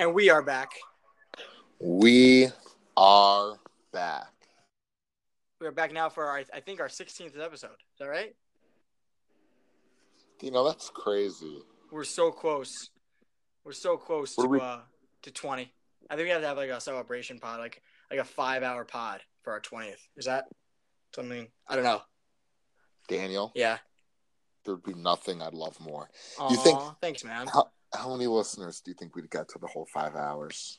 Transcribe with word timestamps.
And 0.00 0.14
we 0.14 0.30
are 0.30 0.40
back. 0.40 0.70
We 1.78 2.48
are 2.96 3.56
back. 3.92 4.32
We 5.60 5.66
are 5.66 5.72
back 5.72 5.92
now 5.92 6.08
for 6.08 6.24
our, 6.24 6.42
I 6.54 6.60
think 6.60 6.80
our 6.80 6.88
16th 6.88 7.38
episode. 7.38 7.72
Is 7.72 7.98
that 7.98 8.06
right? 8.06 8.34
You 10.40 10.52
know, 10.52 10.66
that's 10.66 10.88
crazy. 10.88 11.58
We're 11.92 12.04
so 12.04 12.30
close. 12.30 12.88
We're 13.62 13.72
so 13.72 13.98
close 13.98 14.34
to 14.36 14.46
we- 14.46 14.58
uh 14.58 14.78
to 15.20 15.30
20. 15.30 15.70
I 16.08 16.16
think 16.16 16.24
we 16.24 16.30
have 16.30 16.40
to 16.40 16.48
have 16.48 16.56
like 16.56 16.70
a 16.70 16.80
celebration 16.80 17.38
pod, 17.38 17.60
like 17.60 17.82
like 18.10 18.20
a 18.20 18.24
five 18.24 18.62
hour 18.62 18.86
pod 18.86 19.20
for 19.42 19.52
our 19.52 19.60
20th. 19.60 20.00
Is 20.16 20.24
that 20.24 20.46
something? 21.14 21.46
I 21.68 21.74
don't 21.74 21.84
know. 21.84 22.00
Daniel, 23.06 23.52
Yeah. 23.54 23.76
there'd 24.64 24.82
be 24.82 24.94
nothing 24.94 25.42
I'd 25.42 25.52
love 25.52 25.78
more. 25.78 26.08
You 26.48 26.56
think- 26.56 26.80
Thanks, 27.02 27.22
man. 27.22 27.48
How, 27.48 27.70
how 27.94 28.12
many 28.14 28.26
listeners 28.26 28.80
do 28.80 28.90
you 28.90 28.94
think 28.98 29.14
we'd 29.16 29.30
get 29.30 29.48
to 29.50 29.58
the 29.58 29.66
whole 29.66 29.86
five 29.92 30.14
hours? 30.14 30.78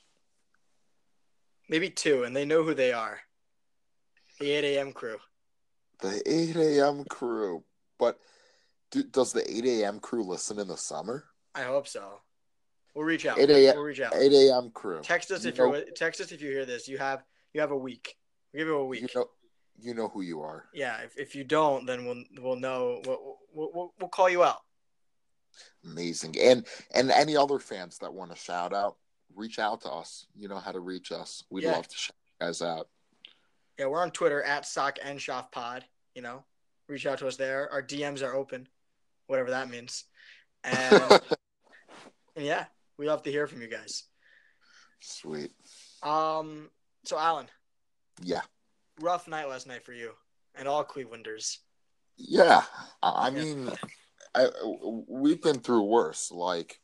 Maybe 1.69 1.89
two, 1.89 2.23
and 2.23 2.35
they 2.35 2.45
know 2.45 2.63
who 2.63 2.73
they 2.73 2.91
are. 2.91 3.19
The 4.39 4.51
8 4.51 4.63
a.m. 4.77 4.91
crew. 4.91 5.17
The 6.01 6.21
8 6.25 6.55
a.m. 6.55 7.05
crew. 7.09 7.63
But 7.99 8.17
do, 8.91 9.03
does 9.03 9.31
the 9.33 9.49
8 9.49 9.65
a.m. 9.65 9.99
crew 9.99 10.23
listen 10.23 10.59
in 10.59 10.67
the 10.67 10.77
summer? 10.77 11.25
I 11.53 11.63
hope 11.63 11.87
so. 11.87 12.21
We'll 12.95 13.05
reach 13.05 13.25
out. 13.25 13.39
8 13.39 13.49
a.m. 13.49 13.75
We'll 13.75 13.85
reach 13.85 14.01
out. 14.01 14.13
8 14.15 14.31
a.m. 14.31 14.71
crew. 14.73 15.01
Text 15.03 15.31
us 15.31 15.43
You 15.43 15.49
if 15.49 15.57
know- 15.57 15.75
you're 15.75 15.85
text 15.95 16.19
us 16.21 16.31
if 16.31 16.41
you 16.41 16.49
hear 16.49 16.65
this. 16.65 16.87
You 16.87 16.97
have 16.97 17.23
you 17.53 17.61
have 17.61 17.71
a 17.71 17.77
week. 17.77 18.15
We'll 18.53 18.61
give 18.61 18.67
you 18.67 18.77
a 18.77 18.85
week. 18.85 19.01
You 19.01 19.07
know, 19.15 19.25
you 19.79 19.93
know 19.93 20.07
who 20.09 20.21
you 20.21 20.41
are. 20.41 20.65
Yeah. 20.73 20.97
If, 21.03 21.17
if 21.17 21.35
you 21.35 21.43
don't, 21.43 21.85
then 21.85 22.05
we'll 22.05 22.23
we'll 22.39 22.55
know. 22.57 23.01
We'll, 23.05 23.37
we'll, 23.53 23.93
we'll 23.99 24.09
call 24.09 24.29
you 24.29 24.43
out. 24.43 24.57
Amazing. 25.83 26.35
And 26.39 26.65
and 26.93 27.11
any 27.11 27.35
other 27.35 27.59
fans 27.59 27.97
that 27.99 28.13
want 28.13 28.31
to 28.31 28.37
shout 28.37 28.73
out, 28.73 28.97
reach 29.35 29.59
out 29.59 29.81
to 29.81 29.89
us. 29.91 30.25
You 30.35 30.47
know 30.47 30.59
how 30.59 30.71
to 30.71 30.79
reach 30.79 31.11
us. 31.11 31.43
We'd 31.49 31.63
Yeah. 31.63 31.73
love 31.73 31.87
to 31.87 31.97
shout 31.97 32.15
you 32.39 32.45
guys 32.47 32.61
out. 32.61 32.87
Yeah, 33.77 33.87
we're 33.87 34.01
on 34.01 34.11
Twitter 34.11 34.41
at 34.43 34.65
sock 34.65 34.97
and 35.03 35.19
shop 35.21 35.51
pod. 35.51 35.85
You 36.15 36.21
know, 36.21 36.43
reach 36.87 37.05
out 37.05 37.19
to 37.19 37.27
us 37.27 37.37
there. 37.37 37.71
Our 37.71 37.81
DMs 37.81 38.21
are 38.21 38.35
open, 38.35 38.67
whatever 39.27 39.49
that 39.51 39.69
means. 39.69 40.03
And, 40.63 41.01
and 42.35 42.45
yeah, 42.45 42.65
we 42.97 43.07
love 43.07 43.23
to 43.23 43.31
hear 43.31 43.47
from 43.47 43.61
you 43.61 43.67
guys. 43.67 44.03
Sweet. 44.99 45.51
Um. 46.03 46.69
So 47.05 47.17
Alan, 47.17 47.47
Yeah. 48.21 48.41
rough 48.99 49.27
night 49.27 49.49
last 49.49 49.65
night 49.65 49.83
for 49.83 49.93
you 49.93 50.11
and 50.53 50.67
all 50.67 50.85
Clevelanders. 50.85 51.57
Yeah, 52.17 52.61
I 53.01 53.31
mean, 53.31 53.71
I, 54.33 54.47
we've 55.07 55.41
been 55.41 55.59
through 55.59 55.83
worse. 55.83 56.31
Like, 56.31 56.79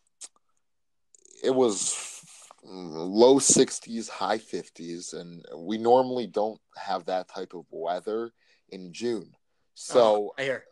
it 1.43 1.53
was 1.53 2.23
low 2.63 3.39
60s, 3.39 4.09
high 4.09 4.37
50s, 4.37 5.13
and 5.13 5.45
we 5.55 5.77
normally 5.77 6.27
don't 6.27 6.59
have 6.75 7.05
that 7.05 7.29
type 7.29 7.53
of 7.53 7.65
weather 7.69 8.31
in 8.69 8.91
June. 8.91 9.31
So 9.75 10.33
I 10.37 10.43
hear. 10.43 10.63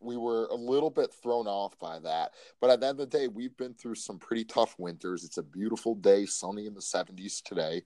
we 0.00 0.16
were 0.16 0.46
a 0.46 0.54
little 0.54 0.90
bit 0.90 1.12
thrown 1.22 1.46
off 1.46 1.78
by 1.78 1.98
that. 2.00 2.32
But 2.60 2.70
at 2.70 2.80
the 2.80 2.86
end 2.86 3.00
of 3.00 3.10
the 3.10 3.18
day, 3.18 3.28
we've 3.28 3.56
been 3.56 3.74
through 3.74 3.94
some 3.96 4.18
pretty 4.18 4.44
tough 4.44 4.74
winters. 4.78 5.24
It's 5.24 5.38
a 5.38 5.42
beautiful 5.42 5.94
day, 5.94 6.26
sunny 6.26 6.66
in 6.66 6.74
the 6.74 6.80
70s 6.80 7.42
today. 7.42 7.82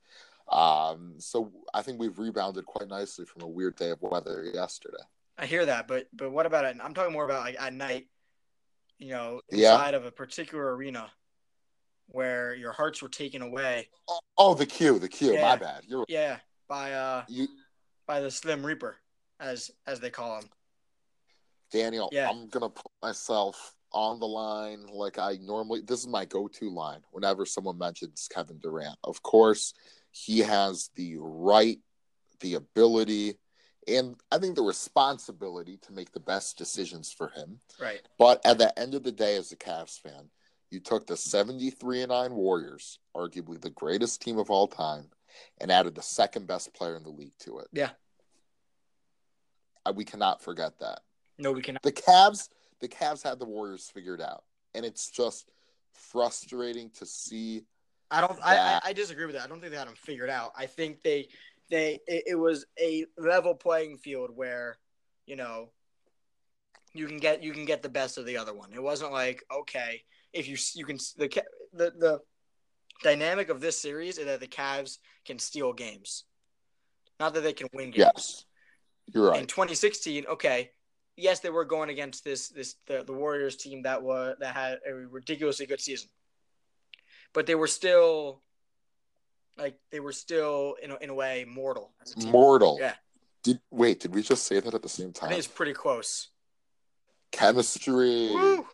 Um, 0.51 1.15
so 1.19 1.53
I 1.73 1.83
think 1.83 1.99
we've 1.99 2.19
rebounded 2.19 2.67
quite 2.67 2.89
nicely 2.89 3.25
from 3.25 3.43
a 3.43 3.49
weird 3.49 3.77
day 3.77 3.91
of 3.91 4.03
weather 4.03 4.45
yesterday. 4.53 5.03
I 5.39 5.47
hear 5.47 5.67
that, 5.67 5.87
but 5.87 6.09
but 6.15 6.31
what 6.31 6.47
about 6.47 6.65
it? 6.65 6.77
I'm 6.83 6.95
talking 6.95 7.13
more 7.13 7.25
about 7.25 7.43
like 7.43 7.57
at 7.61 7.75
night. 7.75 8.07
You 8.99 9.11
know, 9.11 9.41
Yeah. 9.51 9.73
inside 9.75 9.95
of 9.95 10.05
a 10.05 10.11
particular 10.11 10.75
arena 10.75 11.11
where 12.09 12.55
your 12.55 12.73
hearts 12.73 13.03
were 13.03 13.09
taken 13.09 13.43
away. 13.43 13.89
Oh, 14.09 14.21
oh, 14.39 14.55
the 14.55 14.67
Q, 14.67 14.99
the 14.99 15.09
Q. 15.09 15.35
Yeah. 15.35 15.43
My 15.43 15.57
bad. 15.57 15.85
You're 15.87 16.05
Yeah, 16.09 16.39
by 16.69 16.93
uh 16.93 17.25
you, 17.29 17.49
by 18.07 18.21
the 18.21 18.31
Slim 18.31 18.65
Reaper, 18.65 18.97
as 19.41 19.71
as 19.87 20.01
they 20.01 20.11
call 20.11 20.39
him. 20.39 20.49
Daniel. 21.71 22.09
Yeah. 22.13 22.31
I'm 22.31 22.49
gonna 22.49 22.71
put 22.71 22.91
myself 23.03 23.75
on 23.93 24.19
the 24.21 24.27
line 24.27 24.87
like 24.87 25.19
I 25.19 25.37
normally. 25.43 25.81
This 25.83 26.01
is 26.01 26.07
my 26.07 26.25
go-to 26.25 26.71
line 26.71 27.03
whenever 27.11 27.45
someone 27.45 27.77
mentions 27.79 28.29
Kevin 28.29 28.59
Durant. 28.61 28.99
Of 29.05 29.23
course, 29.23 29.75
he 30.13 30.39
has 30.41 30.91
the 30.95 31.17
right, 31.19 31.79
the 32.41 32.55
ability, 32.55 33.39
and 33.89 34.17
I 34.33 34.39
think 34.39 34.57
the 34.57 34.63
responsibility 34.63 35.79
to 35.83 35.93
make 35.93 36.13
the 36.13 36.21
best 36.21 36.59
decisions 36.59 37.13
for 37.13 37.29
him. 37.29 37.61
Right. 37.81 38.03
But 38.19 38.45
at 38.45 38.59
the 38.59 38.77
end 38.79 38.95
of 38.95 39.03
the 39.03 39.13
day, 39.13 39.37
as 39.37 39.53
a 39.53 39.57
Cavs 39.57 40.01
fan, 40.01 40.31
you 40.71 40.81
took 40.81 41.07
the 41.07 41.17
73 41.17 42.03
and 42.03 42.11
9 42.11 42.35
Warriors, 42.35 42.99
arguably 43.17 43.61
the 43.61 43.71
greatest 43.71 44.21
team 44.21 44.39
of 44.39 44.51
all 44.51 44.67
time, 44.67 45.11
and 45.61 45.71
added 45.71 45.95
the 45.95 46.03
second 46.03 46.47
best 46.47 46.75
player 46.75 46.97
in 46.97 47.05
the 47.05 47.11
league 47.11 47.39
to 47.41 47.59
it. 47.59 47.69
Yeah. 47.73 47.91
Uh, 49.85 49.93
We 49.95 50.05
cannot 50.05 50.43
forget 50.43 50.79
that. 50.81 51.01
No, 51.39 51.53
we 51.53 51.63
cannot. 51.63 51.83
The 51.83 51.93
Cavs, 51.93 52.49
the 52.81 52.89
Cavs 52.89 53.23
had 53.23 53.39
the 53.39 53.45
Warriors 53.45 53.91
figured 53.93 54.21
out, 54.21 54.45
and 54.75 54.85
it's 54.85 55.11
just 55.11 55.51
frustrating 55.93 56.91
to 56.91 57.07
see. 57.07 57.63
I 58.11 58.21
don't. 58.21 58.39
I, 58.43 58.57
I 58.57 58.81
I 58.87 58.93
disagree 58.93 59.27
with 59.27 59.35
that. 59.35 59.45
I 59.45 59.47
don't 59.47 59.61
think 59.61 59.73
they 59.73 59.79
had 59.79 59.89
them 59.89 59.95
figured 59.97 60.31
out. 60.31 60.53
I 60.57 60.67
think 60.67 61.03
they 61.03 61.29
they 61.71 62.01
it, 62.07 62.25
it 62.29 62.35
was 62.35 62.67
a 62.79 63.07
level 63.19 63.55
playing 63.55 63.99
field 63.99 64.31
where 64.35 64.79
you 65.27 65.37
know 65.37 65.71
you 66.95 67.07
can 67.07 67.19
get 67.19 67.43
you 67.43 67.53
can 67.53 67.65
get 67.65 67.83
the 67.83 67.89
best 67.89 68.19
of 68.19 68.27
the 68.27 68.37
other 68.37 68.55
one. 68.55 68.73
It 68.73 68.83
wasn't 68.83 69.13
like 69.13 69.43
okay 69.53 70.03
if 70.33 70.49
you 70.49 70.57
you 70.75 70.85
can 70.85 70.99
the 71.17 71.29
the 71.75 71.93
the 71.99 72.21
dynamic 73.03 73.49
of 73.49 73.61
this 73.61 73.81
series 73.81 74.19
is 74.19 74.27
that 74.27 74.41
the 74.41 74.47
Cavs 74.47 74.99
can 75.25 75.39
steal 75.39 75.73
games, 75.73 76.25
not 77.21 77.35
that 77.35 77.43
they 77.43 77.53
can 77.53 77.69
win 77.73 77.91
games. 77.91 78.13
Yes, 78.15 78.45
you're 79.13 79.31
right. 79.31 79.41
In 79.41 79.47
2016, 79.47 80.27
okay, 80.27 80.71
yes, 81.17 81.41
they 81.41 81.51
were 81.51 81.65
going 81.65 81.91
against 81.91 82.25
this 82.25 82.49
this 82.49 82.77
the, 82.87 83.03
the 83.05 83.13
Warriors 83.13 83.57
team 83.57 83.83
that 83.83 84.03
was 84.03 84.37
that 84.41 84.55
had 84.55 84.79
a 84.89 84.95
ridiculously 84.95 85.67
good 85.67 85.81
season, 85.81 86.09
but 87.33 87.47
they 87.47 87.55
were 87.55 87.67
still 87.67 88.43
like 89.59 89.79
they 89.91 90.01
were 90.01 90.13
still 90.13 90.77
in 90.83 90.91
a, 90.91 90.97
in 90.97 91.11
a 91.11 91.15
way 91.15 91.45
mortal 91.49 91.93
a. 92.17 92.27
Mortal. 92.27 92.79
Yeah, 92.81 92.95
Did 93.43 93.61
wait? 93.71 94.01
Did 94.01 94.15
we 94.15 94.23
just 94.23 94.47
say 94.47 94.61
that 94.61 94.75
at 94.75 94.83
the 94.83 94.89
same 94.89 95.09
I 95.09 95.13
time? 95.13 95.29
think 95.31 95.39
it's 95.39 95.49
pretty 95.49 95.73
close. 95.73 96.29
Chemistry. 97.33 98.31
Woo! 98.33 98.67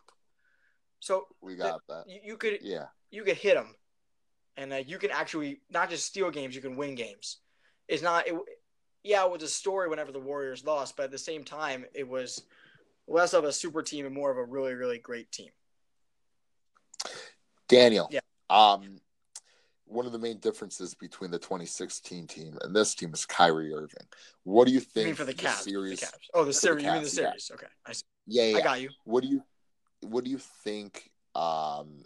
So 0.99 1.27
We 1.41 1.55
got 1.55 1.81
that. 1.89 2.03
you, 2.07 2.19
you 2.23 2.37
could 2.37 2.59
Yeah. 2.61 2.85
you 3.11 3.23
could 3.23 3.35
hit 3.37 3.55
them, 3.55 3.75
and 4.57 4.71
uh, 4.71 4.77
you 4.77 4.97
can 4.97 5.11
actually 5.11 5.61
not 5.69 5.89
just 5.89 6.05
steal 6.05 6.31
games, 6.31 6.55
you 6.55 6.61
can 6.61 6.75
win 6.77 6.95
games. 6.95 7.37
It's 7.89 8.01
not, 8.01 8.25
it, 8.27 8.33
yeah, 9.03 9.25
it 9.25 9.31
was 9.31 9.43
a 9.43 9.47
story 9.49 9.89
whenever 9.89 10.13
the 10.13 10.19
Warriors 10.19 10.63
lost, 10.63 10.95
but 10.95 11.03
at 11.03 11.11
the 11.11 11.17
same 11.17 11.43
time, 11.43 11.83
it 11.93 12.07
was 12.07 12.43
less 13.07 13.33
of 13.33 13.43
a 13.43 13.51
super 13.51 13.81
team 13.81 14.05
and 14.05 14.15
more 14.15 14.31
of 14.31 14.37
a 14.37 14.43
really, 14.45 14.73
really 14.73 14.97
great 14.99 15.29
team. 15.33 15.49
Daniel. 17.67 18.07
Yeah. 18.11 18.19
Um, 18.49 19.01
one 19.93 20.05
of 20.05 20.11
the 20.11 20.19
main 20.19 20.39
differences 20.39 20.93
between 20.95 21.31
the 21.31 21.39
2016 21.39 22.27
team 22.27 22.57
and 22.61 22.75
this 22.75 22.95
team 22.95 23.13
is 23.13 23.25
Kyrie 23.25 23.73
Irving. 23.73 24.07
What 24.43 24.65
do 24.65 24.71
you 24.73 24.79
You 24.79 24.85
think? 24.85 25.05
mean 25.07 25.15
for 25.15 25.25
the 25.25 25.33
Cavs? 25.33 25.61
series. 25.61 25.99
The 25.99 26.05
Cavs. 26.07 26.11
Oh, 26.33 26.39
the 26.39 26.43
for 26.43 26.45
the 26.47 26.53
series. 26.53 26.83
you 26.83 26.91
mean 26.91 27.01
the 27.03 27.07
Cavs, 27.07 27.17
yeah. 27.17 27.29
series? 27.29 27.51
Okay, 27.53 27.67
I, 27.85 27.93
see. 27.93 28.03
Yeah, 28.27 28.43
yeah. 28.45 28.57
I 28.57 28.61
got 28.61 28.81
you. 28.81 28.89
What 29.05 29.23
do 29.23 29.29
you 29.29 29.43
What 30.01 30.23
do 30.23 30.31
you 30.31 30.39
think? 30.39 31.09
Um, 31.35 32.03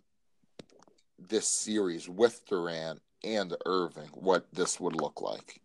this 1.20 1.48
series 1.48 2.08
with 2.08 2.46
Durant 2.46 3.02
and 3.24 3.56
Irving, 3.66 4.10
what 4.14 4.46
this 4.54 4.80
would 4.80 4.96
look 4.96 5.20
like? 5.22 5.60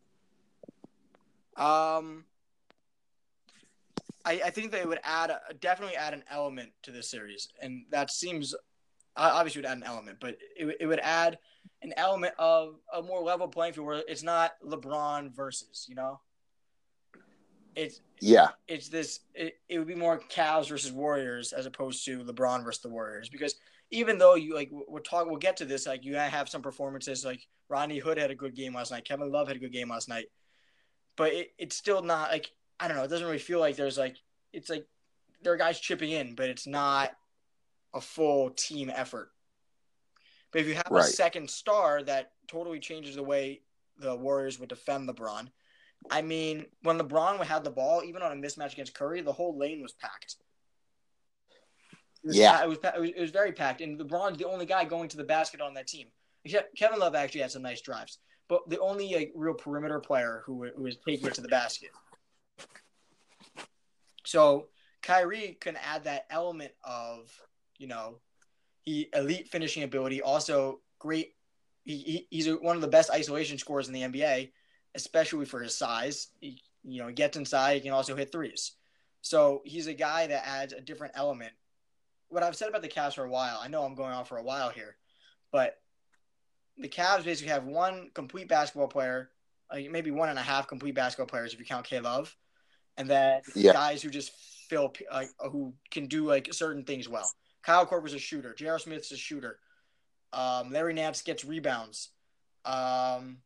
Um, 1.57 2.25
I, 4.25 4.41
I 4.47 4.51
think 4.51 4.73
they 4.73 4.85
would 4.85 4.99
add 5.05 5.31
a, 5.31 5.41
definitely 5.61 5.97
add 5.97 6.15
an 6.15 6.25
element 6.31 6.71
to 6.85 6.91
this 6.91 7.11
series, 7.11 7.49
and 7.61 7.85
that 7.91 8.11
seems 8.11 8.55
obviously 9.17 9.61
would 9.61 9.67
add 9.71 9.77
an 9.77 9.85
element, 9.85 10.19
but 10.21 10.39
it, 10.57 10.77
it 10.81 10.87
would 10.87 11.01
add 11.01 11.39
an 11.83 11.93
element 11.97 12.35
of 12.39 12.77
a 12.93 13.03
more 13.03 13.23
level 13.23 13.49
playing 13.49 13.75
field 13.75 13.87
where 13.87 14.03
it's 14.09 14.23
not 14.23 14.53
LeBron 14.65 15.35
versus 15.35 15.87
you 15.89 15.95
know. 15.95 16.21
It's 17.75 18.01
Yeah, 18.21 18.49
it's 18.69 18.89
this 18.89 19.21
it, 19.35 19.55
it 19.69 19.79
would 19.79 19.89
be 19.89 19.95
more 19.95 20.21
Cavs 20.31 20.69
versus 20.69 20.93
Warriors 20.93 21.53
as 21.53 21.67
opposed 21.67 22.05
to 22.05 22.23
LeBron 22.25 22.65
versus 22.65 22.83
the 22.83 22.89
Warriors. 22.89 23.29
Because 23.29 23.55
even 23.91 24.19
though 24.19 24.35
you 24.35 24.55
like 24.55 24.71
we're 24.71 25.01
talking 25.01 25.31
we'll 25.31 25.39
get 25.39 25.57
to 25.59 25.65
this 25.65 25.87
like 25.87 26.05
you 26.05 26.15
have 26.15 26.49
some 26.49 26.63
performances. 26.63 27.25
Like 27.25 27.47
Rodney 27.69 27.99
Hood 27.99 28.19
had 28.19 28.31
a 28.31 28.35
good 28.35 28.55
game 28.55 28.75
last 28.75 28.91
night. 28.91 29.05
Kevin 29.05 29.31
Love 29.31 29.49
had 29.49 29.57
a 29.57 29.61
good 29.61 29.73
game 29.73 29.91
last 29.91 30.09
night. 30.09 30.27
But 31.17 31.33
it, 31.33 31.49
it's 31.59 31.77
still 31.77 32.03
not 32.03 32.31
like 32.31 32.51
I 32.79 32.89
don't 32.89 32.97
know. 32.97 33.05
It 33.05 33.09
doesn't 33.09 33.27
really 33.27 33.39
feel 33.39 33.61
like 33.61 33.77
there's 33.77 33.99
like 33.99 34.17
it's 34.53 34.69
like 34.69 34.87
there 35.43 35.53
are 35.53 35.59
guys 35.59 35.81
chipping 35.81 36.11
in 36.11 36.35
but 36.35 36.49
it's 36.49 36.67
not 36.67 37.11
a 37.95 38.01
full 38.01 38.51
team 38.51 38.91
effort 38.95 39.31
but 40.53 40.61
if 40.61 40.69
you 40.69 40.75
have 40.75 40.89
Right. 40.91 41.05
a 41.05 41.09
second 41.09 41.51
star 41.51 42.03
that 42.05 42.33
totally 42.47 42.79
changes 42.79 43.17
the 43.17 43.23
way 43.23 43.63
the 43.99 44.15
Warriors 44.15 44.59
would 44.59 44.69
defend 44.69 45.09
LeBron 45.09 45.51
I 46.11 46.23
mean, 46.23 46.67
when 46.83 46.99
LeBron 46.99 47.45
had 47.45 47.65
the 47.65 47.71
ball, 47.71 48.03
even 48.05 48.23
on 48.23 48.33
a 48.33 48.35
mismatch 48.35 48.73
against 48.73 48.95
Curry, 48.95 49.21
the 49.21 49.33
whole 49.33 49.57
lane 49.57 49.83
was 49.83 49.93
packed. 49.93 50.37
It 52.23 52.29
was 52.29 52.37
Yeah. 52.37 52.63
it 52.63 52.69
was, 52.69 52.79
it 52.79 53.01
was 53.01 53.11
it 53.11 53.21
was 53.21 53.31
very 53.31 53.53
packed, 53.53 53.81
and 53.81 53.99
LeBron's 53.99 54.39
the 54.39 54.49
only 54.49 54.67
guy 54.67 54.85
going 54.85 55.09
to 55.11 55.17
the 55.17 55.25
basket 55.25 55.61
on 55.61 55.75
that 55.75 55.87
team. 55.87 56.09
Kevin 56.77 56.99
Love 56.99 57.15
actually 57.15 57.43
had 57.43 57.53
some 57.53 57.63
nice 57.63 57.81
drives, 57.81 58.19
but 58.49 58.69
the 58.69 58.81
only 58.81 59.15
like, 59.15 59.33
real 59.35 59.55
perimeter 59.55 60.01
player 60.01 60.43
who 60.45 60.69
who 60.77 60.83
was 60.83 60.97
taking 60.97 61.27
it 61.29 61.35
to 61.35 61.41
the 61.41 61.49
basket. 61.49 61.91
So 64.25 64.69
Kyrie 65.03 65.57
can 65.61 65.77
add 65.77 66.05
that 66.05 66.27
element 66.31 66.73
of 66.85 67.31
you 67.79 67.87
know 67.87 68.21
he 68.85 69.09
elite 69.15 69.49
finishing 69.49 69.83
ability, 69.83 70.23
also 70.23 70.81
great. 70.99 71.35
He, 71.85 71.97
he 71.97 72.27
he's 72.31 72.49
one 72.49 72.77
of 72.77 72.83
the 72.83 72.89
best 72.89 73.11
isolation 73.11 73.59
scorers 73.59 73.89
in 73.89 73.95
the 73.95 74.03
NBA, 74.03 74.51
especially 74.95 75.47
for 75.47 75.61
his 75.63 75.75
size. 75.75 76.29
He, 76.41 76.61
you 76.85 77.01
know, 77.01 77.09
he 77.09 77.15
gets 77.15 77.37
inside. 77.37 77.75
He 77.75 77.81
can 77.81 77.93
also 77.93 78.17
hit 78.17 78.33
threes. 78.33 78.73
So 79.21 79.63
he's 79.65 79.87
a 79.87 79.95
guy 79.95 80.27
that 80.27 80.47
adds 80.47 80.73
a 80.73 80.81
different 80.81 81.15
element. 81.17 81.53
What 82.29 82.43
I've 82.43 82.57
said 82.57 82.69
about 82.69 82.83
the 82.83 82.89
Cavs 82.89 83.15
for 83.15 83.25
a 83.25 83.31
while, 83.31 83.61
I 83.63 83.69
know 83.69 83.85
I'm 83.85 83.95
going 83.95 84.13
on 84.13 84.25
for 84.25 84.39
a 84.39 84.43
while 84.43 84.71
here, 84.71 84.97
but 85.53 85.79
the 86.79 86.89
Cavs 86.89 87.25
basically 87.25 87.53
have 87.53 87.65
one 87.65 88.11
complete 88.15 88.49
basketball 88.49 88.89
player, 88.89 89.31
like 89.71 89.91
maybe 89.91 90.11
one 90.11 90.29
and 90.29 90.39
a 90.39 90.43
half 90.43 90.67
complete 90.67 90.95
basketball 90.95 91.27
players 91.27 91.53
if 91.53 91.61
you 91.61 91.67
count 91.67 91.87
K 91.87 92.01
Love, 92.01 92.35
and 92.97 93.09
then 93.09 93.43
yeah. 93.55 93.73
guys 93.73 94.03
who 94.03 94.11
just 94.11 94.33
fill 94.69 94.93
like 95.13 95.29
who 95.51 95.75
can 95.91 96.07
do 96.07 96.25
like 96.27 96.53
certain 96.53 96.85
things 96.85 97.09
well. 97.09 97.31
Kyle 97.63 97.87
Korver's 97.87 98.15
a 98.15 98.19
shooter. 98.19 98.55
J.R. 98.55 98.79
Smith's 98.79 99.13
a 99.13 99.17
shooter. 99.17 99.59
Um, 100.33 100.71
Larry 100.73 100.95
Nance 100.95 101.23
gets 101.23 101.45
rebounds. 101.45 102.11
Um, 102.65 103.39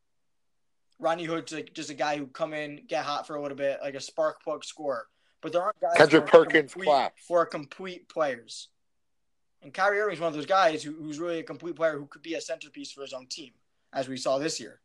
Rodney 0.99 1.25
Hood's 1.25 1.53
like 1.53 1.75
just 1.75 1.91
a 1.91 1.95
guy 1.95 2.17
who 2.17 2.27
come 2.27 2.55
in, 2.55 2.83
get 2.87 3.05
hot 3.05 3.27
for 3.27 3.37
a 3.37 3.43
little 3.43 3.57
bit, 3.57 3.79
like 3.83 3.95
a 3.95 4.01
spark 4.01 4.43
plug 4.43 4.65
scorer. 4.65 5.07
But 5.43 5.53
there 5.53 5.63
aren't 5.63 5.81
guys 5.81 5.97
Kendrick 5.97 6.27
Perkins 6.27 6.73
complete, 6.73 7.11
for 7.27 7.45
complete 7.45 8.09
players. 8.09 8.69
And 9.63 9.73
Kyrie 9.73 10.01
Irving 10.01 10.15
is 10.15 10.21
one 10.21 10.29
of 10.29 10.35
those 10.35 10.47
guys 10.47 10.83
who, 10.83 10.95
who's 10.95 11.19
really 11.19 11.41
a 11.41 11.43
complete 11.43 11.77
player 11.77 11.99
who 11.99 12.07
could 12.07 12.23
be 12.23 12.35
a 12.35 12.41
centerpiece 12.41 12.93
for 12.93 13.03
his 13.03 13.12
own 13.12 13.27
team, 13.27 13.53
as 13.93 14.09
we 14.09 14.17
saw 14.17 14.39
this 14.39 14.61
year. 14.61 14.81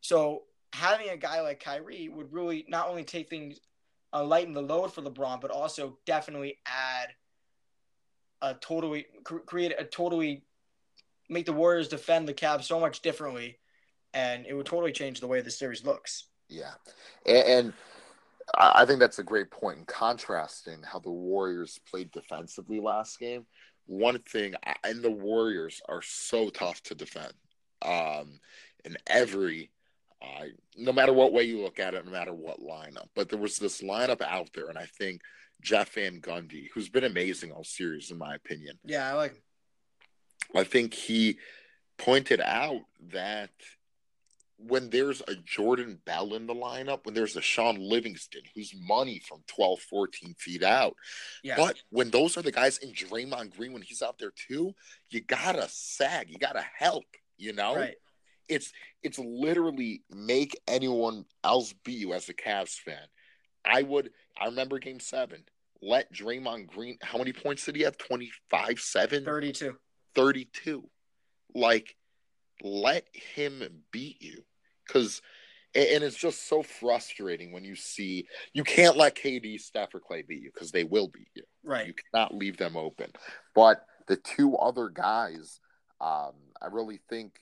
So 0.00 0.44
having 0.72 1.10
a 1.10 1.16
guy 1.16 1.40
like 1.40 1.60
Kyrie 1.62 2.08
would 2.08 2.32
really 2.32 2.64
not 2.68 2.88
only 2.88 3.04
take 3.04 3.28
things, 3.28 3.60
uh, 4.12 4.24
lighten 4.24 4.54
the 4.54 4.62
load 4.62 4.92
for 4.92 5.02
LeBron, 5.02 5.40
but 5.40 5.50
also 5.50 5.98
definitely 6.06 6.58
add 6.66 7.08
a 8.42 8.54
totally 8.54 9.06
create 9.24 9.74
a 9.78 9.84
totally 9.84 10.42
make 11.28 11.46
the 11.46 11.52
Warriors 11.52 11.88
defend 11.88 12.28
the 12.28 12.34
Cavs 12.34 12.64
so 12.64 12.80
much 12.80 13.00
differently, 13.00 13.58
and 14.12 14.46
it 14.46 14.54
would 14.54 14.66
totally 14.66 14.92
change 14.92 15.20
the 15.20 15.26
way 15.26 15.40
the 15.40 15.50
series 15.50 15.84
looks. 15.84 16.26
Yeah, 16.48 16.72
and, 17.24 17.46
and 17.46 17.72
I 18.54 18.84
think 18.84 18.98
that's 18.98 19.20
a 19.20 19.24
great 19.24 19.50
point 19.50 19.78
in 19.78 19.84
contrasting 19.84 20.82
how 20.82 20.98
the 20.98 21.10
Warriors 21.10 21.78
played 21.88 22.10
defensively 22.10 22.80
last 22.80 23.18
game. 23.18 23.46
One 23.86 24.18
thing, 24.20 24.54
and 24.84 25.02
the 25.02 25.10
Warriors 25.10 25.80
are 25.88 26.02
so 26.02 26.50
tough 26.50 26.82
to 26.84 26.94
defend. 26.94 27.32
Um, 27.82 28.40
in 28.84 28.96
every, 29.06 29.70
uh, 30.22 30.46
no 30.76 30.92
matter 30.92 31.12
what 31.12 31.32
way 31.32 31.44
you 31.44 31.62
look 31.62 31.78
at 31.78 31.94
it, 31.94 32.04
no 32.04 32.10
matter 32.10 32.34
what 32.34 32.60
lineup, 32.60 33.08
but 33.14 33.28
there 33.28 33.38
was 33.38 33.58
this 33.58 33.82
lineup 33.82 34.20
out 34.20 34.50
there, 34.54 34.68
and 34.68 34.78
I 34.78 34.86
think 34.98 35.22
Jeff 35.60 35.94
Van 35.94 36.20
Gundy, 36.20 36.68
who's 36.74 36.88
been 36.88 37.04
amazing 37.04 37.52
all 37.52 37.64
series, 37.64 38.10
in 38.10 38.18
my 38.18 38.34
opinion. 38.34 38.78
Yeah, 38.84 39.08
I 39.08 39.14
like 39.14 39.32
him. 39.32 39.42
I 40.54 40.64
think 40.64 40.94
he 40.94 41.38
pointed 41.98 42.40
out 42.40 42.80
that 43.12 43.50
when 44.66 44.90
there's 44.90 45.22
a 45.26 45.34
Jordan 45.36 45.98
Bell 46.04 46.34
in 46.34 46.46
the 46.46 46.54
lineup, 46.54 47.04
when 47.04 47.14
there's 47.14 47.36
a 47.36 47.40
Shaun 47.40 47.76
Livingston 47.78 48.42
who's 48.54 48.74
money 48.78 49.20
from 49.26 49.42
12, 49.46 49.80
14 49.80 50.34
feet 50.38 50.62
out. 50.62 50.94
Yeah. 51.42 51.56
But 51.56 51.82
when 51.90 52.10
those 52.10 52.36
are 52.36 52.42
the 52.42 52.52
guys 52.52 52.78
in 52.78 52.92
Draymond 52.92 53.56
Green, 53.56 53.72
when 53.72 53.82
he's 53.82 54.02
out 54.02 54.18
there 54.18 54.32
too, 54.34 54.74
you 55.08 55.20
gotta 55.22 55.66
sag, 55.70 56.28
you 56.28 56.38
gotta 56.38 56.64
help, 56.76 57.04
you 57.38 57.52
know? 57.52 57.76
Right. 57.76 57.94
It's 58.48 58.72
it's 59.02 59.18
literally 59.18 60.02
make 60.10 60.60
anyone 60.66 61.24
else 61.44 61.72
beat 61.84 61.98
you 61.98 62.12
as 62.12 62.28
a 62.28 62.34
Cavs 62.34 62.74
fan. 62.74 63.06
I 63.64 63.82
would 63.82 64.10
I 64.40 64.46
remember 64.46 64.78
game 64.78 65.00
seven. 65.00 65.44
Let 65.82 66.12
Draymond 66.12 66.68
Green 66.68 66.98
how 67.02 67.18
many 67.18 67.32
points 67.32 67.64
did 67.64 67.76
he 67.76 67.82
have? 67.82 67.96
25, 67.98 68.80
7? 68.80 69.24
32. 69.24 69.76
32. 70.14 70.88
Like 71.54 71.96
let 72.62 73.06
him 73.12 73.62
beat 73.90 74.20
you 74.20 74.42
because 74.86 75.22
and 75.74 76.02
it's 76.02 76.16
just 76.16 76.48
so 76.48 76.62
frustrating 76.62 77.52
when 77.52 77.64
you 77.64 77.76
see 77.76 78.26
you 78.52 78.64
can't 78.64 78.96
let 78.96 79.14
KD, 79.14 79.60
Steph, 79.60 79.94
or 79.94 80.00
Clay 80.00 80.22
beat 80.22 80.42
you 80.42 80.50
because 80.52 80.72
they 80.72 80.82
will 80.82 81.06
beat 81.08 81.28
you. 81.34 81.44
Right. 81.62 81.86
You 81.86 81.94
cannot 82.12 82.34
leave 82.34 82.56
them 82.56 82.76
open. 82.76 83.12
But 83.54 83.84
the 84.08 84.16
two 84.16 84.56
other 84.56 84.88
guys, 84.88 85.60
um, 86.00 86.32
I 86.60 86.66
really 86.72 87.00
think 87.08 87.38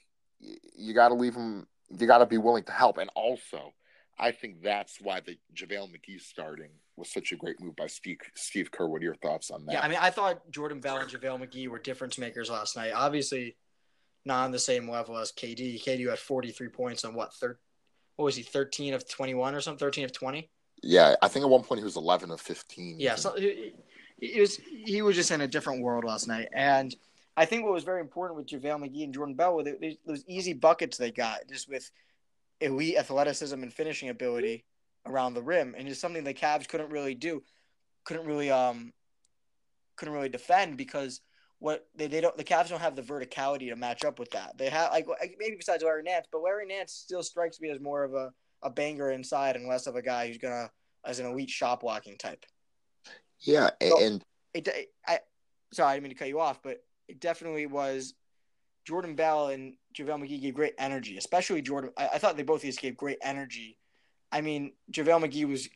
you 0.76 0.93
got 0.93 1.09
to 1.09 1.15
leave 1.15 1.35
them. 1.35 1.67
You 1.99 2.06
got 2.06 2.19
to 2.19 2.26
be 2.26 2.37
willing 2.37 2.65
to 2.65 2.73
help. 2.73 2.99
And 2.99 3.09
also, 3.15 3.73
I 4.20 4.32
think 4.32 4.62
that's 4.62 5.00
why 5.00 5.20
the 5.20 5.38
JaVale 5.55 5.91
McGee 5.93 6.20
starting 6.20 6.70
was 6.97 7.11
such 7.11 7.32
a 7.32 7.37
great 7.37 7.61
move 7.61 7.76
by 7.76 7.87
Steve, 7.87 8.19
Steve 8.35 8.70
Kerr. 8.70 8.88
What 8.88 9.00
are 9.00 9.05
your 9.05 9.15
thoughts 9.15 9.50
on 9.50 9.65
that? 9.67 9.73
Yeah, 9.73 9.81
I 9.81 9.88
mean, 9.88 9.99
I 10.00 10.11
thought 10.11 10.50
Jordan 10.50 10.81
Bell 10.81 10.99
and 10.99 11.09
JaVale 11.09 11.47
McGee 11.47 11.69
were 11.69 11.79
difference 11.79 12.19
makers 12.19 12.50
last 12.50 12.76
night. 12.76 12.93
Obviously, 12.94 13.56
not 14.25 14.44
on 14.44 14.50
the 14.50 14.59
same 14.59 14.91
level 14.91 15.17
as 15.17 15.31
KD. 15.32 15.82
KD 15.82 16.09
had 16.09 16.19
43 16.19 16.69
points 16.69 17.05
on 17.05 17.15
what 17.15 17.32
third? 17.35 17.59
What 18.17 18.25
was 18.25 18.37
he? 18.37 18.43
13 18.43 18.94
of 18.94 19.09
21 19.09 19.55
or 19.55 19.61
something? 19.61 19.79
13 19.79 20.05
of 20.05 20.12
20. 20.12 20.50
Yeah, 20.82 21.15
I 21.23 21.29
think 21.29 21.44
at 21.44 21.50
one 21.50 21.62
point 21.62 21.81
he 21.81 21.85
was 21.85 21.97
11 21.97 22.31
of 22.31 22.41
15. 22.41 22.99
Yeah, 22.99 23.15
so 23.15 23.35
it, 23.35 23.76
it 24.20 24.41
was 24.41 24.56
he 24.56 25.03
was 25.03 25.17
just 25.17 25.31
in 25.31 25.41
a 25.41 25.49
different 25.49 25.82
world 25.82 26.05
last 26.05 26.26
night, 26.26 26.49
and 26.53 26.94
I 27.37 27.44
think 27.44 27.65
what 27.65 27.73
was 27.73 27.85
very 27.85 28.00
important 28.00 28.37
with 28.37 28.49
JaVale 28.49 28.81
McGee 28.81 29.05
and 29.05 29.15
Jordan 29.15 29.35
Bell 29.35 29.55
were 29.55 29.65
those 30.06 30.25
easy 30.26 30.53
buckets 30.53 30.97
they 30.97 31.12
got 31.12 31.41
just 31.49 31.69
with 31.69 31.88
elite 32.60 32.96
athleticism 32.96 33.62
and 33.62 33.72
finishing 33.72 34.08
ability 34.08 34.64
around 35.06 35.34
the 35.34 35.43
rim, 35.43 35.75
and 35.76 35.88
it's 35.88 36.00
something 36.00 36.25
the 36.25 36.34
Cavs 36.34 36.69
couldn't 36.69 36.90
really 36.90 37.14
do, 37.14 37.43
couldn't 38.05 38.26
really 38.26 38.50
um, 38.50 38.93
couldn't 39.96 40.14
really 40.14 40.28
defend 40.28 40.76
because 40.76 41.20
what 41.58 41.87
they, 41.94 42.06
they 42.06 42.20
don't 42.20 42.37
the 42.37 42.44
Cavs 42.44 42.69
don't 42.69 42.81
have 42.81 42.96
the 42.96 43.02
verticality 43.02 43.69
to 43.69 43.76
match 43.76 44.05
up 44.05 44.19
with 44.19 44.31
that. 44.31 44.56
They 44.56 44.70
have 44.70 44.90
like 44.90 45.06
maybe 45.38 45.56
besides 45.56 45.82
Larry 45.82 46.02
Nance, 46.02 46.26
but 46.31 46.43
Larry 46.43 46.66
Nance 46.66 46.93
still 46.93 47.22
strikes 47.22 47.60
me 47.60 47.70
as 47.70 47.81
more 47.81 48.05
of 48.05 48.14
a, 48.14 48.31
a 48.62 48.70
banger 48.70 49.10
inside 49.10 49.56
and 49.56 49.69
less 49.69 49.87
of 49.87 49.96
a 49.96 50.02
guy 50.02 50.28
who's 50.28 50.38
gonna 50.38 50.70
as 51.05 51.19
an 51.19 51.26
elite 51.26 51.50
shop 51.50 51.81
blocking 51.81 52.16
type. 52.19 52.44
Yeah, 53.41 53.70
and 53.81 53.91
so 53.91 54.20
it, 54.55 54.69
I 55.06 55.20
sorry 55.72 55.91
I 55.91 55.94
didn't 55.94 56.05
mean 56.05 56.12
to 56.12 56.19
cut 56.19 56.29
you 56.29 56.41
off, 56.41 56.62
but 56.62 56.79
it 57.08 57.20
definitely 57.20 57.67
was 57.67 58.15
Jordan 58.89 59.15
Bell 59.15 59.49
and 59.49 59.75
JaVale 59.95 60.23
McGee 60.23 60.41
gave 60.41 60.55
great 60.55 60.73
energy, 60.79 61.19
especially 61.19 61.61
Jordan. 61.61 61.91
I, 61.99 62.09
I 62.15 62.19
thought 62.19 62.39
they 62.39 62.43
both 62.43 62.63
these 62.63 62.79
gave 62.79 62.97
great 62.97 63.19
energy. 63.23 63.77
I 64.33 64.41
mean, 64.41 64.73
JaVale 64.91 65.29
McGee 65.29 65.47
was 65.47 65.69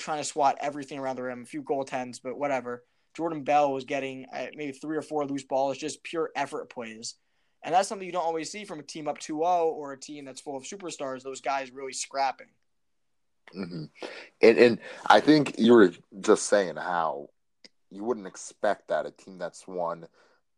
trying 0.00 0.18
to 0.18 0.24
swat 0.24 0.58
everything 0.60 1.00
around 1.00 1.16
the 1.16 1.24
rim, 1.24 1.42
a 1.42 1.44
few 1.44 1.64
goaltends, 1.64 2.20
but 2.22 2.38
whatever. 2.38 2.84
Jordan 3.16 3.42
Bell 3.42 3.72
was 3.72 3.84
getting 3.84 4.26
uh, 4.32 4.46
maybe 4.54 4.70
three 4.70 4.96
or 4.96 5.02
four 5.02 5.26
loose 5.26 5.42
balls, 5.42 5.76
just 5.76 6.04
pure 6.04 6.30
effort 6.36 6.70
plays. 6.70 7.16
And 7.64 7.74
that's 7.74 7.88
something 7.88 8.06
you 8.06 8.12
don't 8.12 8.24
always 8.24 8.48
see 8.48 8.64
from 8.64 8.78
a 8.78 8.84
team 8.84 9.08
up 9.08 9.18
2 9.18 9.38
0 9.38 9.42
or 9.42 9.92
a 9.92 9.98
team 9.98 10.24
that's 10.24 10.40
full 10.40 10.56
of 10.56 10.62
superstars, 10.62 11.24
those 11.24 11.40
guys 11.40 11.72
really 11.72 11.92
scrapping. 11.92 12.46
Mm-hmm. 13.56 13.84
And, 14.40 14.58
and 14.58 14.78
I 15.08 15.18
think 15.18 15.58
you 15.58 15.72
were 15.72 15.92
just 16.20 16.46
saying 16.46 16.76
how 16.76 17.28
you 17.90 18.04
wouldn't 18.04 18.28
expect 18.28 18.88
that 18.88 19.04
a 19.04 19.10
team 19.10 19.38
that's 19.38 19.66
won 19.66 20.06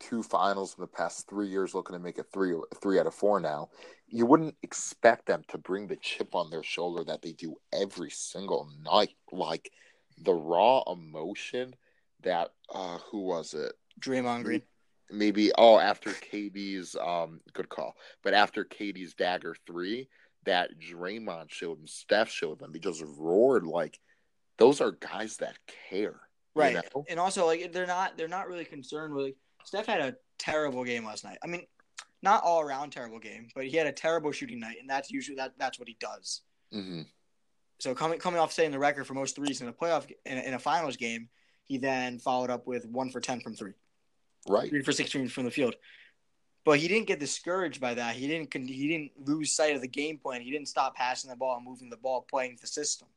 two 0.09 0.23
finals 0.23 0.75
in 0.77 0.83
the 0.83 0.87
past 0.89 1.29
three 1.29 1.49
years, 1.49 1.75
looking 1.75 1.95
to 1.95 2.03
make 2.03 2.19
it 2.19 2.27
three 2.33 2.55
three 2.81 2.99
out 2.99 3.07
of 3.07 3.15
four 3.15 3.41
now, 3.41 3.71
you 4.09 4.27
wouldn't 4.27 4.57
expect 4.63 5.27
them 5.27 5.43
to 5.49 5.59
bring 5.59 5.87
the 5.87 5.97
chip 5.97 6.35
on 6.35 6.51
their 6.51 6.63
shoulder 6.63 7.05
that 7.05 7.23
they 7.23 7.33
do 7.33 7.57
every 7.73 8.11
single 8.11 8.69
night. 8.83 9.17
Like 9.33 9.71
the 10.19 10.35
raw 10.35 10.83
emotion 10.91 11.75
that 12.23 12.51
uh 12.73 12.99
who 13.11 13.21
was 13.21 13.55
it? 13.55 13.73
Draymond 14.01 14.45
Green. 14.45 14.63
Maybe 15.11 15.53
oh 15.57 15.79
after 15.79 16.11
KD's 16.11 16.97
um 16.97 17.41
good 17.53 17.69
call. 17.69 17.95
But 18.23 18.35
after 18.35 18.65
KD's 18.65 19.15
dagger 19.15 19.57
three, 19.67 20.09
that 20.45 20.71
Draymond 20.79 21.51
showed 21.51 21.79
and 21.79 21.89
Steph 21.89 22.31
showed 22.31 22.59
them, 22.59 22.73
they 22.73 22.79
just 22.79 23.05
roared 23.19 23.67
like 23.67 23.99
those 24.59 24.81
are 24.81 24.93
guys 24.93 25.39
that 25.39 25.57
care. 25.89 26.21
Right. 26.55 26.75
You 26.75 26.83
know? 26.95 27.05
And 27.09 27.19
also 27.19 27.47
like 27.47 27.73
they're 27.73 27.87
not 27.87 28.17
they're 28.17 28.29
not 28.29 28.49
really 28.49 28.65
concerned 28.65 29.15
with 29.15 29.25
like, 29.25 29.37
Steph 29.65 29.87
had 29.87 30.01
a 30.01 30.17
terrible 30.39 30.85
game 30.85 31.05
last 31.05 31.25
night. 31.25 31.39
I 31.43 31.47
mean, 31.47 31.67
not 32.23 32.43
all 32.43 32.61
around 32.61 32.91
terrible 32.91 33.19
game, 33.19 33.49
but 33.55 33.67
he 33.67 33.77
had 33.77 33.87
a 33.87 33.93
terrible 33.93 34.33
shooting 34.33 34.61
night, 34.61 34.77
and 34.81 34.89
that's 34.89 35.11
usually 35.11 35.37
that 35.37 35.53
that's 35.59 35.79
what 35.79 35.89
he 35.89 35.97
does. 36.01 36.43
Mm-hmm. 36.73 37.03
So 37.79 37.95
coming 37.95 38.19
coming 38.19 38.41
off 38.41 38.53
setting 38.53 38.73
the 38.73 38.79
record 38.79 39.07
for 39.07 39.15
most 39.15 39.37
threes 39.37 39.61
in 39.61 39.69
a 39.69 39.73
playoff 39.73 40.11
in 40.25 40.39
a, 40.39 40.41
in 40.41 40.55
a 40.55 40.59
finals 40.59 40.97
game, 40.97 41.29
he 41.65 41.79
then 41.79 42.19
followed 42.19 42.51
up 42.51 42.67
with 42.67 42.87
one 42.87 43.11
for 43.11 43.21
10 43.21 43.41
from 43.41 43.55
three. 43.55 43.73
Right. 44.49 44.69
Three 44.69 44.83
for 44.83 44.93
16 44.93 45.29
from 45.29 45.45
the 45.45 45.51
field. 45.51 45.75
But 46.65 46.79
he 46.79 46.89
didn't 46.89 47.09
get 47.09 47.21
discouraged 47.21 47.81
by 47.81 47.95
that. 47.95 48.17
He 48.17 48.27
didn't 48.27 48.55
he 48.55 48.89
didn't 48.89 49.29
lose 49.29 49.53
sight 49.53 49.75
of 49.75 49.83
the 49.83 49.89
game 49.89 50.19
plan. 50.19 50.41
He 50.41 50.51
didn't 50.51 50.69
stop 50.69 50.97
passing 50.97 51.31
the 51.31 51.37
ball 51.37 51.57
and 51.57 51.65
moving 51.65 51.91
the 51.91 51.97
ball, 51.97 52.27
playing 52.29 52.57
the 52.61 52.67
system. 52.67 53.09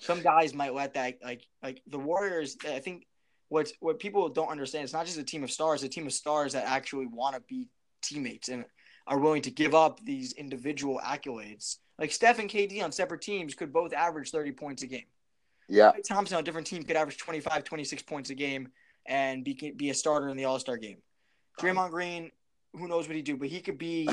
Some 0.00 0.20
guys 0.20 0.52
might 0.52 0.74
let 0.74 0.94
that 0.94 1.18
like 1.22 1.46
like 1.62 1.80
the 1.86 1.98
Warriors. 1.98 2.56
I 2.68 2.80
think 2.80 3.06
what 3.52 3.70
what 3.80 3.98
people 3.98 4.28
don't 4.28 4.48
understand. 4.48 4.84
It's 4.84 4.92
not 4.92 5.06
just 5.06 5.18
a 5.18 5.24
team 5.24 5.44
of 5.44 5.50
stars. 5.50 5.82
A 5.82 5.88
team 5.88 6.06
of 6.06 6.12
stars 6.12 6.52
that 6.54 6.64
actually 6.66 7.06
want 7.06 7.34
to 7.34 7.42
be 7.42 7.68
teammates. 8.02 8.48
And 8.48 8.64
are 9.06 9.18
willing 9.18 9.42
to 9.42 9.50
give 9.50 9.74
up 9.74 10.00
these 10.04 10.32
individual 10.32 11.00
accolades. 11.04 11.78
Like 11.98 12.12
Steph 12.12 12.38
and 12.38 12.48
KD 12.48 12.82
on 12.82 12.92
separate 12.92 13.20
teams 13.20 13.54
could 13.54 13.72
both 13.72 13.92
average 13.92 14.30
30 14.30 14.52
points 14.52 14.82
a 14.82 14.86
game. 14.86 15.06
Yeah. 15.68 15.92
Klay 15.92 16.04
Thompson 16.06 16.36
on 16.36 16.42
a 16.42 16.44
different 16.44 16.66
team 16.66 16.82
could 16.82 16.96
average 16.96 17.18
25, 17.18 17.64
26 17.64 18.02
points 18.02 18.30
a 18.30 18.34
game 18.34 18.68
and 19.06 19.44
be 19.44 19.72
be 19.76 19.90
a 19.90 19.94
starter 19.94 20.28
in 20.28 20.36
the 20.36 20.44
All 20.44 20.58
Star 20.58 20.76
game. 20.76 20.98
Draymond 21.60 21.90
Green, 21.90 22.30
who 22.72 22.88
knows 22.88 23.06
what 23.06 23.16
he 23.16 23.22
do, 23.22 23.36
but 23.36 23.48
he 23.48 23.60
could 23.60 23.78
be 23.78 24.08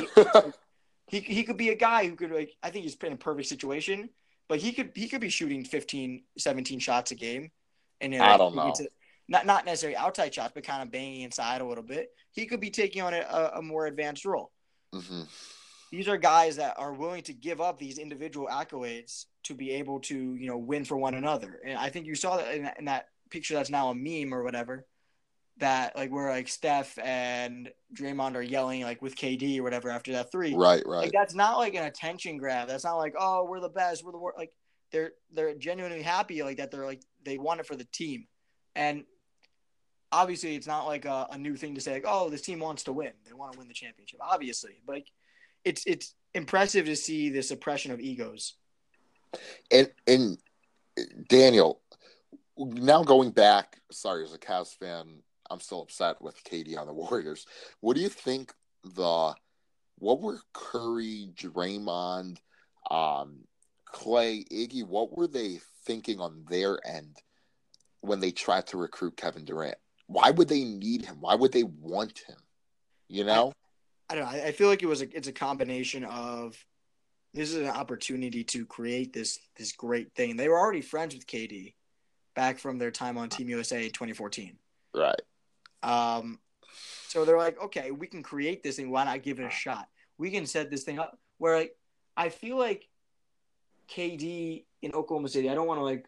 he 1.08 1.19
he 1.19 1.43
could 1.43 1.58
be 1.58 1.69
a 1.69 1.75
guy 1.75 2.08
who 2.08 2.15
could 2.15 2.31
like 2.31 2.55
I 2.63 2.69
think 2.69 2.84
he's 2.84 2.96
in 2.96 3.13
a 3.13 3.17
perfect 3.17 3.48
situation, 3.48 4.10
but 4.48 4.60
he 4.60 4.72
could 4.72 4.91
he 4.96 5.08
could 5.08 5.22
be 5.22 5.29
shooting 5.29 5.63
15, 5.63 6.24
17 6.38 6.79
shots 6.79 7.12
a 7.12 7.15
game. 7.15 7.51
And 8.01 8.15
I 8.15 8.38
don't 8.38 8.55
know. 8.55 8.74
Not 9.29 9.45
not 9.45 9.63
necessarily 9.63 9.95
outside 9.95 10.33
shots, 10.33 10.51
but 10.53 10.63
kind 10.63 10.81
of 10.81 10.91
banging 10.91 11.21
inside 11.21 11.62
a 11.62 11.65
little 11.65 11.83
bit. 11.83 12.09
He 12.31 12.48
could 12.48 12.59
be 12.59 12.71
taking 12.71 13.01
on 13.03 13.13
a, 13.13 13.51
a 13.55 13.62
more 13.62 13.86
advanced 13.86 14.25
role. 14.25 14.51
Mm-hmm. 14.93 15.21
These 15.91 16.07
are 16.07 16.17
guys 16.17 16.57
that 16.57 16.75
are 16.77 16.93
willing 16.93 17.24
to 17.24 17.33
give 17.33 17.62
up 17.62 17.79
these 17.79 17.98
individual 17.98 18.48
accolades 18.48 19.25
to 19.43 19.53
be 19.53 19.71
able 19.71 20.00
to 20.01 20.36
you 20.36 20.48
know 20.48 20.57
win 20.57 20.83
for 20.83 20.98
one 20.98 21.13
another. 21.13 21.62
And 21.65 21.77
I 21.77 21.89
think 21.89 22.07
you 22.07 22.15
saw 22.15 22.38
that 22.38 22.53
in, 22.55 22.63
that 22.63 22.79
in 22.79 22.86
that 22.86 23.05
picture 23.29 23.53
that's 23.53 23.69
now 23.69 23.89
a 23.89 23.95
meme 23.95 24.33
or 24.33 24.43
whatever. 24.43 24.86
That 25.57 25.95
like 25.95 26.09
where 26.09 26.29
like 26.29 26.48
Steph 26.48 26.98
and 26.98 27.69
Draymond 27.93 28.36
are 28.36 28.41
yelling 28.41 28.81
like 28.81 29.01
with 29.01 29.15
KD 29.15 29.59
or 29.59 29.63
whatever 29.63 29.89
after 29.89 30.13
that 30.13 30.31
three. 30.31 30.55
Right, 30.55 30.81
right. 30.86 31.01
Like 31.01 31.12
that's 31.12 31.36
not 31.36 31.57
like 31.57 31.75
an 31.75 31.83
attention 31.83 32.38
grab. 32.38 32.67
That's 32.67 32.86
not 32.86 32.95
like 32.95 33.13
oh 33.19 33.45
we're 33.45 33.59
the 33.59 33.69
best, 33.69 34.03
we're 34.03 34.13
the 34.13 34.17
worst. 34.17 34.39
Like 34.39 34.53
they're 34.91 35.12
they're 35.33 35.53
genuinely 35.55 36.01
happy 36.01 36.41
like 36.41 36.57
that. 36.57 36.71
They're 36.71 36.86
like 36.86 37.03
they 37.24 37.38
want 37.38 37.59
it 37.59 37.67
for 37.67 37.75
the 37.75 37.88
team, 37.91 38.25
and 38.75 39.03
obviously 40.12 40.56
it's 40.56 40.68
not 40.68 40.86
like 40.86 41.06
a, 41.06 41.28
a, 41.32 41.38
new 41.38 41.56
thing 41.56 41.75
to 41.75 41.82
say 41.82 41.94
like 41.94 42.06
oh 42.08 42.30
this 42.30 42.42
team 42.42 42.60
wants 42.60 42.84
to 42.84 42.94
win. 42.94 43.12
They 43.25 43.34
want 43.34 43.54
to 43.54 43.60
win 43.60 43.68
the 43.68 43.74
championship. 43.74 44.20
Obviously 44.22 44.82
but 44.86 44.94
like, 44.94 45.08
it's 45.63 45.84
it's 45.86 46.16
impressive 46.34 46.86
to 46.86 46.96
see 46.96 47.30
the 47.30 47.44
suppression 47.44 47.92
of 47.92 48.00
egos. 48.00 48.56
And 49.72 49.92
and 50.08 50.38
daniel 51.30 51.82
now 52.58 53.04
going 53.04 53.32
back 53.32 53.80
sorry 53.89 54.24
as 54.24 54.34
a 54.34 54.38
Cavs 54.38 54.75
fan 54.78 55.22
i'm 55.50 55.62
still 55.62 55.82
upset 55.82 56.22
with 56.22 56.44
KD 56.44 56.78
on 56.78 56.88
the 56.88 56.94
warriors. 57.10 57.46
What 57.80 57.96
do 57.96 58.01
you 58.01 58.10
think 58.10 58.54
the 58.84 59.34
what 59.98 60.22
were 60.22 60.39
curry 60.54 61.30
draymond 61.36 62.38
um 62.89 63.39
klay 63.94 64.48
iggy 64.50 64.86
what 64.86 65.16
were 65.16 65.28
they 65.28 65.60
thinking 65.86 66.20
on 66.20 66.46
their 66.50 66.80
end 66.88 67.18
when 68.01 68.20
they 68.20 68.32
tried 68.32 68.66
to 68.68 68.78
recruit 68.78 69.18
kevin 69.18 69.44
durant 69.44 69.78
why 70.10 70.32
would 70.32 70.50
they 70.50 70.63
need 70.63 71.06
him? 71.06 71.18
Why 71.20 71.36
would 71.36 71.51
they 71.51 71.63
want 71.63 72.20
him? 72.28 72.36
You 73.08 73.24
know? 73.24 73.54
I, 74.10 74.13
I 74.13 74.16
don't 74.16 74.25
know. 74.25 74.44
I 74.44 74.51
feel 74.51 74.68
like 74.68 74.82
it 74.82 74.88
was 74.88 75.04
a, 75.04 75.16
it's 75.16 75.28
a 75.28 75.32
combination 75.32 76.04
of 76.04 76.58
this 77.36 77.51
is 77.51 77.58
an 77.58 77.68
opportunity 77.68 78.44
to 78.46 78.66
create 78.66 79.13
this 79.13 79.39
this 79.56 79.72
great 79.72 80.12
thing. 80.16 80.36
They 80.36 80.50
were 80.50 80.58
already 80.58 80.82
friends 80.82 81.13
with 81.13 81.28
KD 81.28 81.75
back 82.36 82.58
from 82.58 82.80
their 82.80 82.89
time 82.89 83.20
on 83.20 83.30
Team 83.30 83.50
USA 83.50 83.88
2014. 83.88 84.58
Right. 84.96 85.22
Um, 85.84 86.39
so 87.08 87.24
they're 87.24 87.38
like, 87.38 87.62
okay, 87.66 87.92
we 87.92 88.08
can 88.08 88.24
create 88.24 88.63
this 88.63 88.78
thing. 88.78 88.89
Why 88.89 89.04
not 89.04 89.22
give 89.22 89.39
it 89.39 89.46
a 89.46 89.51
shot? 89.51 89.88
We 90.18 90.32
can 90.32 90.48
set 90.48 90.72
this 90.72 90.84
thing 90.84 90.98
up. 90.98 91.20
Where 91.38 91.56
like, 91.56 91.75
I 92.18 92.30
feel 92.30 92.58
like 92.58 92.88
KD 93.92 94.63
in 94.82 94.94
Oklahoma 94.94 95.30
City. 95.30 95.51
I 95.51 95.54
don't 95.54 95.68
want 95.68 95.80
to 95.80 95.84
like 95.84 96.08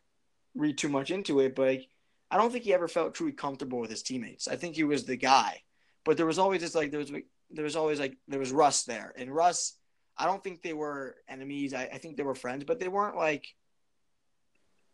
read 0.55 0.79
too 0.79 0.89
much 0.89 1.11
into 1.11 1.39
it, 1.39 1.55
but 1.55 1.67
like, 1.67 1.87
I 2.31 2.37
don't 2.37 2.49
think 2.49 2.63
he 2.63 2.73
ever 2.73 2.87
felt 2.87 3.13
truly 3.13 3.33
comfortable 3.33 3.79
with 3.79 3.89
his 3.89 4.03
teammates. 4.03 4.47
I 4.47 4.55
think 4.55 4.75
he 4.75 4.85
was 4.85 5.03
the 5.03 5.17
guy, 5.17 5.61
but 6.05 6.15
there 6.15 6.25
was 6.25 6.39
always 6.39 6.61
this 6.61 6.73
like 6.73 6.89
there 6.89 6.99
was 6.99 7.11
there 7.51 7.65
was 7.65 7.75
always 7.75 7.99
like 7.99 8.17
there 8.29 8.39
was 8.39 8.53
Russ 8.53 8.83
there, 8.83 9.13
and 9.17 9.35
Russ. 9.35 9.75
I 10.17 10.25
don't 10.25 10.43
think 10.43 10.61
they 10.61 10.73
were 10.73 11.15
enemies. 11.27 11.73
I, 11.73 11.83
I 11.83 11.97
think 11.97 12.15
they 12.15 12.23
were 12.23 12.35
friends, 12.35 12.63
but 12.63 12.79
they 12.79 12.87
weren't 12.87 13.17
like. 13.17 13.45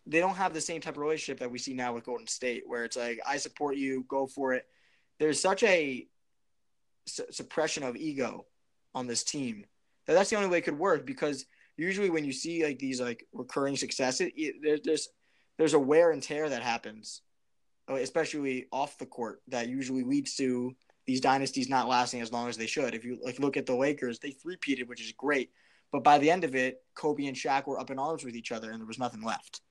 They 0.08 0.20
don't 0.20 0.36
have 0.36 0.54
the 0.54 0.62
same 0.62 0.80
type 0.82 0.96
of 0.96 1.02
relationship 1.02 1.40
that 1.40 1.52
we 1.52 1.60
see 1.60 1.74
now 1.74 1.94
with 1.94 2.06
Golden 2.06 2.28
State, 2.28 2.64
where 2.66 2.86
it's 2.86 2.98
like 2.98 3.20
I 3.28 3.38
support 3.38 3.76
you, 3.76 4.06
go 4.08 4.26
for 4.26 4.54
it. 4.54 4.66
There's 5.20 5.40
such 5.40 5.64
a 5.64 6.08
su- 7.06 7.26
suppression 7.30 7.84
of 7.84 7.96
ego 7.96 8.46
on 8.96 9.06
this 9.06 9.24
team 9.24 9.66
that 10.08 10.14
that's 10.14 10.30
the 10.30 10.38
only 10.38 10.50
way 10.50 10.60
it 10.60 10.64
could 10.64 10.80
work 10.80 11.06
because 11.06 11.46
usually 11.76 12.10
when 12.10 12.26
you 12.26 12.32
see 12.32 12.64
like 12.64 12.80
these 12.80 13.02
like 13.02 13.28
recurring 13.34 13.76
successes, 13.76 14.32
it, 14.36 14.84
there's 14.84 15.10
there's 15.58 15.74
a 15.74 15.80
wear 15.80 16.12
and 16.12 16.24
tear 16.24 16.50
that 16.50 16.64
happens 16.64 17.22
especially 17.96 18.68
off 18.72 18.98
the 18.98 19.06
court, 19.06 19.42
that 19.48 19.70
usually 19.70 20.04
leads 20.04 20.36
to 20.36 20.76
these 21.06 21.22
dynasties 21.22 21.70
not 21.70 21.88
lasting 21.88 22.22
as 22.22 22.32
long 22.32 22.50
as 22.50 22.58
they 22.58 22.68
should. 22.68 22.94
If 22.94 23.06
you 23.06 23.18
like 23.24 23.40
look 23.40 23.58
at 23.58 23.66
the 23.66 23.76
Lakers, 23.76 24.20
they 24.20 24.32
three-peated, 24.32 24.88
which 24.88 25.02
is 25.02 25.14
great, 25.14 25.52
but 25.92 26.04
by 26.04 26.18
the 26.18 26.30
end 26.30 26.44
of 26.44 26.56
it, 26.56 26.82
Kobe 26.96 27.26
and 27.26 27.36
Shaq 27.36 27.66
were 27.66 27.80
up 27.80 27.90
in 27.90 28.00
arms 28.00 28.24
with 28.26 28.36
each 28.36 28.52
other, 28.52 28.72
and 28.72 28.80
there 28.80 28.88
was 28.88 29.00
nothing 29.00 29.24
left. 29.24 29.62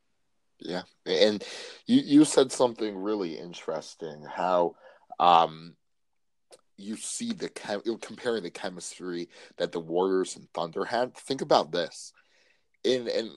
Yeah, 0.59 0.83
and 1.05 1.45
you 1.87 2.01
you 2.01 2.25
said 2.25 2.51
something 2.51 2.97
really 2.97 3.39
interesting. 3.39 4.25
How 4.25 4.77
um, 5.19 5.77
you 6.79 6.97
see 6.97 7.33
the 7.33 7.51
chem- 7.51 7.83
comparing 8.01 8.43
the 8.43 8.51
chemistry 8.51 9.29
that 9.59 9.73
the 9.73 9.81
Warriors 9.81 10.37
and 10.37 10.49
Thunder 10.55 10.85
had. 10.85 11.15
Think 11.15 11.43
about 11.43 11.73
this. 11.73 12.13
In 12.85 13.09
in 13.09 13.31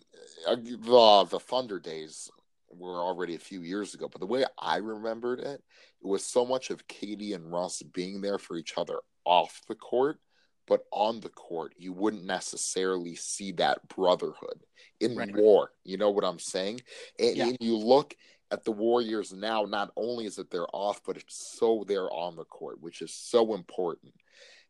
uh, 0.47 0.55
the 0.55 1.27
the 1.29 1.39
Thunder 1.39 1.79
days, 1.79 2.29
were 2.71 2.99
already 2.99 3.35
a 3.35 3.39
few 3.39 3.61
years 3.61 3.93
ago, 3.93 4.07
but 4.11 4.19
the 4.19 4.27
way 4.27 4.45
I 4.57 4.77
remembered 4.77 5.39
it, 5.39 5.61
it 6.01 6.07
was 6.07 6.23
so 6.23 6.45
much 6.45 6.69
of 6.69 6.87
KD 6.87 7.35
and 7.35 7.51
Russ 7.51 7.81
being 7.81 8.21
there 8.21 8.37
for 8.37 8.57
each 8.57 8.77
other 8.77 8.99
off 9.25 9.61
the 9.67 9.75
court, 9.75 10.19
but 10.67 10.81
on 10.91 11.19
the 11.19 11.29
court, 11.29 11.73
you 11.77 11.93
wouldn't 11.93 12.25
necessarily 12.25 13.15
see 13.15 13.51
that 13.53 13.87
brotherhood 13.87 14.63
in 14.99 15.15
right. 15.15 15.35
war. 15.35 15.71
You 15.83 15.97
know 15.97 16.11
what 16.11 16.23
I'm 16.23 16.39
saying? 16.39 16.81
And, 17.19 17.35
yeah. 17.35 17.47
and 17.47 17.57
you 17.59 17.75
look 17.75 18.15
at 18.51 18.63
the 18.63 18.71
Warriors 18.71 19.33
now, 19.33 19.63
not 19.63 19.91
only 19.95 20.25
is 20.25 20.37
it 20.37 20.49
they're 20.49 20.67
off, 20.73 21.01
but 21.05 21.17
it's 21.17 21.57
so 21.57 21.83
they're 21.87 22.11
on 22.11 22.35
the 22.35 22.45
court, 22.45 22.81
which 22.81 23.01
is 23.01 23.13
so 23.13 23.53
important. 23.53 24.13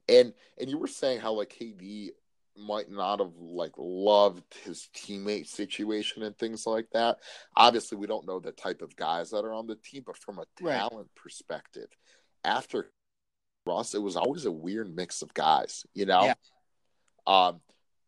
And 0.07 0.33
and 0.59 0.69
you 0.69 0.77
were 0.77 0.87
saying 0.87 1.19
how 1.19 1.33
like 1.33 1.55
KD 1.57 2.09
might 2.59 2.89
not 2.89 3.19
have 3.19 3.33
like 3.37 3.73
loved 3.77 4.43
his 4.63 4.89
teammate 4.95 5.47
situation 5.47 6.23
and 6.23 6.37
things 6.37 6.67
like 6.67 6.87
that. 6.93 7.17
Obviously, 7.55 7.97
we 7.97 8.07
don't 8.07 8.27
know 8.27 8.39
the 8.39 8.51
type 8.51 8.81
of 8.81 8.95
guys 8.95 9.31
that 9.31 9.45
are 9.45 9.53
on 9.53 9.67
the 9.67 9.75
team, 9.75 10.03
but 10.05 10.17
from 10.17 10.39
a 10.39 10.45
talent 10.61 10.93
right. 10.93 11.15
perspective, 11.15 11.87
after 12.43 12.91
Russ, 13.65 13.93
it 13.93 14.01
was 14.01 14.15
always 14.15 14.45
a 14.45 14.51
weird 14.51 14.93
mix 14.95 15.21
of 15.21 15.33
guys, 15.33 15.85
you 15.93 16.05
know? 16.05 16.25
Yeah. 16.25 16.33
Um, 17.27 17.61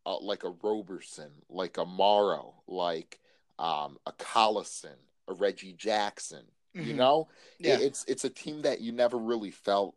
uh, 0.04 0.18
like 0.18 0.44
a 0.44 0.54
Roberson, 0.62 1.30
like 1.48 1.78
a 1.78 1.84
Morrow, 1.84 2.54
like 2.66 3.20
um, 3.58 3.98
a 4.06 4.12
Collison, 4.12 4.96
a 5.28 5.34
Reggie 5.34 5.74
Jackson. 5.74 6.44
Mm-hmm. 6.76 6.88
You 6.88 6.94
know, 6.94 7.28
yeah. 7.58 7.74
It, 7.74 7.82
it's 7.82 8.04
it's 8.08 8.24
a 8.24 8.30
team 8.30 8.62
that 8.62 8.80
you 8.80 8.92
never 8.92 9.18
really 9.18 9.50
felt 9.50 9.94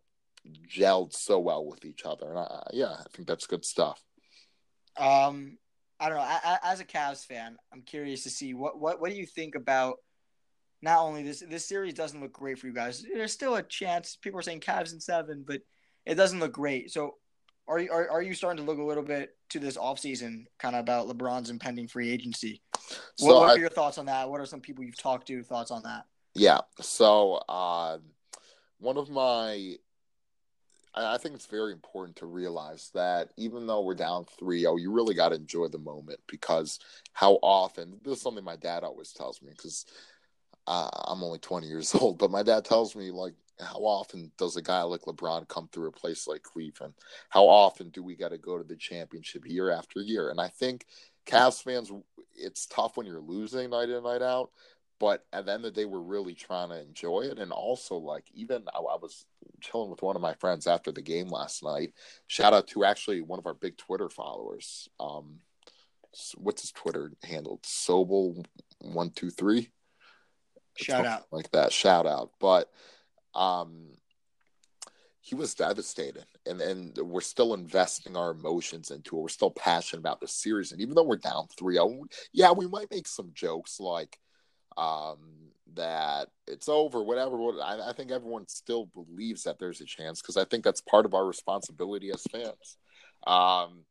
gelled 0.68 1.14
so 1.14 1.40
well 1.40 1.66
with 1.66 1.86
each 1.86 2.04
other, 2.06 2.30
and 2.30 2.38
I, 2.38 2.68
yeah, 2.74 2.98
I 3.00 3.06
think 3.14 3.28
that's 3.28 3.48
good 3.48 3.64
stuff. 3.64 4.04
Um, 4.98 5.58
I 6.00 6.10
don't 6.10 6.18
know. 6.18 6.24
I, 6.24 6.40
I, 6.44 6.72
as 6.72 6.80
a 6.80 6.86
Cavs 6.86 7.26
fan, 7.26 7.58
I'm 7.74 7.82
curious 7.82 8.24
to 8.24 8.30
see 8.30 8.54
what 8.54 8.80
what 8.80 9.00
what 9.00 9.12
do 9.12 9.18
you 9.18 9.26
think 9.26 9.56
about 9.56 9.98
not 10.82 11.00
only 11.00 11.24
this 11.24 11.44
this 11.50 11.68
series 11.68 11.94
doesn't 11.94 12.22
look 12.22 12.34
great 12.34 12.60
for 12.60 12.68
you 12.68 12.74
guys. 12.74 13.04
There's 13.14 13.32
still 13.32 13.56
a 13.56 13.64
chance. 13.64 14.18
People 14.22 14.40
are 14.40 14.44
saying 14.44 14.60
Cavs 14.60 14.94
in 14.94 15.00
seven, 15.00 15.44
but 15.48 15.62
it 16.06 16.16
doesn't 16.16 16.40
look 16.40 16.52
great. 16.52 16.92
So, 16.92 17.16
are 17.68 17.80
you 17.80 17.92
are, 17.92 18.10
are 18.10 18.22
you 18.22 18.34
starting 18.34 18.64
to 18.64 18.70
look 18.70 18.80
a 18.80 18.84
little 18.84 19.04
bit 19.04 19.36
to 19.50 19.60
this 19.60 19.78
offseason 19.78 20.46
kind 20.60 20.76
of 20.76 20.82
about 20.82 21.08
LeBron's 21.08 21.50
impending 21.50 21.88
free 21.88 22.12
agency? 22.12 22.62
So 23.16 23.28
what, 23.28 23.36
what 23.36 23.50
are 23.50 23.56
I, 23.56 23.60
your 23.60 23.70
thoughts 23.70 23.98
on 23.98 24.06
that? 24.08 24.30
What 24.30 24.42
are 24.42 24.46
some 24.46 24.62
people 24.62 24.84
you've 24.84 24.98
talked 24.98 25.28
to 25.28 25.44
thoughts 25.44 25.72
on 25.72 25.84
that? 25.84 26.06
Yeah. 26.36 26.60
So, 26.82 27.36
uh, 27.50 27.98
one 28.80 28.98
of 28.98 29.10
my 29.10 29.76
I 30.96 31.18
think 31.18 31.36
it's 31.36 31.46
very 31.46 31.74
important 31.74 32.16
to 32.18 32.26
realize 32.26 32.90
that 32.94 33.30
even 33.36 33.68
though 33.68 33.82
we're 33.82 33.96
down 33.96 34.26
3 34.40 34.62
0, 34.62 34.78
you 34.78 34.92
really 34.92 35.14
got 35.14 35.30
to 35.30 35.36
enjoy 35.36 35.68
the 35.68 35.78
moment 35.78 36.20
because 36.28 36.80
how 37.12 37.34
often, 37.42 38.00
this 38.04 38.18
is 38.18 38.22
something 38.22 38.44
my 38.44 38.56
dad 38.56 38.84
always 38.84 39.12
tells 39.12 39.42
me 39.42 39.50
because 39.52 39.86
uh, 40.68 40.90
I'm 41.06 41.22
only 41.22 41.40
20 41.40 41.68
years 41.68 41.94
old, 42.00 42.18
but 42.18 42.32
my 42.32 42.44
dad 42.44 42.64
tells 42.64 42.96
me, 42.96 43.12
like, 43.12 43.34
how 43.60 43.80
often 43.80 44.32
does 44.38 44.56
a 44.56 44.62
guy 44.62 44.84
like 44.84 45.02
LeBron 45.02 45.48
come 45.48 45.70
through 45.72 45.88
a 45.88 45.92
place 45.92 46.28
like 46.28 46.44
Cleveland? 46.44 46.94
How 47.30 47.46
often 47.46 47.90
do 47.90 48.04
we 48.04 48.16
got 48.16 48.30
to 48.30 48.38
go 48.38 48.58
to 48.58 48.64
the 48.64 48.76
championship 48.76 49.48
year 49.48 49.72
after 49.72 50.02
year? 50.02 50.30
And 50.30 50.40
I 50.40 50.48
think 50.48 50.86
Cavs 51.26 51.64
fans, 51.64 51.92
it's 52.36 52.66
tough 52.66 52.98
when 52.98 53.06
you're 53.06 53.22
losing 53.22 53.70
night 53.70 53.90
in, 53.90 54.04
night 54.04 54.22
out 54.22 54.52
but 55.00 55.26
at 55.34 55.46
the 55.46 55.52
end 55.52 55.66
of 55.66 55.74
the 55.74 55.82
day 55.82 55.86
we're 55.86 56.00
really 56.00 56.34
trying 56.34 56.70
to 56.70 56.82
enjoy 56.82 57.22
it 57.22 57.38
and 57.40 57.52
also 57.52 57.96
like 57.96 58.26
even 58.34 58.64
I, 58.74 58.80
I, 58.80 58.96
was 58.96 59.26
chilling 59.62 59.90
with 59.90 60.02
one 60.02 60.16
of 60.16 60.22
my 60.22 60.34
friends 60.36 60.68
after 60.68 60.92
the 60.92 61.02
game 61.02 61.28
last 61.28 61.64
night. 61.64 61.94
Shout 62.28 62.54
out 62.54 62.68
to 62.70 62.84
actually 62.86 63.22
one 63.22 63.40
of 63.40 63.46
our 63.46 63.54
big 63.54 63.78
twitter 63.78 64.10
followers 64.10 64.90
um 65.00 65.40
what's 66.38 66.62
his 66.62 66.72
twitter 66.72 67.12
handle? 67.24 67.60
Sobel 67.64 68.46
123 68.80 69.70
shout 70.78 71.06
out. 71.06 71.26
like 71.32 71.52
that. 71.52 71.72
Shout 71.74 72.06
out. 72.06 72.32
But 72.40 72.70
um 73.34 73.90
he 75.22 75.36
was 75.36 75.56
devastated 75.56 76.26
and 76.46 76.62
and 76.62 76.98
we're 76.98 77.22
still 77.22 77.54
investing 77.54 78.16
our 78.16 78.32
emotions 78.32 78.92
into 78.92 79.18
it. 79.18 79.22
We're 79.22 79.30
still 79.30 79.52
passionate 79.52 80.00
about 80.00 80.22
the 80.22 80.28
series. 80.28 80.72
And 80.72 80.82
even 80.82 80.96
though 80.96 81.04
we're 81.04 81.18
down 81.18 81.48
3-0 81.60 82.04
yeah 82.34 82.52
we 82.52 82.68
might 82.68 82.92
make 82.92 83.08
some 83.08 83.32
jokes 83.34 83.80
like 83.80 84.20
um 84.78 85.46
that 85.76 86.30
it's 86.48 86.70
over 86.70 87.04
whatever 87.04 87.38
I, 87.62 87.90
I 87.90 87.94
think 87.94 88.12
everyone 88.12 88.48
still 88.48 88.90
believes 88.94 89.44
that 89.44 89.60
there's 89.60 89.82
a 89.82 89.86
chance 89.86 90.22
because 90.22 90.38
i 90.38 90.46
think 90.46 90.64
that's 90.64 90.82
part 90.82 91.06
of 91.06 91.14
our 91.14 91.26
responsibility 91.26 92.12
as 92.12 92.24
fans 92.32 92.78
um 93.28 93.84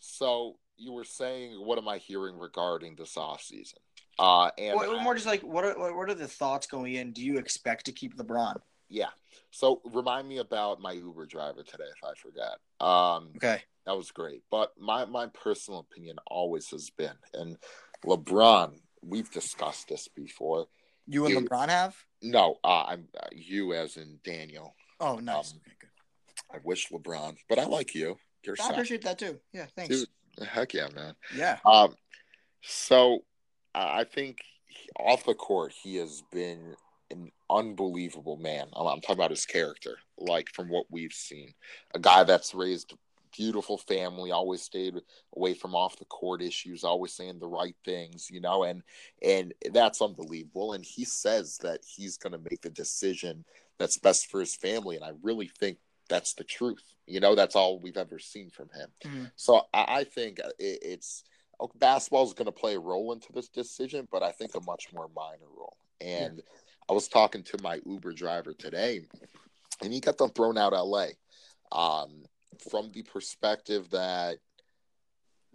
so 0.00 0.56
you 0.76 0.92
were 0.92 1.04
saying 1.04 1.52
what 1.64 1.78
am 1.78 1.88
i 1.88 1.98
hearing 1.98 2.38
regarding 2.38 2.96
this 2.96 3.16
off 3.16 3.42
season 3.42 3.78
uh 4.18 4.50
and 4.58 4.76
well, 4.76 5.00
more 5.00 5.14
just 5.14 5.26
like 5.26 5.42
what 5.42 5.64
are 5.64 5.96
what 5.96 6.08
are 6.08 6.14
the 6.14 6.28
thoughts 6.28 6.66
going 6.66 6.94
in 6.94 7.12
do 7.12 7.22
you 7.22 7.38
expect 7.38 7.86
to 7.86 7.92
keep 7.92 8.16
lebron 8.16 8.56
yeah. 8.88 9.08
So 9.50 9.80
remind 9.92 10.28
me 10.28 10.38
about 10.38 10.80
my 10.80 10.92
Uber 10.92 11.26
driver 11.26 11.62
today 11.62 11.84
if 11.84 12.04
I 12.04 12.14
forgot. 12.14 13.16
Um, 13.16 13.30
okay. 13.36 13.62
That 13.86 13.96
was 13.96 14.10
great. 14.10 14.42
But 14.50 14.72
my, 14.78 15.04
my 15.04 15.26
personal 15.26 15.80
opinion 15.80 16.16
always 16.26 16.68
has 16.70 16.90
been, 16.90 17.16
and 17.34 17.56
LeBron, 18.04 18.78
we've 19.02 19.30
discussed 19.30 19.88
this 19.88 20.08
before. 20.08 20.66
You 21.06 21.26
and 21.26 21.48
LeBron 21.48 21.68
have? 21.68 21.96
No, 22.22 22.58
uh, 22.64 22.84
I'm 22.84 23.08
uh, 23.18 23.26
you 23.32 23.74
as 23.74 23.96
in 23.96 24.18
Daniel. 24.24 24.74
Oh, 25.00 25.16
nice. 25.16 25.52
Um, 25.52 25.60
okay, 25.66 25.76
good. 25.80 26.56
I 26.56 26.58
wish 26.64 26.88
LeBron, 26.88 27.36
but 27.48 27.58
I 27.58 27.66
like 27.66 27.94
you. 27.94 28.16
You're 28.44 28.56
I 28.62 28.70
appreciate 28.70 29.02
that 29.02 29.18
too. 29.18 29.38
Yeah, 29.52 29.66
thanks. 29.76 30.06
Dude, 30.38 30.48
heck 30.48 30.74
yeah, 30.74 30.88
man. 30.94 31.14
Yeah. 31.36 31.58
Um, 31.64 31.94
so 32.62 33.24
I 33.74 34.04
think 34.04 34.38
off 34.98 35.24
the 35.24 35.34
court, 35.34 35.72
he 35.82 35.96
has 35.96 36.22
been 36.32 36.74
an 37.10 37.30
unbelievable 37.50 38.36
man. 38.36 38.68
I'm, 38.74 39.00
talking 39.00 39.16
about 39.16 39.30
his 39.30 39.46
character, 39.46 39.98
like 40.18 40.48
from 40.52 40.68
what 40.68 40.86
we've 40.90 41.12
seen. 41.12 41.54
A 41.94 41.98
guy 41.98 42.24
that's 42.24 42.54
raised 42.54 42.94
beautiful 43.36 43.78
family, 43.78 44.30
always 44.30 44.62
stayed 44.62 44.94
away 45.36 45.54
from 45.54 45.74
off 45.74 45.98
the 45.98 46.04
court 46.06 46.42
issues, 46.42 46.84
always 46.84 47.12
saying 47.12 47.38
the 47.38 47.46
right 47.46 47.76
things, 47.84 48.28
you 48.30 48.40
know, 48.40 48.64
and 48.64 48.82
and 49.22 49.52
that's 49.72 50.00
unbelievable. 50.00 50.72
And 50.72 50.84
he 50.84 51.04
says 51.04 51.58
that 51.58 51.80
he's 51.86 52.16
going 52.16 52.32
to 52.32 52.50
make 52.50 52.62
the 52.62 52.70
decision 52.70 53.44
that's 53.78 53.98
best 53.98 54.30
for 54.30 54.40
his 54.40 54.54
family, 54.54 54.96
and 54.96 55.04
I 55.04 55.12
really 55.22 55.50
think 55.58 55.78
that's 56.08 56.34
the 56.34 56.44
truth. 56.44 56.82
You 57.06 57.20
know, 57.20 57.34
that's 57.34 57.56
all 57.56 57.78
we've 57.78 57.96
ever 57.96 58.18
seen 58.18 58.50
from 58.50 58.68
him. 58.70 58.88
Mm-hmm. 59.04 59.24
So 59.36 59.62
I, 59.72 59.84
I 59.88 60.04
think 60.04 60.38
it, 60.38 60.78
it's 60.82 61.24
basketball 61.76 62.24
is 62.24 62.34
going 62.34 62.46
to 62.46 62.52
play 62.52 62.74
a 62.74 62.80
role 62.80 63.12
into 63.12 63.32
this 63.32 63.48
decision, 63.48 64.08
but 64.10 64.22
I 64.22 64.32
think 64.32 64.54
a 64.54 64.60
much 64.60 64.88
more 64.92 65.08
minor 65.14 65.48
role. 65.56 65.76
And 66.00 66.36
yeah. 66.36 66.42
I 66.88 66.92
was 66.92 67.08
talking 67.08 67.42
to 67.44 67.62
my 67.62 67.80
Uber 67.86 68.12
driver 68.12 68.52
today, 68.52 69.02
and 69.82 69.92
he 69.92 70.00
got 70.00 70.18
them 70.18 70.30
thrown 70.30 70.58
out 70.58 70.72
LA 70.72 71.08
um, 71.72 72.24
from 72.60 72.90
the 72.92 73.02
perspective 73.02 73.90
that 73.90 74.38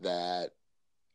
that 0.01 0.51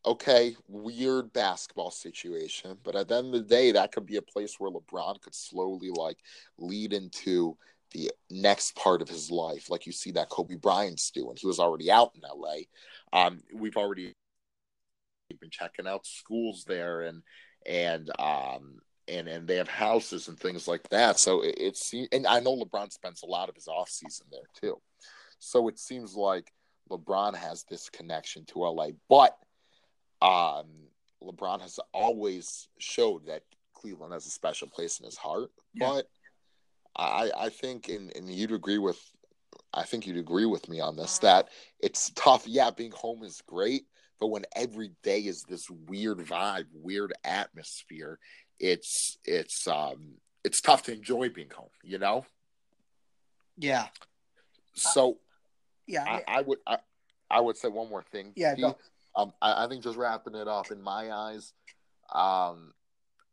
okay, 0.05 0.55
weird 0.67 1.33
basketball 1.33 1.89
situation, 1.89 2.77
but 2.83 2.95
at 2.95 3.07
the 3.07 3.15
end 3.15 3.33
of 3.33 3.41
the 3.41 3.55
day, 3.55 3.71
that 3.71 3.91
could 3.91 4.05
be 4.05 4.17
a 4.17 4.21
place 4.21 4.59
where 4.59 4.69
LeBron 4.69 5.19
could 5.21 5.33
slowly 5.33 5.89
like 5.89 6.17
lead 6.59 6.93
into 6.93 7.57
the 7.91 8.11
next 8.29 8.75
part 8.75 9.01
of 9.01 9.09
his 9.09 9.31
life, 9.31 9.69
like 9.69 9.85
you 9.85 9.91
see 9.91 10.11
that 10.11 10.29
Kobe 10.29 10.55
Bryant's 10.55 11.11
doing. 11.11 11.37
He 11.37 11.47
was 11.47 11.59
already 11.59 11.89
out 11.89 12.11
in 12.15 12.21
LA. 12.21 12.65
Um, 13.13 13.41
we've 13.53 13.77
already 13.77 14.13
been 15.39 15.49
checking 15.49 15.87
out 15.87 16.05
schools 16.05 16.65
there 16.67 17.01
and 17.01 17.23
and 17.65 18.11
um 18.19 18.79
and 19.07 19.27
and 19.27 19.47
they 19.47 19.55
have 19.55 19.67
houses 19.67 20.27
and 20.27 20.39
things 20.39 20.67
like 20.67 20.87
that. 20.89 21.19
So 21.19 21.41
it, 21.41 21.55
it's 21.57 21.93
and 22.11 22.27
I 22.27 22.39
know 22.39 22.55
LeBron 22.55 22.91
spends 22.91 23.23
a 23.23 23.27
lot 23.27 23.49
of 23.49 23.55
his 23.55 23.67
off 23.67 23.89
season 23.89 24.27
there 24.31 24.47
too. 24.59 24.79
So 25.39 25.67
it 25.67 25.79
seems 25.79 26.15
like 26.15 26.51
LeBron 26.89 27.35
has 27.35 27.63
this 27.69 27.89
connection 27.89 28.45
to 28.45 28.59
LA, 28.59 28.89
but 29.09 29.37
um, 30.21 30.67
LeBron 31.23 31.61
has 31.61 31.79
always 31.93 32.67
showed 32.79 33.27
that 33.27 33.43
Cleveland 33.73 34.13
has 34.13 34.25
a 34.25 34.31
special 34.31 34.67
place 34.67 34.99
in 34.99 35.05
his 35.05 35.17
heart. 35.17 35.51
Yeah. 35.73 35.87
But 35.89 36.09
I 36.95 37.31
I 37.37 37.49
think 37.49 37.89
and 37.89 38.15
and 38.15 38.29
you'd 38.29 38.51
agree 38.51 38.77
with 38.77 38.99
I 39.73 39.83
think 39.83 40.07
you'd 40.07 40.17
agree 40.17 40.45
with 40.45 40.69
me 40.69 40.79
on 40.79 40.95
this 40.95 41.19
that 41.19 41.49
it's 41.79 42.11
tough. 42.11 42.47
Yeah, 42.47 42.71
being 42.71 42.91
home 42.91 43.23
is 43.23 43.41
great, 43.45 43.85
but 44.19 44.27
when 44.27 44.45
every 44.55 44.91
day 45.03 45.19
is 45.19 45.43
this 45.43 45.69
weird 45.69 46.19
vibe, 46.19 46.67
weird 46.73 47.13
atmosphere, 47.23 48.19
it's 48.59 49.17
it's 49.25 49.67
um 49.67 50.15
it's 50.43 50.61
tough 50.61 50.83
to 50.83 50.93
enjoy 50.93 51.29
being 51.29 51.49
home, 51.49 51.69
you 51.83 51.97
know? 51.97 52.25
Yeah. 53.57 53.87
So 54.75 55.17
yeah, 55.87 56.03
I, 56.03 56.23
I, 56.27 56.41
would 56.41 56.59
I, 56.67 56.77
I 57.29 57.41
would 57.41 57.57
say 57.57 57.67
one 57.67 57.89
more 57.89 58.03
thing. 58.03 58.33
Yeah, 58.35 58.55
Pete, 58.55 58.75
um 59.15 59.33
I, 59.41 59.65
I 59.65 59.67
think 59.67 59.83
just 59.83 59.97
wrapping 59.97 60.35
it 60.35 60.47
up 60.47 60.71
in 60.71 60.81
my 60.81 61.11
eyes, 61.11 61.53
um 62.13 62.73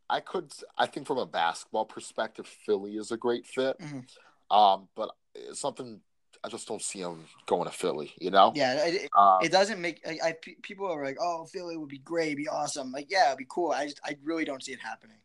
I 0.09 0.21
could 0.21 0.53
I 0.77 0.87
think 0.87 1.07
from 1.07 1.19
a 1.19 1.27
basketball 1.27 1.87
perspective, 1.87 2.47
Philly 2.47 2.97
is 2.97 3.11
a 3.13 3.17
great 3.17 3.47
fit. 3.47 3.79
Mm-hmm. 3.79 4.57
Um, 4.57 4.89
but 4.95 5.11
something 5.55 6.01
I 6.45 6.49
just 6.49 6.67
don't 6.67 6.83
see 6.83 7.01
him 7.01 7.25
going 7.47 7.69
to 7.69 7.75
Philly. 7.75 8.13
You 8.21 8.31
know? 8.31 8.53
Yeah, 8.55 8.85
it, 8.85 9.11
um, 9.17 9.39
it 9.43 9.53
doesn't 9.53 9.81
make. 9.81 10.01
I, 10.07 10.19
I, 10.23 10.35
people 10.63 10.87
are 10.87 11.05
like, 11.05 11.19
"Oh, 11.21 11.45
Philly 11.45 11.77
would 11.77 11.89
be 11.89 11.99
great, 11.99 12.37
be 12.37 12.49
awesome." 12.49 12.91
Like, 12.91 13.11
yeah, 13.11 13.29
it'd 13.29 13.39
be 13.39 13.47
cool. 13.49 13.71
I 13.71 13.87
just, 13.87 14.01
I 14.05 14.17
really 14.25 14.45
don't 14.45 14.63
see 14.63 14.73
it 14.73 14.81
happening. 14.81 15.19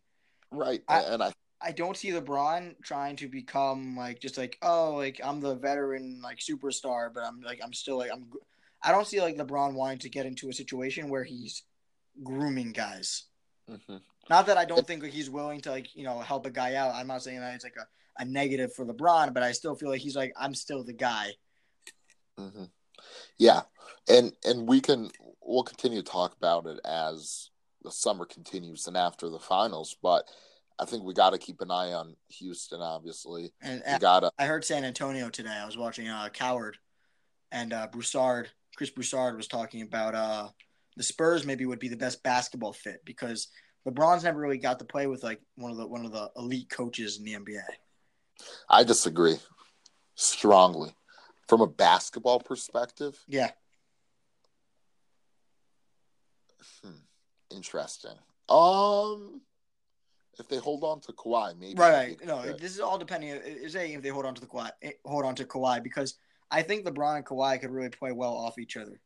Right, 0.52 0.82
I, 0.88 1.02
and 1.02 1.24
I, 1.24 1.34
I 1.62 1.72
don't 1.72 1.98
see 1.98 2.12
LeBron 2.12 2.76
trying 2.84 3.15
to 3.17 3.28
become 3.28 3.96
like 3.98 4.20
just 4.20 4.38
like, 4.38 4.58
oh, 4.62 4.93
like 4.96 5.20
I'm 5.24 5.39
the 5.39 5.56
veteran 5.56 6.22
like 6.24 6.38
superstar, 6.38 7.12
but 7.13 7.24
I'm 7.24 7.41
like 7.41 7.60
I'm 7.63 7.74
still 7.74 7.98
like 7.98 8.12
I'm. 8.12 8.28
I 8.84 8.91
don't 8.91 9.08
see 9.08 9.22
like 9.22 9.38
LeBron 9.38 9.74
wanting 9.74 10.00
to 10.00 10.10
get 10.10 10.28
into 10.28 10.50
a 10.50 10.54
situation 10.54 11.10
where 11.10 11.24
he's 11.24 11.63
grooming 12.24 12.74
guys. 12.74 13.24
Mm-hmm. 13.70 13.98
Not 14.30 14.46
that 14.46 14.58
I 14.58 14.65
don't 14.65 14.86
think 14.86 15.02
like, 15.02 15.12
he's 15.12 15.32
willing 15.32 15.62
to 15.62 15.72
like 15.72 15.96
you 15.96 16.04
know 16.04 16.20
help 16.20 16.46
a 16.46 16.52
guy 16.52 16.76
out. 16.76 16.93
I'm 16.93 17.08
not 17.08 17.24
saying 17.24 17.39
that 17.39 17.56
it's 17.56 17.63
like 17.63 17.76
a 17.78 17.88
a 18.22 18.26
negative 18.26 18.74
for 18.74 18.86
LeBron, 18.86 19.34
but 19.34 19.43
I 19.43 19.52
still 19.52 19.76
feel 19.76 19.89
like 19.89 20.02
he's 20.02 20.15
like 20.15 20.34
I'm 20.39 20.54
still 20.54 20.84
the 20.84 20.93
guy. 20.93 21.32
Mm-hmm. 22.39 22.65
Yeah, 23.39 23.62
and 24.08 24.32
and 24.46 24.67
we 24.67 24.80
can 24.80 25.10
we'll 25.41 25.63
continue 25.63 26.04
to 26.04 26.12
talk 26.12 26.36
about 26.36 26.67
it 26.67 26.80
as 26.86 27.50
the 27.84 27.91
summer 27.91 28.26
continues 28.26 28.86
and 28.86 28.96
after 28.96 29.28
the 29.30 29.39
finals, 29.39 29.98
but. 30.04 30.30
I 30.80 30.86
think 30.86 31.04
we 31.04 31.13
got 31.13 31.32
to 31.32 31.38
keep 31.38 31.62
an 31.62 31.72
eye 31.72 31.94
on 31.94 32.16
Houston, 32.30 32.82
obviously. 32.82 33.52
And 33.62 33.82
we 33.86 33.98
gotta. 34.00 34.32
I 34.38 34.46
heard 34.46 34.63
San 34.63 34.84
Antonio 34.84 35.30
today. 35.30 35.50
I 35.50 35.66
was 35.66 35.78
watching 35.78 36.08
uh, 36.08 36.30
Cowherd, 36.30 36.78
and 37.52 37.74
uh, 37.74 37.88
Broussard, 37.92 38.50
Chris 38.76 38.92
Broussard 38.92 39.36
was 39.36 39.48
talking 39.48 39.82
about 39.82 40.13
uh, 40.13 40.50
the 40.96 41.04
Spurs 41.04 41.46
maybe 41.46 41.66
would 41.66 41.80
be 41.80 41.90
the 41.90 41.98
best 41.98 42.22
basketball 42.24 42.74
fit 42.74 43.02
because 43.06 43.48
LeBron's 43.88 44.24
never 44.24 44.40
really 44.40 44.58
got 44.58 44.80
to 44.80 44.86
play 44.86 45.08
with 45.08 45.24
like 45.24 45.42
one 45.56 45.72
of 45.72 45.78
the 45.78 45.88
one 45.88 46.06
of 46.06 46.12
the 46.12 46.30
elite 46.38 46.70
coaches 46.70 47.18
in 47.18 47.26
the 47.26 47.34
NBA. 47.34 47.62
I 48.70 48.84
disagree 48.84 49.38
strongly. 50.16 50.94
From 51.48 51.62
a 51.62 51.68
basketball 51.68 52.42
perspective, 52.42 53.18
yeah. 53.26 53.52
Hmm. 56.84 56.98
Interesting. 57.50 58.18
Um, 58.50 59.40
if 60.39 60.47
they 60.47 60.58
hold 60.58 60.84
on 60.84 61.00
to 61.02 61.13
Kawhi, 61.13 61.58
maybe. 61.60 61.80
Right. 61.80 62.17
No, 62.26 62.41
this 62.54 62.73
is 62.73 62.80
all 62.80 62.97
depending. 62.97 63.30
Is 63.30 63.73
saying 63.73 63.93
if 63.93 64.02
they 64.02 64.10
hold 64.10 64.26
on 64.26 64.36
to 64.36 64.41
the 64.41 64.47
Kawhi, 64.47 64.71
eh, 64.82 64.91
hold 65.06 65.26
on 65.26 65.36
to 65.36 65.45
Kawhi, 65.45 65.82
because 65.82 66.15
I 66.52 66.62
think 66.62 66.86
LeBron 66.86 67.17
and 67.17 67.26
Kawhi 67.26 67.60
could 67.60 67.71
really 67.71 67.89
play 67.89 68.12
well 68.12 68.36
off 68.36 68.60
each 68.60 68.78
other. 68.78 69.00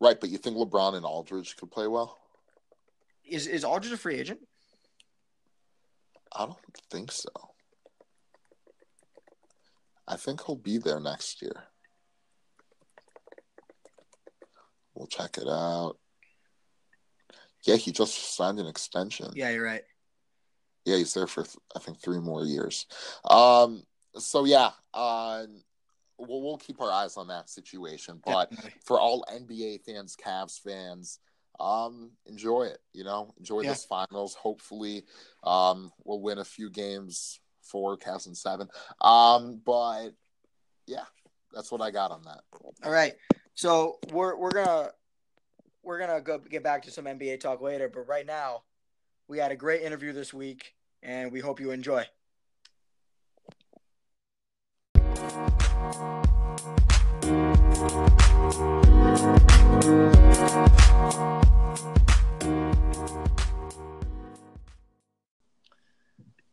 Right, 0.00 0.18
but 0.20 0.30
you 0.30 0.38
think 0.38 0.56
LeBron 0.56 0.94
and 0.94 1.04
Aldridge 1.04 1.56
could 1.56 1.70
play 1.70 1.86
well? 1.86 2.18
Is 3.24 3.46
is 3.46 3.64
Aldridge 3.64 3.92
a 3.92 3.96
free 3.96 4.16
agent? 4.16 4.40
I 6.32 6.46
don't 6.46 6.58
think 6.90 7.12
so. 7.12 7.30
I 10.06 10.16
think 10.16 10.44
he'll 10.44 10.56
be 10.56 10.78
there 10.78 11.00
next 11.00 11.42
year. 11.42 11.64
We'll 14.94 15.06
check 15.06 15.36
it 15.36 15.46
out. 15.46 15.96
Yeah, 17.64 17.76
he 17.76 17.92
just 17.92 18.34
signed 18.34 18.58
an 18.58 18.66
extension. 18.66 19.30
Yeah, 19.34 19.50
you're 19.50 19.64
right. 19.64 19.82
Yeah, 20.88 20.96
he's 20.96 21.14
there 21.14 21.26
for 21.26 21.44
I 21.76 21.78
think 21.80 22.00
three 22.00 22.18
more 22.18 22.44
years. 22.44 22.86
Um, 23.28 23.82
so 24.16 24.44
yeah, 24.44 24.70
uh, 24.94 25.44
we'll, 26.18 26.42
we'll 26.42 26.56
keep 26.56 26.80
our 26.80 26.90
eyes 26.90 27.16
on 27.16 27.28
that 27.28 27.50
situation. 27.50 28.20
But 28.24 28.52
for 28.84 28.98
all 28.98 29.24
NBA 29.30 29.84
fans, 29.84 30.16
Cavs 30.16 30.58
fans, 30.60 31.18
um, 31.60 32.12
enjoy 32.26 32.64
it. 32.64 32.78
You 32.92 33.04
know, 33.04 33.34
enjoy 33.38 33.62
yeah. 33.62 33.70
this 33.70 33.84
finals. 33.84 34.34
Hopefully, 34.34 35.04
um, 35.44 35.92
we'll 36.04 36.20
win 36.20 36.38
a 36.38 36.44
few 36.44 36.70
games 36.70 37.38
for 37.62 37.96
Cavs 37.96 38.26
and 38.26 38.36
seven. 38.36 38.68
Um, 39.00 39.60
but 39.64 40.10
yeah, 40.86 41.04
that's 41.52 41.70
what 41.70 41.82
I 41.82 41.90
got 41.90 42.10
on 42.10 42.22
that. 42.24 42.40
All 42.84 42.90
right, 42.90 43.14
so 43.54 43.98
we're 44.10 44.36
we're 44.36 44.52
gonna 44.52 44.90
we're 45.82 45.98
gonna 45.98 46.20
go 46.20 46.38
get 46.38 46.62
back 46.62 46.82
to 46.84 46.90
some 46.90 47.04
NBA 47.04 47.40
talk 47.40 47.60
later, 47.60 47.88
but 47.88 48.08
right 48.08 48.26
now 48.26 48.62
we 49.28 49.38
had 49.38 49.52
a 49.52 49.56
great 49.56 49.82
interview 49.82 50.12
this 50.12 50.32
week, 50.32 50.74
and 51.02 51.32
we 51.32 51.40
hope 51.40 51.60
you 51.60 51.70
enjoy. 51.70 52.04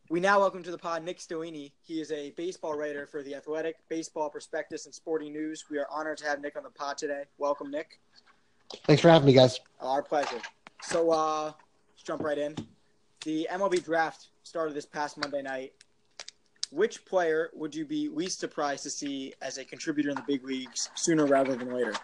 We 0.08 0.20
now 0.20 0.38
welcome 0.38 0.62
to 0.62 0.70
the 0.70 0.78
pod 0.78 1.04
Nick 1.04 1.18
Stellini. 1.18 1.72
He 1.82 2.00
is 2.00 2.10
a 2.10 2.30
baseball 2.30 2.78
writer 2.78 3.06
for 3.06 3.22
the 3.22 3.34
Athletic, 3.34 3.76
Baseball 3.88 4.30
Prospectus, 4.30 4.86
and 4.86 4.94
Sporting 4.94 5.32
News. 5.32 5.64
We 5.68 5.78
are 5.78 5.86
honored 5.90 6.16
to 6.18 6.26
have 6.26 6.40
Nick 6.40 6.56
on 6.56 6.62
the 6.62 6.70
pod 6.70 6.96
today. 6.96 7.24
Welcome, 7.38 7.70
Nick. 7.70 7.98
Thanks 8.86 9.02
for 9.02 9.10
having 9.10 9.26
me, 9.26 9.32
guys. 9.32 9.60
Our 9.80 10.02
pleasure. 10.02 10.40
So, 10.80 11.10
uh, 11.10 11.52
let's 11.90 12.02
jump 12.02 12.22
right 12.22 12.38
in. 12.38 12.56
The 13.24 13.48
MLB 13.50 13.84
draft 13.84 14.28
started 14.46 14.74
this 14.74 14.86
past 14.86 15.18
Monday 15.18 15.42
night. 15.42 15.72
Which 16.70 17.04
player 17.04 17.50
would 17.54 17.74
you 17.74 17.84
be 17.84 18.08
least 18.08 18.40
surprised 18.40 18.82
to 18.84 18.90
see 18.90 19.32
as 19.42 19.58
a 19.58 19.64
contributor 19.64 20.10
in 20.10 20.16
the 20.16 20.24
big 20.26 20.44
leagues 20.44 20.90
sooner 20.94 21.26
rather 21.26 21.54
than 21.54 21.72
later? 21.72 21.94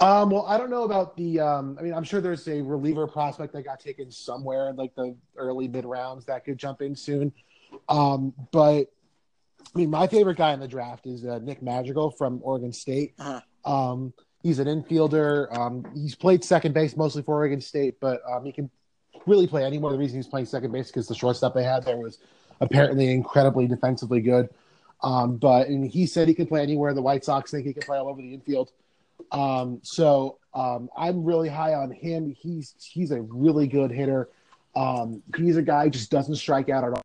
Um, 0.00 0.30
well, 0.30 0.44
I 0.46 0.58
don't 0.58 0.70
know 0.70 0.82
about 0.82 1.16
the. 1.16 1.38
Um, 1.38 1.76
I 1.78 1.82
mean, 1.82 1.94
I'm 1.94 2.02
sure 2.02 2.20
there's 2.20 2.48
a 2.48 2.60
reliever 2.60 3.06
prospect 3.06 3.52
that 3.52 3.64
got 3.64 3.78
taken 3.78 4.10
somewhere 4.10 4.68
in 4.68 4.76
like 4.76 4.94
the 4.96 5.14
early 5.36 5.68
mid 5.68 5.84
rounds 5.84 6.24
that 6.26 6.44
could 6.44 6.58
jump 6.58 6.82
in 6.82 6.96
soon. 6.96 7.32
Um, 7.88 8.32
but 8.50 8.88
I 9.60 9.78
mean, 9.78 9.90
my 9.90 10.08
favorite 10.08 10.36
guy 10.36 10.52
in 10.52 10.60
the 10.60 10.68
draft 10.68 11.06
is 11.06 11.24
uh, 11.24 11.38
Nick 11.38 11.62
Madrigal 11.62 12.10
from 12.10 12.40
Oregon 12.42 12.72
State. 12.72 13.14
Uh-huh. 13.18 13.40
Um, 13.64 14.12
he's 14.42 14.58
an 14.58 14.66
infielder. 14.66 15.56
Um, 15.56 15.84
he's 15.94 16.16
played 16.16 16.42
second 16.42 16.74
base 16.74 16.96
mostly 16.96 17.22
for 17.22 17.36
Oregon 17.36 17.60
State, 17.60 18.00
but 18.00 18.20
um, 18.28 18.44
he 18.44 18.50
can 18.50 18.68
really 19.26 19.46
play 19.46 19.64
anywhere. 19.64 19.92
The 19.92 19.98
reason 19.98 20.18
he's 20.18 20.26
playing 20.26 20.46
second 20.46 20.72
base 20.72 20.88
because 20.88 21.08
the 21.08 21.14
shortstop 21.14 21.54
they 21.54 21.64
had 21.64 21.84
there 21.84 21.96
was 21.96 22.18
apparently 22.60 23.10
incredibly 23.10 23.66
defensively 23.66 24.20
good. 24.20 24.48
Um, 25.02 25.36
but 25.36 25.68
and 25.68 25.84
he 25.90 26.06
said 26.06 26.28
he 26.28 26.34
can 26.34 26.46
play 26.46 26.62
anywhere. 26.62 26.94
The 26.94 27.02
White 27.02 27.24
Sox 27.24 27.50
think 27.50 27.66
he 27.66 27.72
can 27.72 27.82
play 27.82 27.98
all 27.98 28.08
over 28.08 28.22
the 28.22 28.34
infield. 28.34 28.72
Um, 29.30 29.80
so 29.82 30.38
um, 30.54 30.88
I'm 30.96 31.24
really 31.24 31.48
high 31.48 31.74
on 31.74 31.90
him. 31.90 32.34
He's 32.38 32.74
he's 32.78 33.10
a 33.10 33.20
really 33.22 33.66
good 33.66 33.90
hitter. 33.90 34.28
Um, 34.74 35.22
he's 35.36 35.56
a 35.56 35.62
guy 35.62 35.84
who 35.84 35.90
just 35.90 36.10
doesn't 36.10 36.36
strike 36.36 36.68
out 36.68 36.84
at 36.84 36.90
all. 36.90 37.02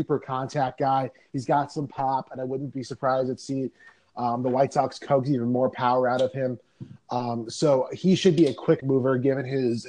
Super 0.00 0.18
contact 0.18 0.78
guy. 0.78 1.10
He's 1.32 1.44
got 1.44 1.72
some 1.72 1.86
pop, 1.86 2.30
and 2.32 2.40
I 2.40 2.44
wouldn't 2.44 2.74
be 2.74 2.82
surprised 2.82 3.30
to 3.30 3.38
see 3.38 3.70
um, 4.16 4.42
the 4.42 4.48
White 4.48 4.72
Sox 4.72 4.98
coax 4.98 5.28
even 5.28 5.50
more 5.50 5.70
power 5.70 6.08
out 6.08 6.20
of 6.20 6.32
him. 6.32 6.58
Um, 7.10 7.48
so 7.48 7.88
he 7.92 8.14
should 8.14 8.36
be 8.36 8.46
a 8.46 8.54
quick 8.54 8.84
mover, 8.84 9.16
given 9.18 9.44
his 9.44 9.86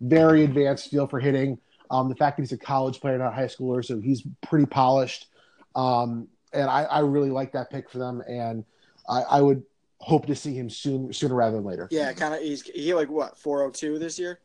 very 0.00 0.44
advanced 0.44 0.90
feel 0.90 1.06
for 1.06 1.20
hitting. 1.20 1.58
Um, 1.90 2.08
the 2.08 2.14
fact 2.14 2.36
that 2.36 2.42
he's 2.42 2.52
a 2.52 2.58
college 2.58 3.00
player, 3.00 3.18
not 3.18 3.32
a 3.32 3.34
high 3.34 3.46
schooler, 3.46 3.84
so 3.84 4.00
he's 4.00 4.22
pretty 4.42 4.66
polished. 4.66 5.26
Um, 5.74 6.28
and 6.52 6.70
I, 6.70 6.84
I, 6.84 7.00
really 7.00 7.30
like 7.30 7.52
that 7.52 7.70
pick 7.70 7.90
for 7.90 7.98
them, 7.98 8.22
and 8.28 8.64
I, 9.08 9.22
I, 9.22 9.40
would 9.40 9.62
hope 9.98 10.26
to 10.26 10.34
see 10.34 10.54
him 10.54 10.68
soon, 10.68 11.12
sooner 11.12 11.34
rather 11.34 11.56
than 11.56 11.64
later. 11.64 11.88
Yeah, 11.90 12.12
kind 12.12 12.34
of. 12.34 12.40
He's 12.40 12.62
he 12.62 12.92
like 12.92 13.08
what 13.08 13.38
four 13.38 13.60
hundred 13.60 13.74
two 13.74 13.98
this 13.98 14.18
year, 14.18 14.40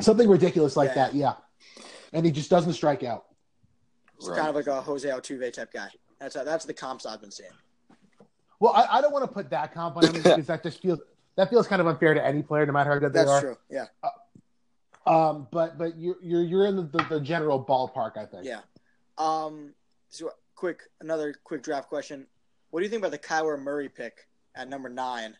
something 0.00 0.28
ridiculous 0.28 0.76
like 0.76 0.90
yeah. 0.90 0.94
that. 0.94 1.14
Yeah, 1.14 1.32
and 2.12 2.24
he 2.26 2.32
just 2.32 2.50
doesn't 2.50 2.74
strike 2.74 3.02
out. 3.02 3.24
He's 4.18 4.28
right. 4.28 4.36
kind 4.36 4.48
of 4.50 4.54
like 4.54 4.66
a 4.66 4.80
Jose 4.82 5.08
Altuve 5.08 5.52
type 5.52 5.72
guy. 5.72 5.88
That's 6.20 6.34
that's 6.34 6.64
the 6.64 6.74
comps 6.74 7.06
I've 7.06 7.20
been 7.20 7.30
seeing. 7.30 7.50
Well, 8.60 8.72
I, 8.74 8.98
I 8.98 9.00
don't 9.00 9.12
want 9.12 9.24
to 9.24 9.30
put 9.30 9.50
that 9.50 9.74
comp 9.74 9.96
on 9.96 10.06
him 10.06 10.12
because 10.22 10.46
that 10.46 10.62
just 10.62 10.80
feels 10.80 11.00
that 11.36 11.50
feels 11.50 11.66
kind 11.66 11.80
of 11.80 11.86
unfair 11.86 12.14
to 12.14 12.24
any 12.24 12.42
player, 12.42 12.66
no 12.66 12.72
matter 12.72 12.90
how 12.90 12.98
good 12.98 13.12
they 13.12 13.20
that's 13.20 13.30
are. 13.30 13.40
That's 13.40 13.44
true. 13.44 13.56
Yeah. 13.70 13.86
Uh, 14.02 14.08
um, 15.06 15.48
but 15.50 15.76
but 15.78 15.98
you're 15.98 16.16
you're 16.22 16.42
you're 16.42 16.66
in 16.66 16.76
the, 16.76 16.82
the, 16.82 17.06
the, 17.10 17.20
general 17.20 17.62
ballpark, 17.62 18.16
I 18.16 18.26
think. 18.26 18.44
Yeah. 18.44 18.60
Um. 19.18 19.74
So 20.08 20.30
quick, 20.54 20.82
another 21.00 21.34
quick 21.44 21.62
draft 21.62 21.88
question. 21.88 22.26
What 22.70 22.80
do 22.80 22.84
you 22.84 22.90
think 22.90 23.00
about 23.02 23.12
the 23.12 23.18
Kyler 23.18 23.60
Murray 23.60 23.88
pick 23.88 24.26
at 24.54 24.68
number 24.68 24.88
nine? 24.88 25.36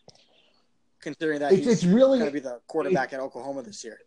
Considering 1.01 1.39
that 1.39 1.51
it's, 1.51 1.65
he's 1.65 1.83
it's 1.83 1.83
really 1.83 2.19
going 2.19 2.29
to 2.29 2.33
be 2.33 2.39
the 2.39 2.59
quarterback 2.67 3.13
at 3.13 3.19
Oklahoma 3.19 3.61
this 3.61 3.83
year. 3.83 3.99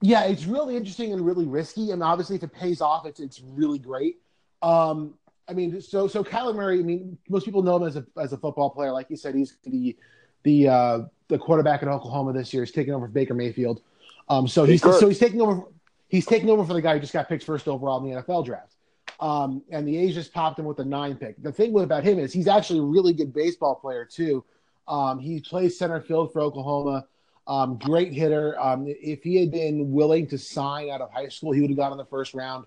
Yeah, 0.00 0.24
it's 0.24 0.44
really 0.44 0.76
interesting 0.76 1.12
and 1.12 1.24
really 1.24 1.46
risky. 1.46 1.90
And 1.90 2.02
obviously, 2.02 2.36
if 2.36 2.42
it 2.42 2.52
pays 2.52 2.80
off, 2.80 3.06
it's 3.06 3.20
it's 3.20 3.40
really 3.40 3.78
great. 3.78 4.20
Um, 4.60 5.14
I 5.48 5.52
mean, 5.52 5.80
so 5.80 6.08
so 6.08 6.24
Kyler 6.24 6.54
Murray. 6.54 6.80
I 6.80 6.82
mean, 6.82 7.16
most 7.28 7.44
people 7.44 7.62
know 7.62 7.76
him 7.76 7.84
as 7.84 7.96
a 7.96 8.04
as 8.18 8.32
a 8.32 8.38
football 8.38 8.70
player. 8.70 8.92
Like 8.92 9.08
you 9.08 9.16
said, 9.16 9.34
he's 9.34 9.56
the 9.62 9.96
the 10.44 10.68
uh, 10.68 10.98
the 11.28 11.38
quarterback 11.38 11.82
at 11.82 11.88
Oklahoma 11.88 12.32
this 12.32 12.54
year. 12.54 12.64
He's 12.64 12.72
taking 12.72 12.94
over 12.94 13.06
for 13.06 13.12
Baker 13.12 13.34
Mayfield. 13.34 13.82
Um, 14.28 14.46
so 14.46 14.64
he's 14.64 14.80
so 14.80 15.08
he's 15.08 15.18
taking 15.18 15.40
over. 15.40 15.62
He's 16.08 16.26
taking 16.26 16.48
over 16.48 16.64
for 16.64 16.74
the 16.74 16.82
guy 16.82 16.94
who 16.94 17.00
just 17.00 17.12
got 17.12 17.28
picked 17.28 17.44
first 17.44 17.66
overall 17.66 18.04
in 18.04 18.14
the 18.14 18.22
NFL 18.22 18.44
draft. 18.44 18.76
Um, 19.20 19.62
and 19.70 19.86
the 19.86 19.96
A's 19.98 20.14
just 20.14 20.32
popped 20.32 20.58
him 20.58 20.64
with 20.64 20.78
a 20.78 20.84
nine 20.84 21.16
pick. 21.16 21.42
The 21.42 21.52
thing 21.52 21.76
about 21.78 22.04
him 22.04 22.18
is 22.18 22.32
he's 22.32 22.46
actually 22.46 22.80
a 22.80 22.82
really 22.82 23.12
good 23.12 23.32
baseball 23.32 23.74
player 23.74 24.04
too. 24.04 24.44
Um, 24.86 25.18
he 25.18 25.40
plays 25.40 25.78
center 25.78 26.00
field 26.00 26.32
for 26.32 26.40
Oklahoma. 26.40 27.06
Um, 27.46 27.78
great 27.78 28.12
hitter. 28.12 28.58
Um, 28.60 28.86
if 28.86 29.22
he 29.22 29.36
had 29.36 29.50
been 29.50 29.92
willing 29.92 30.26
to 30.28 30.38
sign 30.38 30.90
out 30.90 31.00
of 31.00 31.10
high 31.12 31.28
school, 31.28 31.52
he 31.52 31.60
would 31.60 31.70
have 31.70 31.76
gone 31.76 31.92
in 31.92 31.98
the 31.98 32.04
first 32.04 32.34
round. 32.34 32.66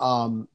Um, 0.00 0.48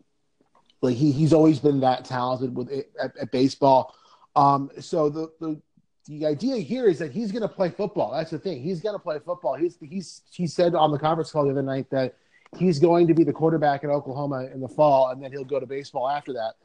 like 0.81 0.95
he, 0.95 1.11
he's 1.11 1.33
always 1.33 1.59
been 1.59 1.79
that 1.81 2.05
talented 2.05 2.55
with 2.55 2.71
at, 3.01 3.17
at 3.17 3.31
baseball. 3.31 3.95
Um, 4.35 4.69
so 4.79 5.09
the, 5.09 5.31
the 5.39 5.59
the 6.07 6.25
idea 6.25 6.57
here 6.57 6.87
is 6.87 6.99
that 6.99 7.11
he's 7.11 7.31
going 7.31 7.41
to 7.41 7.47
play 7.47 7.69
football. 7.69 8.11
That's 8.11 8.31
the 8.31 8.39
thing. 8.39 8.61
He's 8.61 8.81
going 8.81 8.95
to 8.95 8.99
play 8.99 9.19
football. 9.23 9.55
He's 9.55 9.77
he's 9.81 10.21
he 10.31 10.47
said 10.47 10.75
on 10.75 10.91
the 10.91 10.99
conference 10.99 11.31
call 11.31 11.45
the 11.45 11.51
other 11.51 11.61
night 11.61 11.89
that 11.91 12.15
he's 12.57 12.79
going 12.79 13.07
to 13.07 13.13
be 13.13 13.23
the 13.23 13.33
quarterback 13.33 13.83
at 13.83 13.89
Oklahoma 13.89 14.47
in 14.53 14.61
the 14.61 14.67
fall, 14.67 15.09
and 15.09 15.21
then 15.21 15.31
he'll 15.31 15.43
go 15.43 15.59
to 15.59 15.65
baseball 15.65 16.07
after 16.09 16.33
that. 16.33 16.55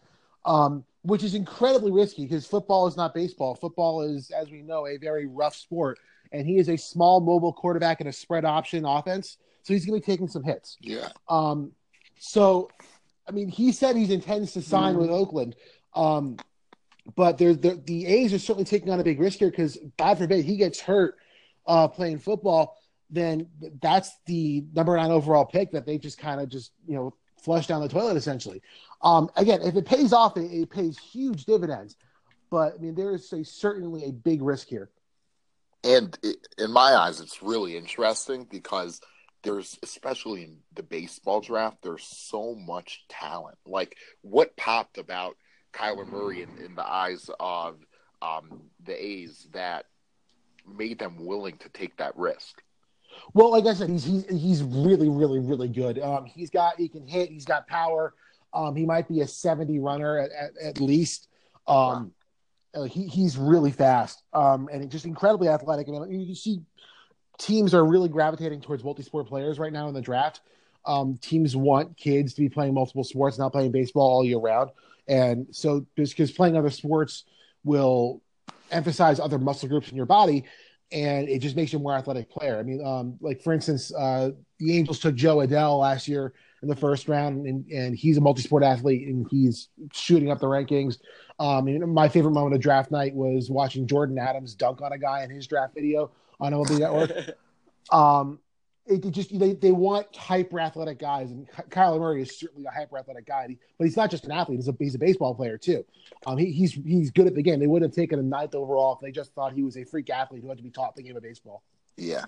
Um, 0.45 0.85
which 1.03 1.23
is 1.23 1.35
incredibly 1.35 1.93
risky 1.93 2.23
because 2.23 2.47
football 2.47 2.87
is 2.87 2.97
not 2.97 3.15
baseball. 3.15 3.55
Football 3.55 4.03
is, 4.03 4.31
as 4.31 4.51
we 4.51 4.63
know, 4.63 4.87
a 4.87 4.97
very 4.97 5.27
rough 5.27 5.55
sport, 5.55 5.99
and 6.33 6.47
he 6.47 6.59
is 6.59 6.69
a 6.69 6.77
small, 6.77 7.21
mobile 7.21 7.53
quarterback 7.53 8.01
in 8.01 8.07
a 8.07 8.13
spread 8.13 8.45
option 8.45 8.85
offense, 8.85 9.39
so 9.63 9.73
he's 9.73 9.85
going 9.85 10.01
to 10.01 10.05
be 10.05 10.13
taking 10.13 10.29
some 10.29 10.43
hits. 10.43 10.79
Yeah. 10.81 11.09
Um, 11.29 11.73
so, 12.19 12.71
I 13.29 13.33
mean, 13.33 13.49
he 13.49 13.73
said 13.73 13.97
he 13.97 14.13
intends 14.13 14.53
to 14.53 14.63
sign 14.63 14.95
mm. 14.95 14.99
with 14.99 15.11
Oakland. 15.11 15.57
Um, 15.95 16.37
but 17.17 17.39
they're, 17.39 17.55
they're, 17.55 17.77
the 17.77 18.07
A's 18.07 18.33
are 18.33 18.39
certainly 18.39 18.65
taking 18.65 18.91
on 18.91 19.01
a 19.01 19.05
big 19.05 19.21
risk 19.21 19.39
here 19.39 19.51
because, 19.51 19.79
God 19.99 20.19
forbid, 20.19 20.45
he 20.45 20.57
gets 20.57 20.81
hurt 20.81 21.17
uh, 21.67 21.89
playing 21.89 22.19
football. 22.19 22.77
Then 23.11 23.49
that's 23.81 24.11
the 24.27 24.65
number 24.73 24.97
nine 24.97 25.11
overall 25.11 25.45
pick 25.45 25.73
that 25.73 25.85
they 25.85 25.99
just 25.99 26.19
kind 26.19 26.41
of 26.41 26.49
just 26.49 26.73
you 26.87 26.95
know 26.95 27.15
flush 27.43 27.67
down 27.67 27.83
the 27.83 27.89
toilet 27.89 28.17
essentially. 28.17 28.63
Um, 29.03 29.31
again, 29.37 29.61
if 29.63 29.77
it 29.77 29.85
pays 29.85 30.13
off, 30.13 30.37
it, 30.37 30.51
it 30.51 30.71
pays 30.71 30.99
huge 30.99 31.45
dividends. 31.45 31.97
But 32.51 32.75
I 32.75 32.79
mean, 32.79 32.95
there 32.95 33.15
is 33.15 33.33
a, 33.33 33.45
certainly 33.45 34.05
a 34.05 34.13
big 34.13 34.43
risk 34.43 34.69
here. 34.69 34.91
And 35.85 36.17
it, 36.23 36.37
in 36.59 36.71
my 36.71 36.95
eyes, 36.95 37.21
it's 37.21 37.43
really 37.43 37.77
interesting 37.77 38.47
because 38.51 39.01
there's 39.43 39.79
especially 39.83 40.45
in 40.45 40.59
the 40.75 40.83
baseball 40.83 41.41
draft, 41.41 41.79
there's 41.83 42.05
so 42.05 42.55
much 42.55 43.05
talent. 43.09 43.59
Like 43.67 43.97
what 44.23 44.57
popped 44.57 44.99
about 44.99 45.37
Kyler 45.73 46.07
Murray 46.07 46.43
in, 46.43 46.51
in 46.65 46.75
the 46.75 46.87
eyes 46.87 47.31
of 47.41 47.77
um, 48.21 48.63
the 48.85 49.05
A's 49.05 49.49
that 49.53 49.87
made 50.67 50.99
them 50.99 51.25
willing 51.25 51.57
to 51.59 51.69
take 51.71 51.97
that 51.97 52.17
risk? 52.17 52.63
Well, 53.35 53.51
like 53.51 53.67
I 53.67 53.75
said, 53.75 53.91
he's 53.91 54.05
he's, 54.05 54.25
he's 54.29 54.63
really 54.63 55.09
really 55.09 55.39
really 55.39 55.69
good. 55.69 55.99
Um, 55.99 56.25
he's 56.25 56.51
got 56.51 56.79
he 56.79 56.89
can 56.89 57.07
hit. 57.07 57.29
He's 57.29 57.45
got 57.45 57.67
power. 57.67 58.15
Um, 58.55 58.75
he 58.77 58.87
might 58.87 59.09
be 59.09 59.21
a 59.21 59.27
seventy 59.27 59.79
runner 59.79 60.19
at, 60.19 60.31
at, 60.31 60.51
at 60.63 60.81
least. 60.81 61.29
Um, 61.67 62.13
wow. 62.75 62.83
uh, 62.83 62.83
he 62.85 63.07
he's 63.07 63.37
really 63.37 63.71
fast. 63.71 64.23
Um, 64.33 64.69
and 64.73 64.91
just 64.91 65.05
incredibly 65.05 65.49
athletic. 65.49 65.89
I 65.89 65.93
mean, 65.93 66.21
you 66.21 66.35
see, 66.35 66.63
teams 67.39 67.75
are 67.75 67.85
really 67.85 68.09
gravitating 68.09 68.61
towards 68.63 68.83
multi-sport 68.83 69.27
players 69.27 69.59
right 69.59 69.73
now 69.73 69.89
in 69.89 69.95
the 69.95 70.01
draft. 70.01 70.41
Um, 70.85 71.19
teams 71.19 71.55
want 71.55 71.97
kids 71.97 72.35
to 72.35 72.41
be 72.41 72.49
playing 72.49 72.75
multiple 72.75 73.05
sports, 73.05 73.39
not 73.39 73.53
playing 73.53 73.73
baseball 73.73 74.11
all 74.11 74.25
year 74.25 74.39
round. 74.39 74.71
And 75.09 75.47
so, 75.51 75.87
because 75.97 76.31
playing 76.31 76.57
other 76.57 76.71
sports 76.71 77.25
will 77.65 78.23
emphasize 78.71 79.21
other 79.21 79.39
muscle 79.39 79.69
groups 79.69 79.91
in 79.91 79.97
your 79.97 80.07
body, 80.07 80.45
and 80.91 81.29
it 81.29 81.41
just 81.41 81.57
makes 81.57 81.73
you 81.73 81.79
a 81.79 81.83
more 81.83 81.95
athletic 81.95 82.31
player. 82.31 82.59
I 82.59 82.63
mean, 82.63 82.85
um, 82.85 83.17
like 83.21 83.43
for 83.43 83.53
instance, 83.53 83.93
uh, 83.95 84.31
the 84.59 84.77
Angels 84.77 84.99
took 84.99 85.15
Jo 85.15 85.39
Adell 85.39 85.81
last 85.81 86.07
year 86.07 86.33
in 86.63 86.69
the 86.69 86.77
first 86.77 87.09
round, 87.09 87.47
and, 87.47 87.67
and 87.71 87.97
he's 87.97 88.17
a 88.17 88.21
multi-sport 88.21 88.63
athlete, 88.63 89.09
and 89.09 89.27
he's 89.31 89.69
shooting 89.93 90.31
up 90.31 90.39
the 90.39 90.47
rankings. 90.47 90.99
Um, 91.39 91.93
my 91.93 92.09
favorite 92.09 92.33
moment 92.33 92.55
of 92.55 92.61
draft 92.61 92.91
night 92.91 93.15
was 93.15 93.51
watching 93.51 93.87
Jordyn 93.87 94.21
Adams 94.21 94.55
dunk 94.55 94.81
on 94.81 94.93
a 94.93 94.99
guy 94.99 95.25
in 95.25 95.31
his 95.31 95.47
draft 95.47 95.75
video 95.75 96.11
on 96.41 96.53
MLB 96.53 96.79
Network. 96.79 97.37
um, 97.91 98.39
it, 98.87 99.09
just 99.11 99.39
they, 99.39 99.53
they 99.53 99.71
want 99.73 100.15
hyper 100.17 100.59
athletic 100.59 100.99
guys, 100.99 101.31
and 101.31 101.49
Kyler 101.71 102.01
Murray 102.01 102.23
is 102.23 102.39
certainly 102.39 102.65
a 102.67 102.71
hyper 102.71 102.99
athletic 102.99 103.27
guy. 103.27 103.57
But 103.79 103.85
he's 103.85 103.97
not 103.97 104.11
just 104.11 104.25
an 104.25 104.33
athlete; 104.33 104.59
he's 104.59 104.69
a 104.69 104.75
he's 104.79 104.95
a 104.95 104.99
baseball 104.99 105.35
player 105.35 105.57
too. 105.57 105.85
Um, 106.27 106.39
he, 106.39 106.51
he's 106.53 106.73
he's 106.73 107.11
good 107.11 107.27
at 107.27 107.35
the 107.35 107.43
game. 107.43 107.61
They 107.61 107.67
would 107.67 107.83
have 107.83 107.93
taken 107.93 108.19
a 108.19 108.23
ninth 108.23 108.55
overall 108.55 108.95
if 108.95 109.01
they 109.01 109.13
just 109.13 109.33
thought 109.35 109.53
he 109.53 109.63
was 109.63 109.77
a 109.77 109.85
freak 109.85 110.11
athlete 110.11 110.43
who 110.43 110.49
had 110.49 110.57
to 110.59 110.65
be 110.65 110.71
taught 110.71 110.97
the 110.97 111.03
game 111.03 111.17
of 111.17 111.23
baseball. 111.23 111.63
Yeah, 111.97 112.25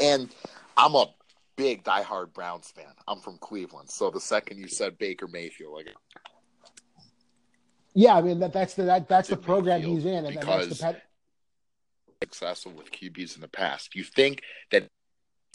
and 0.00 0.30
I'm 0.76 0.94
a 0.94 1.06
big 1.56 1.82
diehard 1.82 2.32
Browns 2.34 2.70
fan. 2.70 2.92
I'm 3.08 3.20
from 3.20 3.38
Cleveland, 3.38 3.90
so 3.90 4.10
the 4.10 4.20
second 4.20 4.58
you 4.58 4.68
said 4.68 4.98
Baker 4.98 5.26
Mayfield, 5.26 5.72
like 5.72 5.88
Yeah, 7.94 8.14
I 8.14 8.22
mean 8.22 8.38
that 8.40 8.52
that's 8.52 8.74
the 8.74 8.84
that, 8.84 9.08
that's 9.08 9.28
the 9.28 9.36
program 9.36 9.82
he's 9.82 10.04
in, 10.04 10.14
and, 10.24 10.26
and 10.28 10.36
that's 10.36 10.44
because- 10.66 10.68
the 10.78 10.84
pet. 10.84 11.02
successful 12.22 12.72
with 12.72 12.92
QBs 12.92 13.34
in 13.34 13.40
the 13.40 13.48
past. 13.48 13.94
You 13.94 14.04
think 14.04 14.42
that 14.70 14.86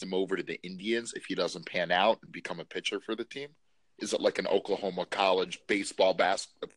him 0.02 0.14
over 0.14 0.36
to 0.36 0.42
the 0.42 0.60
Indians 0.62 1.12
if 1.14 1.24
he 1.26 1.34
doesn't 1.34 1.66
pan 1.66 1.90
out 1.90 2.18
and 2.22 2.32
become 2.32 2.60
a 2.60 2.64
pitcher 2.64 3.00
for 3.00 3.14
the 3.14 3.24
team? 3.24 3.48
Is 3.98 4.12
it 4.12 4.20
like 4.20 4.38
an 4.38 4.46
Oklahoma 4.46 5.06
college 5.06 5.60
baseball 5.68 6.14
basketball? 6.14 6.70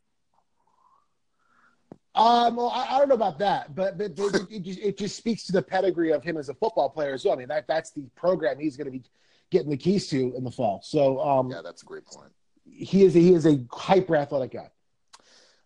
Um, 2.14 2.56
well, 2.56 2.70
I, 2.70 2.96
I 2.96 3.00
don't 3.00 3.10
know 3.10 3.16
about 3.16 3.40
that, 3.40 3.76
but, 3.76 3.98
but, 3.98 4.16
but 4.16 4.36
it, 4.36 4.48
it, 4.50 4.60
just, 4.64 4.80
it 4.80 4.98
just 4.98 5.18
speaks 5.18 5.44
to 5.48 5.52
the 5.52 5.62
pedigree 5.62 6.14
of 6.14 6.24
him 6.24 6.38
as 6.38 6.48
a 6.48 6.54
football 6.54 6.90
player 6.90 7.14
as 7.14 7.26
well. 7.26 7.34
I 7.34 7.38
mean, 7.38 7.50
that 7.50 7.68
that's 7.68 7.92
the 7.92 8.04
program 8.16 8.58
he's 8.58 8.78
going 8.78 8.86
to 8.86 8.92
be 8.92 9.04
getting 9.52 9.70
the 9.70 9.76
keys 9.78 10.08
to 10.10 10.34
in 10.36 10.44
the 10.46 10.52
fall. 10.52 10.82
So, 10.82 11.20
um, 11.20 11.52
Yeah, 11.52 11.62
that's 11.62 11.82
a 11.84 11.86
great 11.86 12.06
point. 12.06 12.32
he 12.66 13.04
is 13.04 13.16
a, 13.18 13.20
he 13.20 13.34
is 13.34 13.46
a 13.46 13.60
hyper 13.72 14.16
athletic 14.16 14.52
guy. 14.54 14.70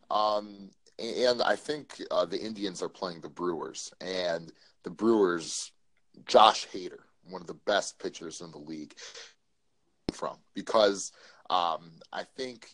Um, 0.09 0.71
and 0.97 1.41
I 1.43 1.55
think 1.55 2.01
uh, 2.09 2.25
the 2.25 2.39
Indians 2.41 2.81
are 2.81 2.89
playing 2.89 3.21
the 3.21 3.29
Brewers, 3.29 3.93
and 4.01 4.51
the 4.83 4.89
Brewers, 4.89 5.71
Josh 6.25 6.67
Hader, 6.73 6.99
one 7.29 7.41
of 7.41 7.47
the 7.47 7.53
best 7.53 7.99
pitchers 7.99 8.41
in 8.41 8.51
the 8.51 8.57
league, 8.57 8.93
from 10.13 10.37
because 10.53 11.11
um, 11.49 11.91
I 12.11 12.23
think, 12.35 12.69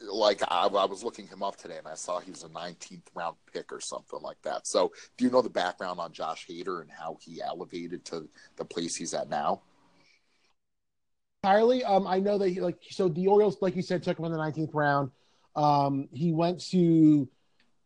like 0.00 0.42
I, 0.42 0.66
I 0.66 0.84
was 0.84 1.02
looking 1.02 1.26
him 1.26 1.42
up 1.42 1.56
today, 1.56 1.78
and 1.78 1.88
I 1.88 1.94
saw 1.94 2.20
he 2.20 2.30
was 2.30 2.44
a 2.44 2.48
19th 2.48 3.06
round 3.14 3.36
pick 3.52 3.72
or 3.72 3.80
something 3.80 4.20
like 4.22 4.40
that. 4.42 4.66
So, 4.66 4.92
do 5.16 5.24
you 5.24 5.30
know 5.30 5.42
the 5.42 5.50
background 5.50 6.00
on 6.00 6.12
Josh 6.12 6.46
Hader 6.48 6.82
and 6.82 6.90
how 6.90 7.18
he 7.20 7.40
elevated 7.42 8.04
to 8.06 8.28
the 8.56 8.64
place 8.64 8.96
he's 8.96 9.14
at 9.14 9.28
now? 9.28 9.62
entirely. 11.42 11.84
Um, 11.84 12.06
I 12.06 12.18
know 12.18 12.38
that 12.38 12.48
he 12.48 12.60
like 12.60 12.78
so 12.90 13.08
the 13.08 13.26
Orioles, 13.26 13.58
like 13.60 13.76
you 13.76 13.82
said, 13.82 14.02
took 14.02 14.18
him 14.18 14.24
in 14.24 14.32
the 14.32 14.38
19th 14.38 14.74
round. 14.74 15.10
Um, 15.56 16.08
he 16.12 16.32
went 16.32 16.60
to 16.70 17.28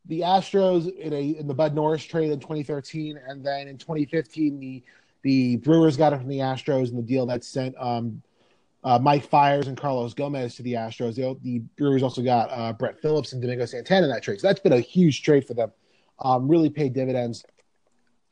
the 0.06 0.20
Astros 0.20 0.94
in 0.96 1.12
a 1.12 1.22
in 1.38 1.46
the 1.46 1.54
Bud 1.54 1.74
Norris 1.74 2.04
trade 2.04 2.30
in 2.30 2.40
2013, 2.40 3.18
and 3.26 3.44
then 3.44 3.68
in 3.68 3.78
2015 3.78 4.58
the 4.58 4.82
the 5.22 5.56
Brewers 5.56 5.96
got 5.96 6.12
him 6.12 6.20
from 6.20 6.28
the 6.28 6.38
Astros 6.38 6.90
in 6.90 6.96
the 6.96 7.02
deal 7.02 7.26
that 7.26 7.44
sent 7.44 7.74
um, 7.78 8.22
uh, 8.84 8.98
Mike 8.98 9.24
Fiers 9.24 9.68
and 9.68 9.76
Carlos 9.76 10.14
Gomez 10.14 10.56
to 10.56 10.62
the 10.62 10.74
Astros. 10.74 11.14
The, 11.14 11.38
the 11.42 11.60
Brewers 11.78 12.02
also 12.02 12.22
got 12.22 12.50
uh, 12.50 12.72
Brett 12.72 13.00
Phillips 13.00 13.32
and 13.32 13.40
Domingo 13.40 13.64
Santana 13.64 14.06
in 14.06 14.12
that 14.12 14.22
trade. 14.22 14.40
So 14.40 14.48
that's 14.48 14.60
been 14.60 14.72
a 14.72 14.80
huge 14.80 15.22
trade 15.22 15.46
for 15.46 15.54
them. 15.54 15.70
Um, 16.18 16.48
really 16.48 16.70
paid 16.70 16.92
dividends 16.92 17.44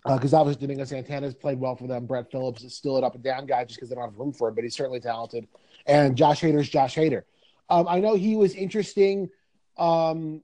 because 0.04 0.32
obviously 0.32 0.62
Domingo 0.66 0.84
Santana's 0.84 1.34
played 1.34 1.60
well 1.60 1.76
for 1.76 1.86
them. 1.86 2.06
Brett 2.06 2.30
Phillips 2.30 2.62
is 2.64 2.74
still 2.74 2.96
an 2.96 3.04
up 3.04 3.14
and 3.14 3.22
down 3.22 3.46
guy 3.46 3.64
just 3.64 3.76
because 3.76 3.90
they 3.90 3.94
don't 3.94 4.04
have 4.04 4.18
room 4.18 4.32
for 4.32 4.48
him, 4.48 4.54
but 4.54 4.64
he's 4.64 4.74
certainly 4.74 5.00
talented. 5.00 5.46
And 5.86 6.16
Josh 6.16 6.40
Hader's 6.40 6.68
Josh 6.68 6.96
Hader. 6.96 7.22
Um, 7.68 7.86
I 7.86 8.00
know 8.00 8.14
he 8.14 8.36
was 8.36 8.54
interesting. 8.54 9.28
Um, 9.76 10.42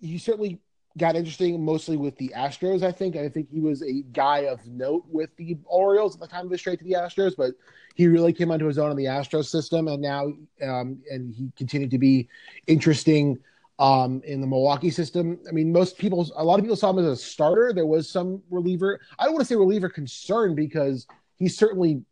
he 0.00 0.18
certainly 0.18 0.60
got 0.98 1.16
interesting 1.16 1.64
mostly 1.64 1.96
with 1.96 2.16
the 2.16 2.32
Astros. 2.36 2.82
I 2.82 2.92
think. 2.92 3.16
I 3.16 3.28
think 3.28 3.48
he 3.50 3.60
was 3.60 3.82
a 3.82 4.02
guy 4.12 4.40
of 4.40 4.66
note 4.66 5.04
with 5.08 5.34
the 5.36 5.56
Orioles 5.64 6.14
at 6.14 6.20
the 6.20 6.26
time 6.26 6.46
of 6.46 6.52
his 6.52 6.62
trade 6.62 6.78
to 6.78 6.84
the 6.84 6.92
Astros, 6.92 7.34
but 7.36 7.52
he 7.94 8.08
really 8.08 8.32
came 8.32 8.50
onto 8.50 8.66
his 8.66 8.78
own 8.78 8.90
in 8.90 8.96
the 8.96 9.04
Astros 9.04 9.46
system, 9.46 9.88
and 9.88 10.02
now 10.02 10.32
um, 10.62 10.98
and 11.10 11.34
he 11.34 11.52
continued 11.56 11.90
to 11.90 11.98
be 11.98 12.28
interesting 12.66 13.38
um, 13.78 14.20
in 14.24 14.40
the 14.40 14.46
Milwaukee 14.46 14.90
system. 14.90 15.38
I 15.48 15.52
mean, 15.52 15.72
most 15.72 15.96
people, 15.96 16.30
a 16.36 16.44
lot 16.44 16.58
of 16.58 16.64
people 16.64 16.76
saw 16.76 16.90
him 16.90 16.98
as 16.98 17.06
a 17.06 17.16
starter. 17.16 17.72
There 17.72 17.86
was 17.86 18.08
some 18.08 18.42
reliever. 18.50 19.00
I 19.18 19.24
don't 19.24 19.32
want 19.32 19.40
to 19.40 19.46
say 19.46 19.56
reliever 19.56 19.88
concern 19.88 20.54
because 20.54 21.06
he's 21.36 21.56
certainly 21.56 22.02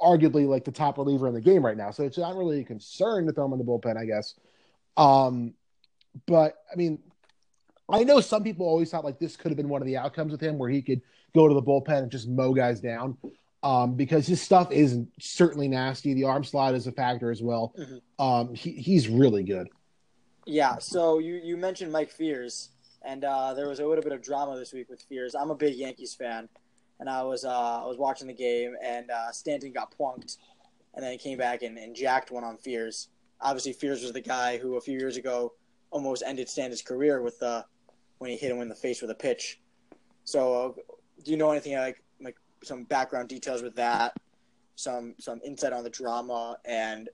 arguably 0.00 0.48
like 0.48 0.64
the 0.64 0.72
top 0.72 0.98
reliever 0.98 1.28
in 1.28 1.34
the 1.34 1.40
game 1.40 1.64
right 1.64 1.76
now. 1.76 1.92
So 1.92 2.02
it's 2.02 2.18
not 2.18 2.36
really 2.36 2.60
a 2.60 2.64
concern 2.64 3.26
to 3.26 3.32
throw 3.32 3.46
him 3.46 3.52
in 3.52 3.58
the 3.58 3.64
bullpen, 3.64 3.96
I 3.96 4.04
guess. 4.04 4.34
Um, 4.96 5.54
but 6.26 6.56
I 6.70 6.76
mean, 6.76 6.98
I 7.88 8.04
know 8.04 8.20
some 8.20 8.42
people 8.42 8.66
always 8.66 8.90
thought 8.90 9.04
like 9.04 9.18
this 9.18 9.36
could 9.36 9.50
have 9.50 9.56
been 9.56 9.68
one 9.68 9.82
of 9.82 9.86
the 9.86 9.96
outcomes 9.96 10.32
with 10.32 10.40
him 10.40 10.58
where 10.58 10.70
he 10.70 10.82
could 10.82 11.02
go 11.34 11.48
to 11.48 11.54
the 11.54 11.62
bullpen 11.62 11.98
and 12.02 12.10
just 12.10 12.28
mow 12.28 12.52
guys 12.52 12.80
down. 12.80 13.16
Um, 13.64 13.94
because 13.94 14.26
his 14.26 14.42
stuff 14.42 14.72
is 14.72 14.98
certainly 15.20 15.68
nasty. 15.68 16.14
The 16.14 16.24
arm 16.24 16.42
slot 16.42 16.74
is 16.74 16.88
a 16.88 16.92
factor 16.92 17.30
as 17.30 17.42
well. 17.42 17.72
Mhm. 17.78 18.00
Um, 18.18 18.54
he, 18.54 18.72
he's 18.72 19.08
really 19.08 19.44
good. 19.44 19.68
Yeah, 20.46 20.78
so 20.78 21.20
you, 21.20 21.34
you 21.34 21.56
mentioned 21.56 21.92
Mike 21.92 22.10
Fiers, 22.10 22.70
and 23.02 23.24
uh, 23.24 23.54
there 23.54 23.68
was 23.68 23.78
a 23.78 23.86
little 23.86 24.02
bit 24.02 24.12
of 24.12 24.20
drama 24.20 24.56
this 24.58 24.72
week 24.72 24.90
with 24.90 25.02
Fiers. 25.02 25.36
I'm 25.36 25.50
a 25.50 25.54
big 25.54 25.76
Yankees 25.76 26.12
fan, 26.12 26.48
and 26.98 27.08
I 27.08 27.22
was 27.22 27.44
uh, 27.44 27.82
I 27.82 27.86
was 27.86 27.98
watching 27.98 28.26
the 28.26 28.34
game, 28.34 28.74
and 28.82 29.08
uh, 29.12 29.30
Stanton 29.30 29.70
got 29.70 29.92
plunked, 29.92 30.38
and 30.94 31.04
then 31.04 31.12
he 31.12 31.18
came 31.18 31.38
back 31.38 31.62
and, 31.62 31.78
and 31.78 31.94
jacked 31.94 32.32
one 32.32 32.42
on 32.42 32.56
Fiers. 32.56 33.08
Obviously, 33.40 33.72
Fiers 33.72 34.02
was 34.02 34.12
the 34.12 34.20
guy 34.20 34.58
who 34.58 34.74
a 34.76 34.80
few 34.80 34.98
years 34.98 35.16
ago 35.16 35.52
almost 35.92 36.24
ended 36.26 36.48
Stanton's 36.48 36.82
career 36.82 37.22
with 37.22 37.38
the 37.38 37.64
when 38.22 38.30
he 38.30 38.36
hit 38.36 38.52
him 38.52 38.60
in 38.60 38.68
the 38.68 38.74
face 38.74 39.02
with 39.02 39.10
a 39.10 39.14
pitch. 39.16 39.58
So, 40.22 40.54
uh, 40.54 40.72
do 41.24 41.30
you 41.32 41.36
know 41.36 41.50
anything 41.50 41.76
like 41.76 42.00
like 42.20 42.36
some 42.62 42.84
background 42.84 43.28
details 43.28 43.62
with 43.62 43.74
that? 43.74 44.14
Some 44.76 45.16
some 45.18 45.40
insight 45.44 45.72
on 45.72 45.82
the 45.82 45.90
drama, 45.90 46.56
and 46.64 47.10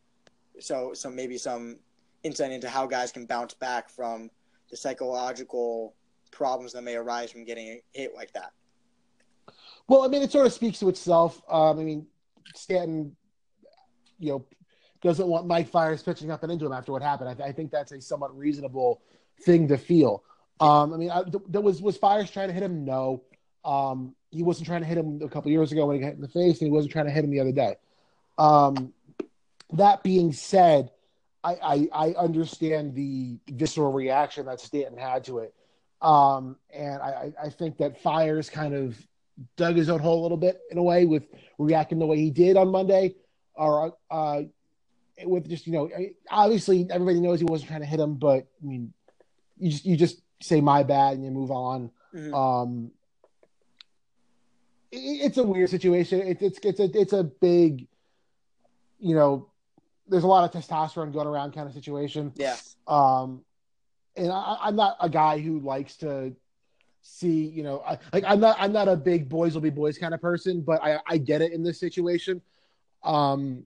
so 0.61 0.93
some 0.93 1.17
maybe 1.17 1.39
some 1.39 1.79
insight 2.25 2.53
into 2.53 2.69
how 2.69 2.87
guys 2.87 3.11
can 3.11 3.25
bounce 3.25 3.55
back 3.55 3.89
from 3.89 4.31
the 4.71 4.77
psychological 4.77 5.95
problems 6.31 6.75
that 6.75 6.83
may 6.83 6.95
arise 6.95 7.33
from 7.33 7.45
getting 7.45 7.81
hit 7.95 8.15
like 8.15 8.31
that. 8.35 8.53
Well, 9.89 10.03
I 10.03 10.09
mean, 10.09 10.21
it 10.21 10.31
sort 10.31 10.47
of 10.47 10.53
speaks 10.53 10.79
to 10.81 10.91
itself. 10.91 11.41
Um, 11.49 11.79
I 11.79 11.85
mean, 11.85 12.07
Stanton, 12.55 13.17
you 14.19 14.33
know, 14.33 14.45
doesn't 15.01 15.27
want 15.27 15.47
Mike 15.47 15.71
Fiers 15.71 16.03
pitching 16.03 16.31
up 16.31 16.43
and 16.43 16.53
into 16.53 16.67
him 16.67 16.73
after 16.75 16.93
what 16.93 17.01
happened. 17.01 17.31
I, 17.31 17.35
th- 17.35 17.49
I 17.49 17.53
think 17.53 17.71
that's 17.71 17.93
a 17.93 18.01
somewhat 18.03 18.37
reasonable 18.37 19.01
thing 19.41 19.69
to 19.69 19.79
feel. 19.79 20.23
Um, 20.61 20.93
I 20.93 20.97
mean, 20.97 21.11
I, 21.11 21.23
th- 21.23 21.45
there 21.49 21.61
was 21.61 21.81
was 21.81 21.97
Fiers 21.97 22.31
trying 22.31 22.49
to 22.49 22.55
hit 22.55 22.63
him? 22.63 22.85
No, 22.85 23.23
um, 23.65 24.15
he 24.31 24.43
wasn't 24.43 24.67
trying 24.67 24.81
to 24.81 24.87
hit 24.87 24.99
him 24.99 25.21
a 25.23 25.29
couple 25.29 25.51
years 25.51 25.73
ago 25.73 25.87
when 25.87 25.97
he 25.97 26.01
got 26.01 26.09
hit 26.09 26.17
in 26.17 26.21
the 26.21 26.29
face, 26.29 26.61
and 26.61 26.67
he 26.67 26.71
wasn't 26.71 26.93
trying 26.93 27.07
to 27.07 27.11
hit 27.11 27.25
him 27.25 27.31
the 27.31 27.41
other 27.41 27.53
day. 27.53 27.77
Um, 28.37 28.93
that 29.73 30.03
being 30.03 30.33
said, 30.33 30.91
I, 31.45 31.55
I, 31.63 31.89
I 31.93 32.11
understand 32.13 32.95
the 32.95 33.39
visceral 33.49 33.93
reaction 33.93 34.47
that 34.47 34.61
Stanton 34.61 34.99
had 34.99 35.25
to 35.25 35.39
it. 35.39 35.55
Um, 36.01 36.57
and 36.73 37.01
I, 37.03 37.33
I 37.43 37.51
think 37.51 37.79
that 37.79 38.03
Fiers 38.03 38.51
kind 38.51 38.75
of 38.75 38.97
dug 39.57 39.77
his 39.77 39.89
own 39.89 40.01
hole 40.01 40.21
a 40.21 40.23
little 40.23 40.37
bit 40.37 40.61
in 40.71 40.79
a 40.79 40.83
way 40.83 41.05
with 41.05 41.25
reacting 41.59 41.99
the 41.99 42.07
way 42.07 42.17
he 42.17 42.31
did 42.31 42.57
on 42.57 42.69
Monday, 42.69 43.15
or 43.55 43.95
uh, 44.11 44.43
with 45.25 45.49
just 45.49 45.67
you 45.67 45.73
know, 45.73 45.91
obviously 46.31 46.87
everybody 46.91 47.21
knows 47.21 47.41
he 47.41 47.45
wasn't 47.45 47.69
trying 47.69 47.81
to 47.81 47.87
hit 47.87 48.01
him, 48.01 48.15
but 48.15 48.47
I 48.63 48.67
mean, 48.67 48.93
you 49.59 49.71
just 49.71 49.85
you 49.85 49.97
just 49.97 50.21
say 50.41 50.61
my 50.61 50.83
bad 50.83 51.15
and 51.15 51.25
you 51.25 51.31
move 51.31 51.51
on. 51.51 51.91
Mhm. 52.15 52.35
Um, 52.35 52.91
it, 54.91 54.97
it's 54.99 55.39
a 55.39 55.43
weird 55.43 55.71
situation. 55.71 56.21
It, 56.21 56.43
it's 56.43 56.59
it's 56.63 56.81
a 56.81 56.99
it's 56.99 57.13
a 57.13 57.25
big, 57.25 57.87
you 58.99 59.15
know, 59.15 59.49
there's 60.09 60.25
a 60.25 60.29
lot 60.29 60.45
of 60.45 60.63
testosterone 60.63 61.13
going 61.13 61.27
around 61.27 61.53
kind 61.53 61.69
of 61.69 61.75
situation. 61.75 62.33
Yeah. 62.37 62.57
Um, 62.87 63.45
and 64.17 64.33
I, 64.33 64.59
I'm 64.63 64.77
not 64.77 64.97
a 65.01 65.09
guy 65.09 65.39
who 65.39 65.61
likes 65.61 65.97
to 65.99 66.35
see, 67.03 67.47
you 67.47 67.63
know, 67.63 67.81
I, 67.87 67.99
like 68.13 68.25
I'm 68.27 68.41
not 68.41 68.57
I'm 68.59 68.73
not 68.73 68.89
a 68.89 68.97
big 68.97 69.29
boys 69.29 69.55
will 69.55 69.61
be 69.61 69.71
boys 69.71 69.99
kind 69.99 70.15
of 70.15 70.21
person, 70.21 70.61
but 70.63 70.83
I 70.83 71.01
I 71.07 71.19
get 71.19 71.43
it 71.43 71.53
in 71.53 71.63
this 71.63 71.79
situation. 71.79 72.43
Um, 73.05 73.65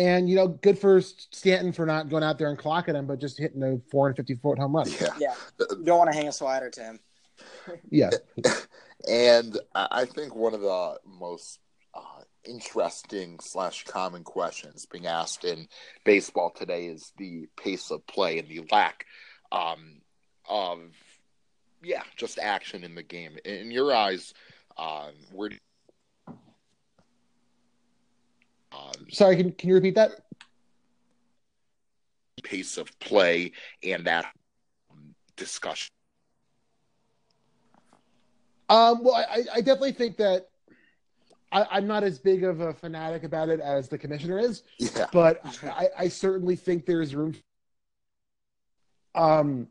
and 0.00 0.30
you 0.30 0.36
know, 0.36 0.48
good 0.48 0.78
for 0.78 1.00
Stanton 1.00 1.72
for 1.72 1.84
not 1.84 2.08
going 2.08 2.22
out 2.22 2.38
there 2.38 2.48
and 2.48 2.58
clocking 2.58 2.94
him, 2.94 3.06
but 3.06 3.20
just 3.20 3.38
hitting 3.38 3.62
a 3.62 3.78
450 3.90 4.34
foot 4.36 4.58
home 4.58 4.74
run. 4.74 4.88
Yeah. 5.00 5.08
Yeah. 5.18 5.34
Don't 5.84 5.98
want 5.98 6.10
to 6.10 6.16
hang 6.16 6.28
a 6.28 6.32
slider 6.32 6.70
to 6.70 6.80
him. 6.80 7.00
Yeah, 7.90 8.10
And 9.08 9.58
I 9.74 9.88
I 9.90 10.04
think 10.04 10.34
one 10.34 10.52
of 10.54 10.60
the 10.60 10.98
most 11.06 11.58
uh, 11.94 12.22
interesting 12.44 13.38
slash 13.40 13.84
common 13.84 14.24
questions 14.24 14.86
being 14.86 15.06
asked 15.06 15.44
in 15.44 15.68
baseball 16.04 16.50
today 16.50 16.86
is 16.86 17.12
the 17.16 17.46
pace 17.56 17.90
of 17.90 18.06
play 18.06 18.38
and 18.38 18.48
the 18.48 18.66
lack 18.70 19.06
um, 19.52 20.02
of, 20.48 20.80
yeah, 21.82 22.02
just 22.16 22.38
action 22.38 22.84
in 22.84 22.94
the 22.94 23.02
game. 23.02 23.38
In 23.44 23.70
your 23.70 23.94
eyes, 23.94 24.34
um, 24.76 25.12
where 25.32 25.48
do 25.48 25.56
um, 28.72 28.92
sorry, 29.10 29.36
can 29.36 29.52
can 29.52 29.68
you 29.68 29.74
repeat 29.74 29.94
that? 29.96 30.12
pace 32.42 32.78
of 32.78 32.98
play 33.00 33.52
and 33.82 34.06
that 34.06 34.24
um, 34.90 35.14
discussion? 35.36 35.90
Um, 38.70 39.02
well, 39.04 39.14
I, 39.14 39.42
I 39.54 39.60
definitely 39.60 39.92
think 39.92 40.16
that 40.16 40.48
I, 41.52 41.66
I'm 41.70 41.86
not 41.86 42.02
as 42.04 42.18
big 42.18 42.44
of 42.44 42.60
a 42.60 42.72
fanatic 42.72 43.24
about 43.24 43.48
it 43.48 43.60
as 43.60 43.88
the 43.88 43.98
commissioner 43.98 44.38
is, 44.38 44.62
Yeah. 44.78 45.06
but 45.12 45.40
I, 45.64 45.88
I 45.98 46.08
certainly 46.08 46.56
think 46.56 46.86
there's 46.86 47.14
room. 47.14 47.34
Um, 49.14 49.66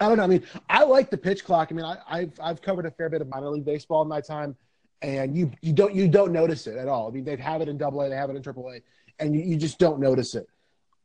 I 0.00 0.08
don't 0.08 0.16
know. 0.16 0.24
I 0.24 0.28
mean, 0.28 0.44
I 0.70 0.84
like 0.84 1.10
the 1.10 1.18
pitch 1.18 1.44
clock. 1.44 1.68
I 1.70 1.74
mean, 1.74 1.84
I, 1.84 1.98
I've 2.08 2.32
I've 2.40 2.62
covered 2.62 2.86
a 2.86 2.90
fair 2.90 3.08
bit 3.08 3.20
of 3.20 3.28
minor 3.28 3.50
league 3.50 3.64
baseball 3.64 4.02
in 4.02 4.08
my 4.08 4.20
time, 4.20 4.56
and 5.04 5.36
you 5.36 5.50
you 5.60 5.72
don't 5.74 5.94
you 5.94 6.08
don't 6.08 6.32
notice 6.32 6.66
it 6.66 6.76
at 6.78 6.88
all. 6.88 7.08
I 7.08 7.10
mean, 7.10 7.24
they 7.24 7.36
have 7.36 7.60
it 7.60 7.68
in 7.68 7.76
Double 7.76 8.00
A, 8.00 8.08
they 8.08 8.16
have 8.16 8.30
it 8.30 8.36
in 8.36 8.42
Triple 8.42 8.70
A, 8.70 8.80
and 9.18 9.34
you, 9.34 9.42
you 9.42 9.56
just 9.56 9.78
don't 9.78 10.00
notice 10.00 10.34
it. 10.34 10.48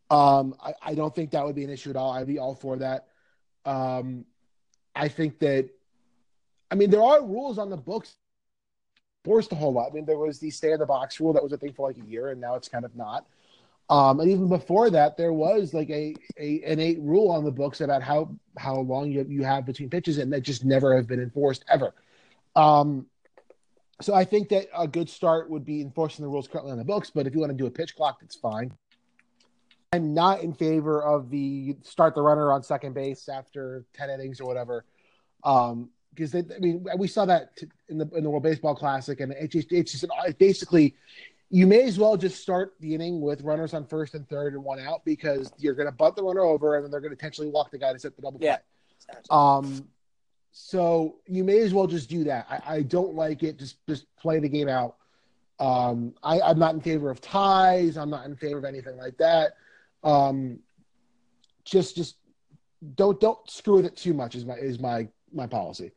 Um, 0.10 0.56
I, 0.64 0.74
I 0.82 0.96
don't 0.96 1.14
think 1.14 1.32
that 1.32 1.46
would 1.46 1.56
be 1.56 1.66
an 1.66 1.70
issue 1.70 1.90
at 1.90 1.96
all. 1.98 2.12
I'd 2.12 2.26
be 2.26 2.40
all 2.40 2.56
for 2.56 2.78
that. 2.78 3.08
Um, 3.66 4.26
I 4.96 5.10
think 5.10 5.40
that, 5.40 5.70
I 6.72 6.76
mean, 6.76 6.90
there 6.90 7.04
are 7.04 7.22
rules 7.22 7.60
on 7.60 7.70
the 7.70 7.78
books 7.78 8.16
forced 9.24 9.52
a 9.52 9.56
whole 9.56 9.74
lot. 9.74 9.92
I 9.92 9.94
mean, 9.94 10.06
there 10.06 10.18
was 10.18 10.40
the 10.40 10.50
stay 10.50 10.72
in 10.72 10.80
the 10.80 10.86
box 10.86 11.20
rule 11.20 11.34
that 11.34 11.44
was 11.44 11.52
a 11.52 11.58
thing 11.58 11.74
for 11.74 11.88
like 11.88 11.98
a 11.98 12.10
year, 12.10 12.30
and 12.30 12.40
now 12.40 12.56
it's 12.56 12.70
kind 12.70 12.86
of 12.86 12.96
not. 12.96 13.28
Um, 13.90 14.20
and 14.22 14.32
even 14.32 14.48
before 14.48 14.90
that, 14.92 15.18
there 15.18 15.34
was 15.34 15.74
like 15.74 15.90
a, 15.90 16.16
a 16.40 16.62
an 16.64 16.80
eight 16.80 17.00
rule 17.02 17.30
on 17.30 17.44
the 17.44 17.52
books 17.52 17.82
about 17.82 18.02
how 18.02 18.34
how 18.58 18.78
long 18.78 19.12
you, 19.12 19.26
you 19.28 19.44
have 19.44 19.66
between 19.66 19.90
pitches, 19.90 20.20
and 20.20 20.32
that 20.32 20.42
just 20.42 20.64
never 20.64 20.96
have 20.96 21.06
been 21.06 21.20
enforced 21.20 21.66
ever. 21.68 21.94
Um, 22.56 23.06
so 24.02 24.14
I 24.14 24.26
think 24.26 24.50
that 24.50 24.68
a 24.78 24.88
good 24.88 25.10
start 25.10 25.50
would 25.50 25.66
be 25.66 25.82
enforcing 25.82 26.24
the 26.24 26.30
rules 26.30 26.48
currently 26.48 26.72
on 26.72 26.78
the 26.78 26.86
books. 26.86 27.10
But 27.10 27.28
if 27.28 27.34
you 27.34 27.40
want 27.40 27.52
to 27.52 27.58
do 27.58 27.66
a 27.66 27.72
pitch 27.72 27.96
clock, 27.96 28.20
that's 28.22 28.36
fine. 28.36 28.72
I'm 29.92 30.14
not 30.14 30.42
in 30.42 30.54
favor 30.54 31.04
of 31.04 31.30
the 31.30 31.76
start 31.82 32.16
the 32.16 32.22
runner 32.22 32.52
on 32.52 32.64
second 32.64 32.94
base 32.94 33.28
after 33.28 33.86
ten 33.94 34.10
innings 34.10 34.40
or 34.40 34.46
whatever. 34.46 34.86
Um, 35.44 35.90
because 36.14 36.32
they, 36.32 36.40
I 36.40 36.60
mean, 36.60 36.86
we 36.98 37.08
saw 37.08 37.26
that 37.26 37.58
in 37.88 37.98
the 37.98 38.10
in 38.16 38.24
the 38.24 38.30
World 38.30 38.44
Baseball 38.44 38.76
Classic, 38.76 39.20
and 39.20 39.32
it 39.32 39.52
just 39.52 39.72
it's 39.72 39.92
just 39.92 40.04
an, 40.04 40.10
basically 40.38 40.96
you 41.50 41.66
may 41.66 41.84
as 41.84 41.98
well 41.98 42.16
just 42.16 42.42
start 42.42 42.76
the 42.80 42.94
inning 42.94 43.22
with 43.22 43.42
runners 43.42 43.74
on 43.74 43.86
first 43.86 44.14
and 44.14 44.28
third 44.30 44.54
and 44.54 44.64
one 44.64 44.80
out 44.80 45.04
because 45.04 45.52
you're 45.58 45.74
going 45.74 45.88
to 45.88 45.92
bunt 45.92 46.16
the 46.16 46.24
runner 46.24 46.42
over 46.42 46.76
and 46.76 46.84
then 46.84 46.92
they're 46.92 47.00
going 47.00 47.12
to 47.12 47.16
potentially 47.16 47.48
walk 47.48 47.72
the 47.72 47.78
guy 47.78 47.92
to 47.92 48.00
set 48.00 48.16
the 48.16 48.22
double 48.22 48.38
play. 48.40 48.50
Yeah. 48.50 48.58
Um, 49.32 49.88
so 50.52 51.16
you 51.28 51.44
may 51.44 51.60
as 51.60 51.74
well 51.74 51.88
just 51.88 52.10
do 52.10 52.24
that. 52.26 52.48
I, 52.50 52.76
I 52.76 52.82
don't 52.82 53.16
like 53.16 53.44
it. 53.44 53.58
Just 53.58 53.86
just 53.88 54.06
play 54.18 54.40
the 54.40 54.50
game 54.50 54.70
out. 54.70 54.96
Um, 55.60 56.14
I, 56.24 56.40
I'm 56.42 56.58
not 56.58 56.74
in 56.74 56.82
favor 56.82 57.10
of 57.10 57.22
ties. 57.22 57.98
I'm 57.98 58.10
not 58.10 58.26
in 58.26 58.36
favor 58.36 58.58
of 58.58 58.66
anything 58.66 58.98
like 58.98 59.18
that. 59.18 59.54
Um, 60.04 60.60
just 61.66 61.96
just 61.96 62.16
don't 62.96 63.20
don't 63.20 63.50
screw 63.50 63.76
with 63.76 63.86
it 63.86 63.96
too 63.96 64.14
much. 64.14 64.36
Is 64.36 64.46
my 64.46 64.56
is 64.56 64.80
my 64.80 65.08
my 65.34 65.48
policy. 65.48 65.92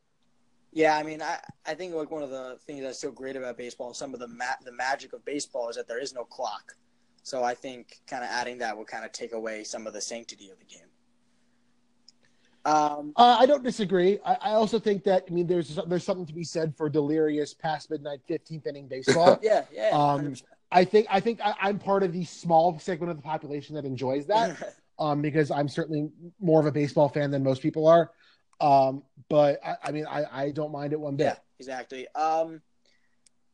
Yeah, 0.75 0.97
I 0.97 1.03
mean, 1.03 1.21
I, 1.21 1.37
I 1.67 1.75
think 1.75 1.93
like 1.93 2.09
one 2.09 2.23
of 2.23 2.31
the 2.31 2.57
things 2.65 2.81
that's 2.81 2.99
so 2.99 3.11
great 3.11 3.35
about 3.35 3.57
baseball, 3.57 3.93
some 3.93 4.13
of 4.13 4.19
the 4.19 4.27
ma- 4.27 4.57
the 4.65 4.71
magic 4.71 5.13
of 5.13 5.23
baseball 5.23 5.69
is 5.69 5.75
that 5.75 5.87
there 5.87 5.99
is 5.99 6.13
no 6.13 6.23
clock. 6.23 6.75
So 7.21 7.43
I 7.43 7.53
think 7.53 8.01
kind 8.07 8.23
of 8.23 8.29
adding 8.31 8.57
that 8.57 8.75
will 8.75 8.83
kind 8.83 9.05
of 9.05 9.11
take 9.11 9.33
away 9.33 9.63
some 9.63 9.87
of 9.87 9.93
the 9.93 10.01
sanctity 10.01 10.49
of 10.49 10.57
the 10.57 10.65
game. 10.65 10.87
Um, 12.65 13.11
uh, 13.17 13.37
I 13.39 13.45
don't 13.45 13.63
disagree. 13.63 14.19
I, 14.25 14.33
I, 14.35 14.51
also 14.51 14.79
think 14.79 15.03
that 15.03 15.25
I 15.29 15.33
mean 15.33 15.47
there's 15.47 15.77
there's 15.87 16.05
something 16.05 16.25
to 16.25 16.33
be 16.33 16.45
said 16.45 16.73
for 16.77 16.89
delirious 16.89 17.53
past 17.53 17.91
midnight 17.91 18.21
15th 18.29 18.65
inning 18.67 18.87
baseball. 18.87 19.37
yeah, 19.41 19.65
yeah. 19.71 19.89
Um, 19.89 20.33
I 20.71 20.85
think 20.85 21.07
I 21.09 21.19
think 21.19 21.41
I, 21.43 21.69
am 21.69 21.77
part 21.77 22.03
of 22.03 22.13
the 22.13 22.23
small 22.23 22.79
segment 22.79 23.11
of 23.11 23.17
the 23.17 23.23
population 23.23 23.75
that 23.75 23.83
enjoys 23.83 24.27
that, 24.27 24.75
um, 24.99 25.21
because 25.21 25.51
I'm 25.51 25.67
certainly 25.67 26.09
more 26.39 26.61
of 26.61 26.65
a 26.65 26.71
baseball 26.71 27.09
fan 27.09 27.31
than 27.31 27.43
most 27.43 27.61
people 27.61 27.85
are. 27.85 28.11
Um, 28.61 29.03
but 29.29 29.59
I, 29.65 29.75
I 29.83 29.91
mean, 29.91 30.05
I, 30.07 30.25
I 30.31 30.51
don't 30.51 30.71
mind 30.71 30.93
it 30.93 30.99
one 30.99 31.17
bit. 31.17 31.25
Yeah, 31.25 31.35
exactly. 31.59 32.07
Um, 32.15 32.61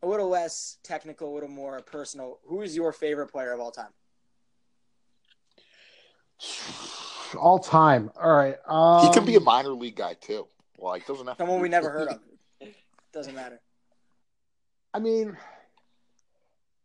a 0.03 0.07
little 0.07 0.29
less 0.29 0.77
technical, 0.83 1.33
a 1.33 1.33
little 1.33 1.49
more 1.49 1.81
personal. 1.81 2.39
Who 2.47 2.61
is 2.61 2.75
your 2.75 2.93
favorite 2.93 3.27
player 3.27 3.53
of 3.53 3.59
all 3.59 3.71
time? 3.71 3.91
All 7.35 7.59
time. 7.59 8.11
All 8.21 8.33
right. 8.33 8.55
Um, 8.67 9.05
he 9.05 9.13
could 9.13 9.25
be 9.25 9.35
a 9.35 9.39
minor 9.39 9.69
league 9.69 9.95
guy 9.95 10.15
too. 10.15 10.47
Like 10.77 11.05
doesn't 11.05 11.27
have 11.27 11.37
someone 11.37 11.61
we 11.61 11.69
never 11.69 11.89
heard 11.89 12.09
of. 12.09 12.19
Doesn't 13.13 13.35
matter. 13.35 13.59
I 14.93 14.99
mean, 14.99 15.37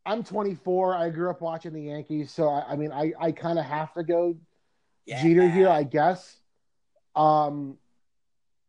I'm 0.05 0.23
24. 0.25 0.95
I 0.95 1.11
grew 1.11 1.31
up 1.31 1.41
watching 1.41 1.73
the 1.73 1.83
Yankees, 1.83 2.31
so 2.31 2.49
I, 2.49 2.73
I 2.73 2.77
mean, 2.77 2.93
I, 2.93 3.13
I 3.19 3.33
kind 3.33 3.59
of 3.59 3.65
have 3.65 3.93
to 3.95 4.03
go 4.03 4.37
yeah. 5.07 5.23
Jeter 5.23 5.49
here, 5.49 5.69
I 5.69 5.83
guess. 5.83 6.37
Um, 7.15 7.79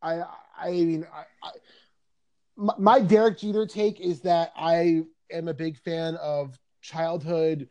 I 0.02 0.24
I 0.58 0.72
mean 0.72 1.08
I, 1.12 1.48
I, 1.48 1.52
my 2.78 3.00
Derek 3.00 3.40
Jeter 3.40 3.66
take 3.66 4.00
is 4.00 4.22
that 4.22 4.52
I 4.56 5.04
am 5.32 5.48
a 5.48 5.54
big 5.54 5.78
fan 5.78 6.16
of 6.16 6.58
childhood 6.82 7.68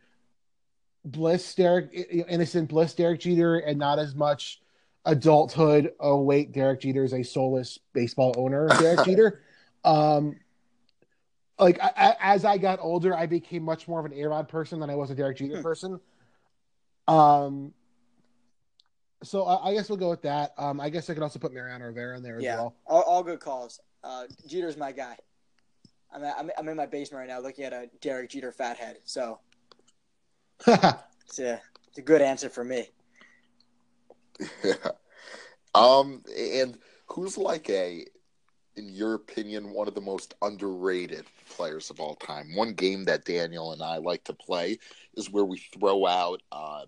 bliss 1.04 1.54
Derek 1.54 1.90
innocent 2.28 2.68
bliss 2.68 2.94
Derek 2.94 3.20
Jeter 3.20 3.58
and 3.58 3.78
not 3.78 3.98
as 3.98 4.14
much 4.14 4.60
adulthood 5.04 5.92
oh 6.00 6.20
wait 6.20 6.52
Derek 6.52 6.80
Jeter 6.80 7.04
is 7.04 7.12
a 7.12 7.22
soulless 7.22 7.78
baseball 7.92 8.34
owner 8.36 8.68
Derek 8.78 9.00
Jeter 9.04 9.42
um 9.84 10.36
like 11.58 11.78
I, 11.80 12.16
as 12.20 12.44
I 12.44 12.58
got 12.58 12.78
older 12.80 13.14
I 13.14 13.26
became 13.26 13.62
much 13.62 13.86
more 13.86 14.00
of 14.00 14.06
an 14.06 14.14
A-Rod 14.14 14.48
person 14.48 14.80
than 14.80 14.88
I 14.88 14.94
was 14.94 15.10
a 15.10 15.14
Derek 15.14 15.36
Jeter 15.36 15.56
hmm. 15.56 15.62
person 15.62 16.00
um 17.06 17.74
so 19.24 19.44
uh, 19.44 19.60
I 19.62 19.74
guess 19.74 19.88
we'll 19.88 19.98
go 19.98 20.10
with 20.10 20.22
that. 20.22 20.52
Um, 20.58 20.80
I 20.80 20.90
guess 20.90 21.08
I 21.08 21.14
could 21.14 21.22
also 21.22 21.38
put 21.38 21.52
Mariano 21.52 21.86
Rivera 21.86 22.16
in 22.16 22.22
there 22.22 22.38
yeah, 22.40 22.52
as 22.52 22.58
well. 22.58 22.76
All, 22.86 23.02
all 23.02 23.22
good 23.22 23.40
calls. 23.40 23.80
Uh, 24.02 24.24
Jeter's 24.46 24.76
my 24.76 24.92
guy. 24.92 25.16
I'm, 26.12 26.24
I'm, 26.24 26.50
I'm 26.58 26.68
in 26.68 26.76
my 26.76 26.86
basement 26.86 27.20
right 27.20 27.28
now 27.28 27.40
looking 27.40 27.64
at 27.64 27.72
a 27.72 27.88
Derek 28.00 28.30
Jeter 28.30 28.52
fathead. 28.52 28.98
So 29.04 29.40
it's, 30.66 31.38
a, 31.38 31.60
it's 31.88 31.98
a 31.98 32.02
good 32.02 32.22
answer 32.22 32.48
for 32.48 32.64
me. 32.64 32.88
Yeah. 34.62 34.74
Um, 35.74 36.22
and 36.38 36.78
who's 37.08 37.36
like 37.36 37.68
a, 37.68 38.06
in 38.76 38.88
your 38.90 39.14
opinion, 39.14 39.72
one 39.72 39.88
of 39.88 39.94
the 39.94 40.00
most 40.00 40.34
underrated 40.40 41.26
players 41.50 41.90
of 41.90 41.98
all 41.98 42.14
time? 42.14 42.54
One 42.54 42.74
game 42.74 43.04
that 43.06 43.24
Daniel 43.24 43.72
and 43.72 43.82
I 43.82 43.96
like 43.96 44.22
to 44.24 44.34
play 44.34 44.78
is 45.16 45.30
where 45.30 45.44
we 45.44 45.58
throw 45.58 46.06
out 46.06 46.42
um, 46.52 46.86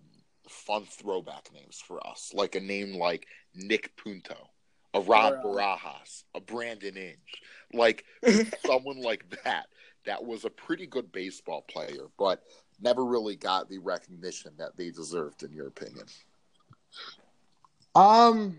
fun 0.48 0.84
throwback 0.84 1.48
names 1.52 1.82
for 1.84 2.04
us, 2.06 2.32
like 2.34 2.54
a 2.54 2.60
name 2.60 2.94
like 2.94 3.26
Nick 3.54 3.96
Punto, 3.96 4.50
a 4.94 5.00
Rod 5.00 5.34
uh, 5.34 5.42
Barajas, 5.42 6.24
a 6.34 6.40
Brandon 6.40 6.96
Inge, 6.96 7.42
like 7.72 8.04
someone 8.66 9.00
like 9.00 9.24
that. 9.44 9.66
That 10.04 10.24
was 10.24 10.44
a 10.44 10.50
pretty 10.50 10.86
good 10.86 11.10
baseball 11.10 11.62
player, 11.62 12.06
but 12.16 12.42
never 12.80 13.04
really 13.04 13.36
got 13.36 13.68
the 13.68 13.78
recognition 13.78 14.52
that 14.58 14.76
they 14.76 14.90
deserved, 14.90 15.42
in 15.42 15.52
your 15.52 15.68
opinion. 15.68 16.06
Um. 17.94 18.58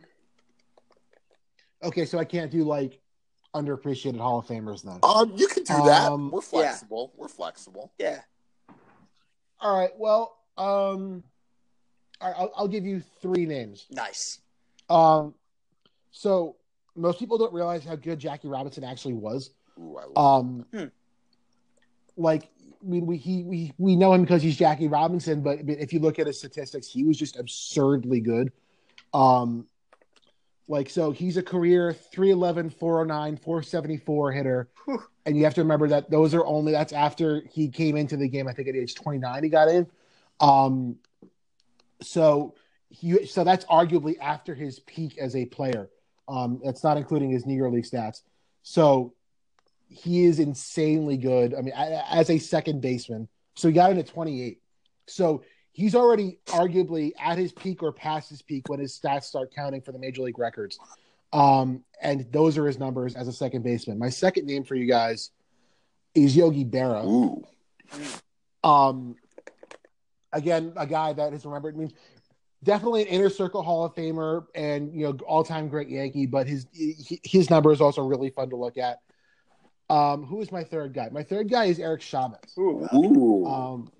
Okay, 1.84 2.06
so 2.06 2.17
I 2.17 2.25
can't 2.25 2.51
do 2.51 2.63
like 2.63 2.99
underappreciated 3.53 4.19
Hall 4.19 4.39
of 4.39 4.47
Famers 4.47 4.84
then. 4.84 4.99
Um, 5.03 5.34
you 5.36 5.47
can 5.47 5.63
do 5.63 5.86
that. 5.86 6.12
Um, 6.12 6.32
We're 6.32 6.41
flexible. 6.41 7.12
Yeah. 7.13 7.21
We're 7.21 7.27
flexible. 7.27 7.91
Yeah. 7.97 8.21
All 9.60 9.77
right. 9.77 9.91
Well, 9.97 10.38
um, 10.58 11.23
right, 12.21 12.36
I'll, 12.38 12.51
I'll 12.56 12.67
give 12.67 12.86
you 12.86 13.01
three 13.21 13.45
names. 13.45 13.86
Nice. 13.91 14.39
Um, 14.89 15.34
so 16.12 16.56
most 16.95 17.19
people 17.19 17.38
don't 17.38 17.53
realize 17.53 17.84
how 17.84 17.95
good 17.95 18.19
Jackie 18.19 18.47
Robinson 18.47 18.84
actually 18.84 19.13
was. 19.13 19.51
Ooh, 19.80 19.99
um, 20.15 20.65
hmm. 20.71 20.86
like 22.15 22.43
I 22.43 22.47
mean, 22.84 23.06
we 23.06 23.18
he 23.18 23.44
we 23.44 23.74
we 23.78 23.96
know 23.96 24.13
him 24.13 24.22
because 24.22 24.42
he's 24.42 24.58
Jackie 24.58 24.88
Robinson, 24.88 25.42
but 25.42 25.60
if 25.68 25.94
you 25.94 26.00
look 26.00 26.20
at 26.20 26.28
his 26.28 26.38
statistics, 26.38 26.88
he 26.88 27.04
was 27.04 27.18
just 27.18 27.38
absurdly 27.38 28.20
good. 28.20 28.52
Um, 29.13 29.66
like 30.68 30.90
so, 30.90 31.12
he's 31.12 31.38
a 31.38 31.44
career 31.44 31.94
311, 31.94 32.72
409, 32.72 33.38
474 33.38 34.32
hitter, 34.32 34.70
Whew. 34.86 35.02
and 35.26 35.38
you 35.38 35.44
have 35.46 35.54
to 35.54 35.62
remember 35.62 35.88
that 35.88 36.12
those 36.12 36.34
are 36.34 36.46
only 36.46 36.74
that's 36.74 36.94
after 36.94 37.42
he 37.52 37.70
came 37.70 37.96
into 37.96 38.18
the 38.18 38.28
game. 38.28 38.48
I 38.48 38.54
think 38.54 38.68
at 38.68 38.76
age 38.76 38.96
29 38.96 39.44
he 39.44 39.50
got 39.50 39.70
in. 39.70 39.88
Um, 40.40 40.98
so 42.02 42.56
he, 42.90 43.26
so 43.26 43.44
that's 43.44 43.66
arguably 43.66 44.18
after 44.20 44.54
his 44.54 44.80
peak 44.80 45.18
as 45.18 45.36
a 45.36 45.45
player. 45.45 45.89
Um, 46.28 46.60
that's 46.64 46.84
not 46.84 46.97
including 46.97 47.30
his 47.30 47.45
Negro 47.45 47.72
League 47.72 47.86
stats. 47.86 48.22
So 48.64 49.14
he 49.90 50.26
is 50.26 50.40
insanely 50.40 51.18
good. 51.18 51.54
I 51.54 51.62
mean, 51.62 51.74
as 51.76 52.30
a 52.30 52.38
second 52.38 52.82
baseman. 52.82 53.28
So 53.56 53.68
he 53.68 53.74
got 53.74 53.92
in 53.92 53.98
at 53.98 54.08
28. 54.08 54.62
So 55.08 55.44
he's 55.72 55.96
already 55.96 56.40
arguably 56.48 57.12
at 57.20 57.38
his 57.38 57.52
peak 57.52 57.82
or 57.82 57.92
past 57.92 58.30
his 58.30 58.42
peak 58.42 58.70
when 58.70 58.80
his 58.80 58.98
stats 58.98 59.24
start 59.24 59.54
counting 59.54 59.82
for 59.82 59.92
the 59.92 60.00
major 60.00 60.22
league 60.22 60.40
records. 60.40 60.80
Um, 61.34 61.84
and 62.02 62.32
those 62.32 62.58
are 62.58 62.66
his 62.68 62.80
numbers 62.80 63.16
as 63.16 63.28
a 63.28 63.34
second 63.34 63.64
baseman. 63.64 64.00
My 64.00 64.10
second 64.10 64.46
name 64.46 64.64
for 64.64 64.76
you 64.76 64.88
guys 64.88 65.32
is 66.16 66.36
Yogi 66.36 66.66
Berra. 66.66 67.06
Ooh. 67.06 67.46
Um, 68.64 69.16
again, 70.34 70.74
a 70.76 70.88
guy 70.88 71.14
that 71.14 71.34
is 71.34 71.46
remembered. 71.46 71.76
I 71.76 71.78
mean, 71.78 71.94
definitely 72.64 73.04
an 73.04 73.08
inner 73.08 73.30
circle 73.30 73.62
Hall 73.62 73.86
of 73.86 73.96
Famer 73.96 74.46
and 74.56 74.94
you 74.94 75.06
know 75.06 75.18
all 75.26 75.44
time 75.44 75.68
great 75.68 75.90
Yankee, 75.90 76.26
but 76.26 76.48
his 76.48 76.66
his 76.74 77.50
number 77.50 77.72
is 77.72 77.82
also 77.82 78.04
really 78.04 78.30
fun 78.30 78.50
to 78.50 78.56
look 78.56 78.78
at. 78.78 79.00
Um, 79.90 80.26
who 80.26 80.42
is 80.42 80.52
my 80.52 80.64
third 80.64 80.94
guy? 80.94 81.10
My 81.12 81.24
third 81.24 81.50
guy 81.50 81.66
is 81.66 81.80
Eric 81.80 82.02
Chavez. 82.02 82.58
Ooh. 82.58 83.46
Um, 83.46 83.92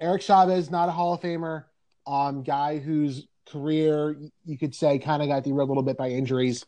Eric 0.00 0.22
Chavez, 0.22 0.70
not 0.70 0.88
a 0.88 0.92
Hall 0.92 1.14
of 1.14 1.20
Famer, 1.20 1.64
um, 2.06 2.42
guy 2.42 2.78
whose 2.78 3.26
career 3.46 4.16
you 4.44 4.58
could 4.58 4.74
say 4.74 4.98
kind 4.98 5.22
of 5.22 5.28
got 5.28 5.44
derailed 5.44 5.68
a 5.68 5.72
little 5.72 5.82
bit 5.82 5.96
by 5.96 6.10
injuries. 6.10 6.66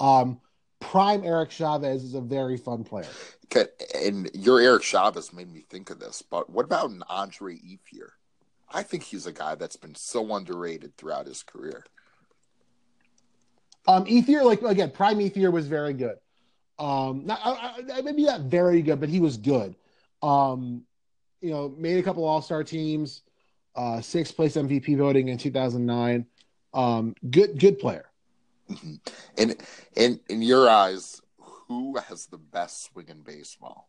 Um, 0.00 0.40
prime 0.80 1.24
Eric 1.24 1.50
Chavez 1.50 2.04
is 2.04 2.14
a 2.14 2.20
very 2.20 2.56
fun 2.56 2.84
player. 2.84 3.08
Okay, 3.46 3.66
and 3.94 4.30
your 4.34 4.60
Eric 4.60 4.82
Chavez 4.82 5.32
made 5.32 5.52
me 5.52 5.64
think 5.68 5.90
of 5.90 5.98
this, 5.98 6.22
but 6.22 6.50
what 6.50 6.64
about 6.64 6.90
an 6.90 7.02
Andre 7.08 7.56
Ethier? 7.56 8.10
I 8.70 8.82
think 8.82 9.02
he's 9.02 9.26
a 9.26 9.32
guy 9.32 9.54
that's 9.54 9.76
been 9.76 9.94
so 9.94 10.34
underrated 10.34 10.96
throughout 10.96 11.26
his 11.26 11.42
career. 11.42 11.84
Um, 13.86 14.04
Ethier, 14.04 14.44
like 14.44 14.60
again, 14.62 14.90
Prime 14.90 15.18
Ethier 15.18 15.50
was 15.50 15.66
very 15.66 15.94
good. 15.94 16.16
Um, 16.78 17.26
not 17.26 17.40
I, 17.44 17.82
I, 17.94 18.00
maybe 18.02 18.24
not 18.24 18.42
very 18.42 18.82
good, 18.82 19.00
but 19.00 19.08
he 19.08 19.20
was 19.20 19.36
good. 19.36 19.74
Um, 20.22 20.82
you 21.40 21.50
know, 21.50 21.74
made 21.76 21.98
a 21.98 22.02
couple 22.02 22.24
All 22.24 22.42
Star 22.42 22.62
teams, 22.64 23.22
uh, 23.74 24.00
sixth 24.00 24.36
place 24.36 24.54
MVP 24.56 24.96
voting 24.96 25.28
in 25.28 25.38
2009. 25.38 26.26
Um, 26.74 27.14
good, 27.30 27.58
good 27.58 27.78
player. 27.78 28.04
Mm-hmm. 28.70 28.94
In 29.38 29.56
in 29.96 30.20
in 30.28 30.42
your 30.42 30.68
eyes, 30.68 31.20
who 31.68 31.96
has 31.98 32.26
the 32.26 32.38
best 32.38 32.84
swing 32.84 33.06
in 33.08 33.22
baseball? 33.22 33.88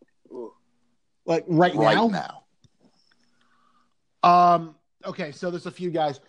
Like 1.26 1.44
right, 1.48 1.76
Right 1.76 1.96
now? 1.96 2.08
now. 2.08 2.44
Um, 4.24 4.76
okay, 5.06 5.32
so 5.32 5.52
there's 5.52 5.66
a 5.66 5.72
few 5.72 5.92
guys. 5.92 6.20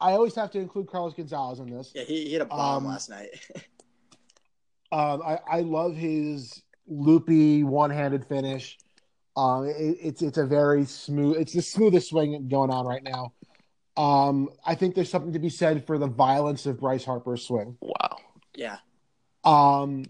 I 0.00 0.12
always 0.12 0.34
have 0.34 0.50
to 0.52 0.58
include 0.58 0.88
Carlos 0.88 1.14
Gonzalez 1.14 1.60
in 1.60 1.70
this. 1.70 1.92
Yeah, 1.94 2.04
he, 2.04 2.24
he 2.24 2.32
hit 2.32 2.42
a 2.42 2.44
bomb 2.44 2.84
Um, 2.84 2.90
last 2.90 3.10
night. 3.10 3.28
Um, 4.94 5.22
I, 5.26 5.38
I 5.48 5.60
love 5.60 5.96
his 5.96 6.62
loopy 6.86 7.64
one-handed 7.64 8.24
finish. 8.26 8.78
Um, 9.36 9.66
it, 9.66 9.96
it's 10.00 10.22
it's 10.22 10.38
a 10.38 10.46
very 10.46 10.84
smooth. 10.84 11.36
It's 11.38 11.52
the 11.52 11.62
smoothest 11.62 12.10
swing 12.10 12.46
going 12.48 12.70
on 12.70 12.86
right 12.86 13.02
now. 13.02 13.32
Um, 13.96 14.50
I 14.64 14.74
think 14.76 14.94
there's 14.94 15.10
something 15.10 15.32
to 15.32 15.38
be 15.40 15.48
said 15.50 15.84
for 15.86 15.98
the 15.98 16.06
violence 16.06 16.66
of 16.66 16.78
Bryce 16.78 17.04
Harper's 17.04 17.44
swing. 17.44 17.76
Wow. 17.80 18.16
yeah. 18.54 18.78
Um, 19.44 20.04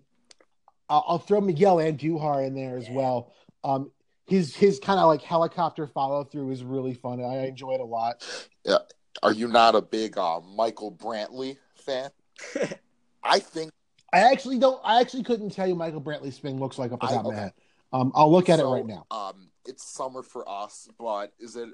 I'll, 0.88 1.04
I'll 1.08 1.18
throw 1.18 1.40
Miguel 1.40 1.76
Andujar 1.78 2.46
in 2.46 2.54
there 2.54 2.76
as 2.76 2.86
Yeah. 2.88 2.94
well. 2.94 3.32
Um, 3.62 3.90
his 4.26 4.54
his 4.54 4.78
kind 4.78 5.00
of 5.00 5.06
like 5.06 5.22
helicopter 5.22 5.86
follow 5.86 6.24
through 6.24 6.50
is 6.50 6.62
really 6.62 6.94
fun. 6.94 7.22
I 7.24 7.46
enjoy 7.46 7.72
it 7.72 7.80
a 7.80 7.84
lot. 7.84 8.22
Yeah. 8.64 8.78
Are 9.22 9.32
you 9.32 9.48
not 9.48 9.74
a 9.74 9.80
big 9.80 10.18
uh, 10.18 10.40
Michael 10.40 10.92
Brantley 10.92 11.56
fan? 11.74 12.10
I 13.22 13.38
think 13.38 13.70
I 14.14 14.32
actually 14.32 14.58
don't. 14.58 14.80
I 14.84 15.00
actually 15.00 15.24
couldn't 15.24 15.50
tell 15.50 15.66
you 15.66 15.74
Michael 15.74 16.00
Brantley's 16.00 16.36
swing 16.36 16.58
looks 16.60 16.78
like 16.78 16.92
off 16.92 17.00
the 17.00 17.06
I- 17.06 17.10
top 17.10 17.18
of 17.20 17.24
my 17.26 17.30
okay. 17.32 17.40
head. 17.40 17.52
Um, 17.92 18.12
I'll 18.14 18.30
look 18.30 18.48
at 18.48 18.58
so, 18.58 18.72
it 18.72 18.76
right 18.76 18.86
now. 18.86 19.06
Um, 19.10 19.48
it's 19.66 19.84
summer 19.94 20.22
for 20.22 20.48
us, 20.48 20.88
but 20.98 21.32
is 21.38 21.56
it? 21.56 21.68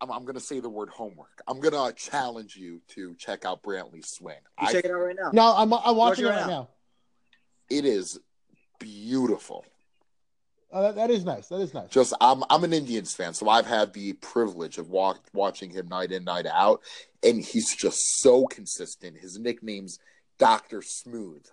I'm, 0.00 0.10
I'm 0.10 0.22
going 0.22 0.34
to 0.34 0.40
say 0.40 0.60
the 0.60 0.68
word 0.68 0.88
homework. 0.90 1.40
I'm 1.46 1.60
going 1.60 1.72
to 1.72 1.94
challenge 1.96 2.56
you 2.56 2.82
to 2.88 3.14
check 3.14 3.44
out 3.44 3.62
Brantley's 3.62 4.08
swing. 4.08 4.36
You 4.60 4.68
I, 4.68 4.72
check 4.72 4.84
it 4.84 4.90
out 4.90 4.98
right 4.98 5.16
now. 5.18 5.30
No, 5.32 5.54
I'm 5.56 5.72
I'm 5.72 5.96
watching 5.96 6.24
it 6.24 6.28
right 6.28 6.40
right 6.40 6.46
now. 6.48 6.68
it 7.70 7.84
is 7.84 8.18
beautiful. 8.78 9.64
Uh, 10.72 10.82
that- 10.82 10.96
that 10.96 11.10
is 11.10 11.24
nice. 11.24 11.46
That 11.48 11.60
is 11.60 11.72
nice. 11.72 11.88
Just 11.90 12.12
I'm 12.20 12.42
I'm 12.50 12.64
an 12.64 12.72
Indians 12.72 13.14
fan, 13.14 13.32
so 13.32 13.48
I've 13.48 13.66
had 13.66 13.92
the 13.92 14.14
privilege 14.14 14.78
of 14.78 14.90
walk, 14.90 15.20
watching 15.32 15.70
him 15.70 15.88
night 15.88 16.10
in 16.12 16.24
night 16.24 16.46
out, 16.46 16.82
and 17.22 17.42
he's 17.42 17.74
just 17.74 18.18
so 18.18 18.46
consistent. 18.46 19.16
His 19.16 19.38
nickname's 19.38 19.98
Doctor 20.38 20.82
Smooth, 20.82 21.46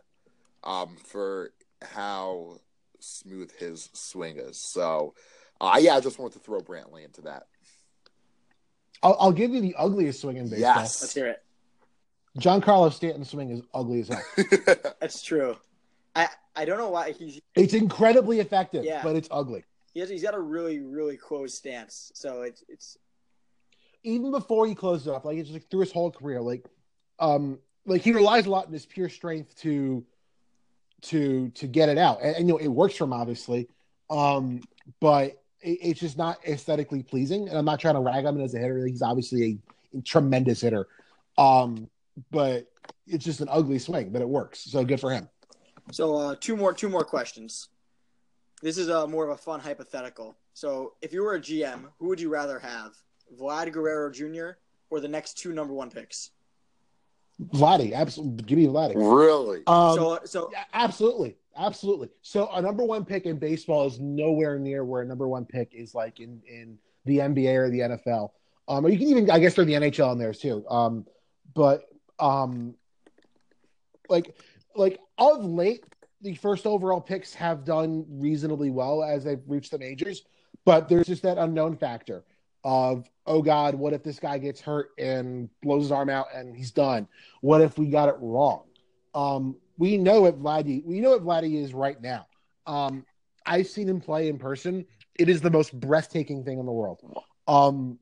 um, 0.64 0.95
for 1.05 1.51
how 1.82 2.57
smooth 2.99 3.51
his 3.57 3.89
swing 3.93 4.38
is. 4.38 4.57
So, 4.57 5.14
uh, 5.59 5.78
yeah, 5.82 5.95
I 5.95 5.99
just 5.99 6.20
wanted 6.20 6.34
to 6.34 6.39
throw 6.39 6.59
Brantley 6.61 7.05
into 7.05 7.22
that. 7.22 7.47
I'll, 9.01 9.18
I'll 9.20 9.32
give 9.32 9.51
you 9.51 9.61
the 9.61 9.76
ugliest 9.78 10.22
swing 10.22 10.38
in 10.38 10.45
baseball. 10.45 10.59
Yes. 10.59 11.01
Let's 11.01 11.14
hear 11.14 11.28
it. 11.28 11.43
Giancarlo 12.39 12.91
Stanton's 12.91 13.30
swing 13.30 13.51
is 13.51 13.61
ugly 13.74 13.99
as 13.99 14.07
hell. 14.07 14.24
That's 14.99 15.22
true. 15.22 15.55
I 16.16 16.30
I 16.55 16.66
don't 16.66 16.78
know 16.80 16.89
why 16.89 17.11
he's 17.11 17.39
It's 17.55 17.74
incredibly 17.74 18.39
effective, 18.39 18.84
Yeah. 18.86 19.03
but 19.03 19.16
it's 19.16 19.28
ugly. 19.30 19.64
he 19.93 19.99
has, 19.99 20.09
he's 20.09 20.24
got 20.24 20.34
a 20.34 20.39
really 20.39 20.80
really 20.80 21.16
close 21.18 21.53
stance. 21.53 22.11
So 22.16 22.41
it's 22.41 22.64
it's 22.68 22.97
Even 24.03 24.32
before 24.32 24.66
he 24.66 24.74
closed 24.74 25.05
it 25.07 25.14
up, 25.14 25.26
like 25.26 25.38
it's 25.38 25.51
like 25.51 25.70
through 25.70 25.82
his 25.82 25.91
whole 25.91 26.09
career, 26.11 26.41
like 26.41 26.66
um 27.20 27.59
like 27.86 28.01
he 28.01 28.14
relies 28.14 28.47
a 28.47 28.49
lot 28.49 28.66
on 28.66 28.74
his 28.74 28.86
pure 28.86 29.09
strength 29.09 29.55
to 29.61 30.03
to 31.04 31.49
to 31.49 31.68
get 31.68 31.89
it 31.89 31.97
out. 31.97 32.22
And, 32.22 32.36
and, 32.36 32.47
you 32.47 32.54
know, 32.54 32.60
it 32.60 32.68
works 32.68 32.95
for 32.95 33.06
him 33.06 33.14
obviously. 33.14 33.68
Um, 34.10 34.62
but 34.99 35.41
it, 35.62 35.80
it's 35.82 35.99
just 35.99 36.18
not 36.18 36.38
aesthetically 36.47 37.04
pleasing. 37.04 37.47
And 37.47 37.58
I'm 37.58 37.66
not 37.66 37.80
trying 37.80 37.95
to 37.95 38.01
rag 38.01 38.26
on 38.26 38.36
him 38.36 38.41
as 38.41 38.54
a 38.54 38.60
hitter. 38.60 38.86
He's 38.86 39.01
obviously 39.01 39.60
a, 39.95 40.01
tremendous 40.01 40.62
hitter. 40.62 40.88
Um, 41.38 41.88
but 42.32 42.68
it's 43.06 43.24
just 43.24 43.41
an 43.41 43.47
ugly 43.51 43.78
swing, 43.78 44.10
but 44.10 44.22
it 44.22 44.28
works. 44.28 44.64
So 44.64 44.84
good 44.84 44.99
for 44.99 45.12
him. 45.12 45.30
so 45.91 46.16
uh, 46.16 46.36
two 46.39 46.58
more 46.58 46.74
two 46.74 46.89
more 46.89 47.04
questions. 47.04 47.70
This 48.62 48.78
is 48.78 48.88
a 48.88 49.06
more 49.08 49.26
of 49.26 49.32
a 49.32 49.38
fun 49.38 49.60
hypothetical. 49.60 50.38
So 50.54 50.93
if 51.01 51.12
you 51.12 51.22
were 51.24 51.36
a 51.36 51.39
GM, 51.39 51.86
who 51.99 52.08
would 52.08 52.22
you 52.22 52.30
rather 52.30 52.60
have, 52.60 52.93
Vlad 53.38 53.72
Guerrero 53.72 54.10
Jr. 54.10 54.58
or 54.89 54.99
the 54.99 55.08
next 55.08 55.38
two 55.38 55.51
number 55.51 55.74
one 55.74 55.89
picks? 55.89 56.30
Vladdy, 57.41 57.93
absolutely. 57.93 58.43
Give 58.43 58.57
me 58.57 58.67
Vladdy. 58.67 58.95
really. 58.95 59.63
Um, 59.67 59.95
so 59.95 60.19
so 60.25 60.49
yeah, 60.51 60.65
absolutely, 60.73 61.36
absolutely. 61.57 62.09
So 62.21 62.49
a 62.51 62.61
number 62.61 62.84
one 62.84 63.05
pick 63.05 63.25
in 63.25 63.38
baseball 63.38 63.88
is 63.88 63.99
nowhere 63.99 64.59
near 64.59 64.86
where 64.86 65.01
a 65.01 65.05
number 65.05 65.27
one 65.27 65.45
pick 65.45 65.73
is 65.73 65.95
like 65.95 66.19
in 66.19 66.41
in 66.47 66.77
the 67.05 67.17
NBA 67.17 67.55
or 67.55 67.69
the 67.69 67.79
NFL. 67.79 68.31
Um, 68.67 68.86
or 68.86 68.89
you 68.89 68.97
can 68.97 69.07
even, 69.07 69.29
I 69.29 69.39
guess, 69.39 69.55
throw 69.55 69.65
the 69.65 69.73
NHL 69.73 70.13
in 70.13 70.17
there 70.17 70.34
too. 70.34 70.65
Um, 70.69 71.05
but 71.53 71.84
um, 72.19 72.75
like 74.09 74.36
like 74.75 74.99
of 75.17 75.43
late, 75.43 75.84
the 76.21 76.36
first 76.36 76.65
overall 76.65 77.01
picks 77.01 77.34
have 77.34 77.65
done 77.65 78.05
reasonably 78.09 78.69
well 78.69 79.03
as 79.03 79.23
they've 79.23 79.41
reached 79.47 79.71
the 79.71 79.79
majors, 79.79 80.23
but 80.65 80.88
there's 80.88 81.07
just 81.07 81.23
that 81.23 81.38
unknown 81.38 81.75
factor 81.77 82.23
of 82.64 83.09
oh 83.26 83.41
god, 83.41 83.76
what 83.76 83.93
if 83.93 84.03
this 84.03 84.20
guy 84.20 84.38
gets 84.38 84.61
hurt 84.61 84.89
and 84.97 85.49
blows 85.61 85.84
his 85.84 85.91
arm 85.91 86.09
out 86.09 86.28
and 86.34 86.55
he's 86.55 86.72
done? 86.72 87.07
What 87.41 87.61
if 87.61 87.78
we 87.78 87.88
got 87.88 88.09
it 88.09 88.16
wrong? 88.20 88.64
Um, 89.16 89.55
we 89.78 89.97
know 89.97 90.22
what 90.22 90.41
Vladdy 90.41 90.84
we 90.84 90.99
know 90.99 91.11
what 91.11 91.24
Vladdy 91.24 91.61
is 91.61 91.74
right 91.74 92.01
now. 92.01 92.28
Um, 92.66 93.05
I've 93.45 93.68
seen 93.68 93.89
him 93.89 93.99
play 93.99 94.30
in 94.30 94.38
person. 94.38 94.86
It 95.16 95.30
is 95.30 95.41
the 95.41 95.51
most 95.51 95.78
breathtaking 95.78 96.43
thing 96.43 96.59
in 96.59 96.66
the 96.66 96.72
world. 96.72 97.01
Um, 97.47 97.99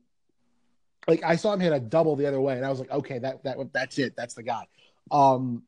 like 1.08 1.22
I 1.24 1.36
saw 1.36 1.52
him 1.52 1.60
hit 1.60 1.72
a 1.72 1.80
double 1.80 2.16
the 2.16 2.26
other 2.26 2.40
way, 2.40 2.56
and 2.56 2.64
I 2.64 2.70
was 2.70 2.78
like, 2.78 2.90
okay, 2.90 3.18
that 3.18 3.42
that 3.44 3.56
that's 3.72 3.98
it. 3.98 4.14
That's 4.16 4.34
the 4.34 4.42
guy. 4.42 4.66
Um, 5.10 5.64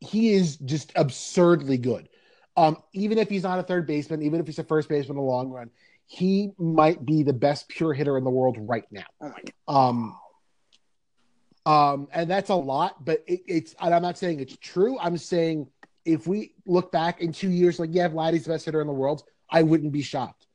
he 0.00 0.32
is 0.32 0.56
just 0.58 0.92
absurdly 0.94 1.78
good. 1.78 2.08
Um, 2.56 2.76
even 2.92 3.18
if 3.18 3.28
he's 3.28 3.42
not 3.42 3.58
a 3.58 3.62
third 3.62 3.86
baseman, 3.86 4.22
even 4.22 4.40
if 4.40 4.46
he's 4.46 4.58
a 4.58 4.64
first 4.64 4.88
baseman 4.88 5.16
in 5.16 5.24
the 5.24 5.30
long 5.30 5.50
run, 5.50 5.70
he 6.10 6.50
might 6.58 7.04
be 7.04 7.22
the 7.22 7.32
best 7.34 7.68
pure 7.68 7.92
hitter 7.92 8.16
in 8.18 8.24
the 8.24 8.30
world 8.30 8.56
right 8.60 8.86
now. 8.90 9.04
oh 9.20 9.28
my 9.28 9.38
god. 9.68 9.88
Um, 9.88 10.16
um, 11.66 12.08
and 12.12 12.30
that's 12.30 12.48
a 12.48 12.54
lot, 12.54 13.04
but 13.04 13.22
it, 13.26 13.40
it's. 13.46 13.74
And 13.80 13.94
I'm 13.94 14.00
not 14.02 14.16
saying 14.16 14.40
it's 14.40 14.56
true. 14.56 14.98
I'm 14.98 15.18
saying 15.18 15.68
if 16.06 16.26
we 16.26 16.54
look 16.66 16.90
back 16.90 17.20
in 17.20 17.30
two 17.32 17.50
years, 17.50 17.78
like 17.78 17.90
yeah, 17.92 18.08
Vladdy's 18.08 18.44
the 18.44 18.50
best 18.52 18.64
hitter 18.64 18.80
in 18.80 18.86
the 18.86 18.92
world, 18.92 19.22
I 19.50 19.62
wouldn't 19.62 19.92
be 19.92 20.00
shocked. 20.02 20.46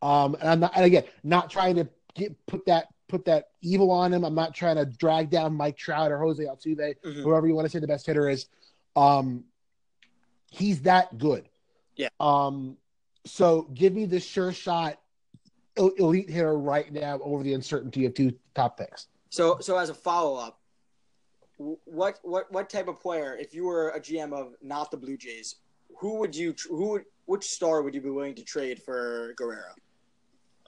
Um, 0.00 0.36
and 0.40 0.48
I'm 0.48 0.60
not. 0.60 0.72
And 0.76 0.84
again, 0.84 1.04
not 1.24 1.50
trying 1.50 1.74
to 1.76 1.88
get 2.14 2.34
put 2.46 2.64
that 2.66 2.86
put 3.08 3.24
that 3.24 3.46
evil 3.62 3.90
on 3.90 4.12
him. 4.14 4.24
I'm 4.24 4.36
not 4.36 4.54
trying 4.54 4.76
to 4.76 4.84
drag 4.86 5.28
down 5.30 5.54
Mike 5.54 5.76
Trout 5.76 6.12
or 6.12 6.18
Jose 6.18 6.44
Altuve, 6.44 6.94
Mhm. 7.04 7.22
whoever 7.24 7.48
you 7.48 7.56
want 7.56 7.66
to 7.66 7.70
say 7.70 7.80
the 7.80 7.88
best 7.88 8.06
hitter 8.06 8.28
is. 8.28 8.46
Um, 8.94 9.42
he's 10.52 10.82
that 10.82 11.18
good. 11.18 11.48
Yeah. 11.96 12.08
Um, 12.20 12.76
so 13.24 13.62
give 13.74 13.94
me 13.94 14.06
the 14.06 14.20
sure 14.20 14.52
shot 14.52 14.98
elite 15.76 16.28
hitter 16.28 16.58
right 16.58 16.92
now 16.92 17.18
over 17.22 17.42
the 17.42 17.54
uncertainty 17.54 18.06
of 18.06 18.14
two 18.14 18.32
top 18.54 18.78
picks. 18.78 19.06
So 19.30 19.58
so 19.60 19.78
as 19.78 19.88
a 19.90 19.94
follow 19.94 20.36
up, 20.36 20.60
what 21.84 22.18
what 22.22 22.50
what 22.52 22.70
type 22.70 22.88
of 22.88 23.00
player, 23.00 23.36
if 23.36 23.54
you 23.54 23.64
were 23.64 23.90
a 23.90 24.00
GM 24.00 24.32
of 24.32 24.54
not 24.62 24.90
the 24.90 24.96
Blue 24.96 25.16
Jays, 25.16 25.56
who 25.98 26.16
would 26.16 26.34
you 26.34 26.54
who 26.68 26.90
would 26.90 27.04
which 27.26 27.44
star 27.44 27.82
would 27.82 27.94
you 27.94 28.00
be 28.00 28.10
willing 28.10 28.34
to 28.34 28.44
trade 28.44 28.82
for 28.82 29.34
Guerrero? 29.36 29.74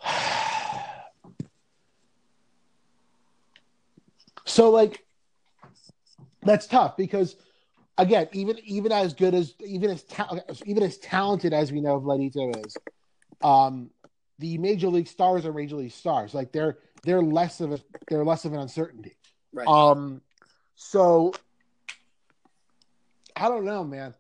So 4.45 4.71
like 4.71 5.07
that's 6.43 6.67
tough 6.67 6.97
because 6.97 7.37
again, 7.99 8.29
even 8.33 8.59
even 8.65 8.93
as 8.93 9.15
good 9.15 9.35
as 9.35 9.55
even 9.65 9.91
as 9.91 10.03
ta- 10.05 10.39
even 10.67 10.83
as 10.83 10.99
talented 10.99 11.53
as 11.53 11.73
we 11.73 11.81
know 11.81 12.01
Vladito 12.01 12.67
is, 12.67 12.77
um, 13.43 13.91
the 14.39 14.59
major 14.59 14.89
league 14.89 15.09
stars 15.09 15.45
are 15.47 15.53
major 15.53 15.77
league 15.77 15.93
stars. 15.93 16.35
Like 16.35 16.53
they're 16.53 16.79
they're 17.05 17.23
less 17.23 17.61
of 17.61 17.73
a 17.73 17.81
they're 18.09 18.25
less 18.25 18.45
of 18.45 18.53
an 18.53 18.61
uncertainty. 18.61 19.17
Right. 19.53 19.67
Um, 19.67 20.23
so 20.75 21.33
I 23.37 23.49
don't 23.49 23.65
know, 23.65 23.85
man. 23.85 24.15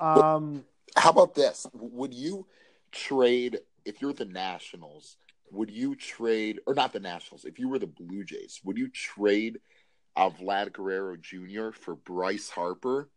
Um, 0.00 0.64
How 0.96 1.10
about 1.10 1.34
this? 1.34 1.66
Would 1.72 2.14
you 2.14 2.46
trade 2.92 3.60
if 3.84 4.00
you're 4.00 4.12
the 4.12 4.24
Nationals? 4.24 5.16
Would 5.50 5.70
you 5.70 5.94
trade 5.94 6.60
or 6.66 6.74
not 6.74 6.92
the 6.92 7.00
Nationals? 7.00 7.44
If 7.44 7.58
you 7.58 7.68
were 7.68 7.78
the 7.78 7.86
Blue 7.86 8.24
Jays, 8.24 8.60
would 8.64 8.76
you 8.76 8.88
trade 8.88 9.60
uh, 10.16 10.30
Vlad 10.30 10.72
Guerrero 10.72 11.16
Jr. 11.16 11.70
for 11.72 11.94
Bryce 11.96 12.48
Harper 12.50 13.08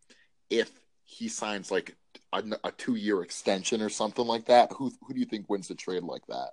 if 0.50 0.72
he 1.04 1.28
signs 1.28 1.72
like 1.72 1.96
a, 2.34 2.44
a 2.64 2.72
two 2.72 2.96
year 2.96 3.22
extension 3.22 3.82
or 3.82 3.90
something 3.90 4.26
like 4.26 4.46
that? 4.46 4.72
Who 4.74 4.92
who 5.06 5.14
do 5.14 5.20
you 5.20 5.26
think 5.26 5.50
wins 5.50 5.68
the 5.68 5.76
trade 5.76 6.04
like 6.04 6.26
that? 6.28 6.50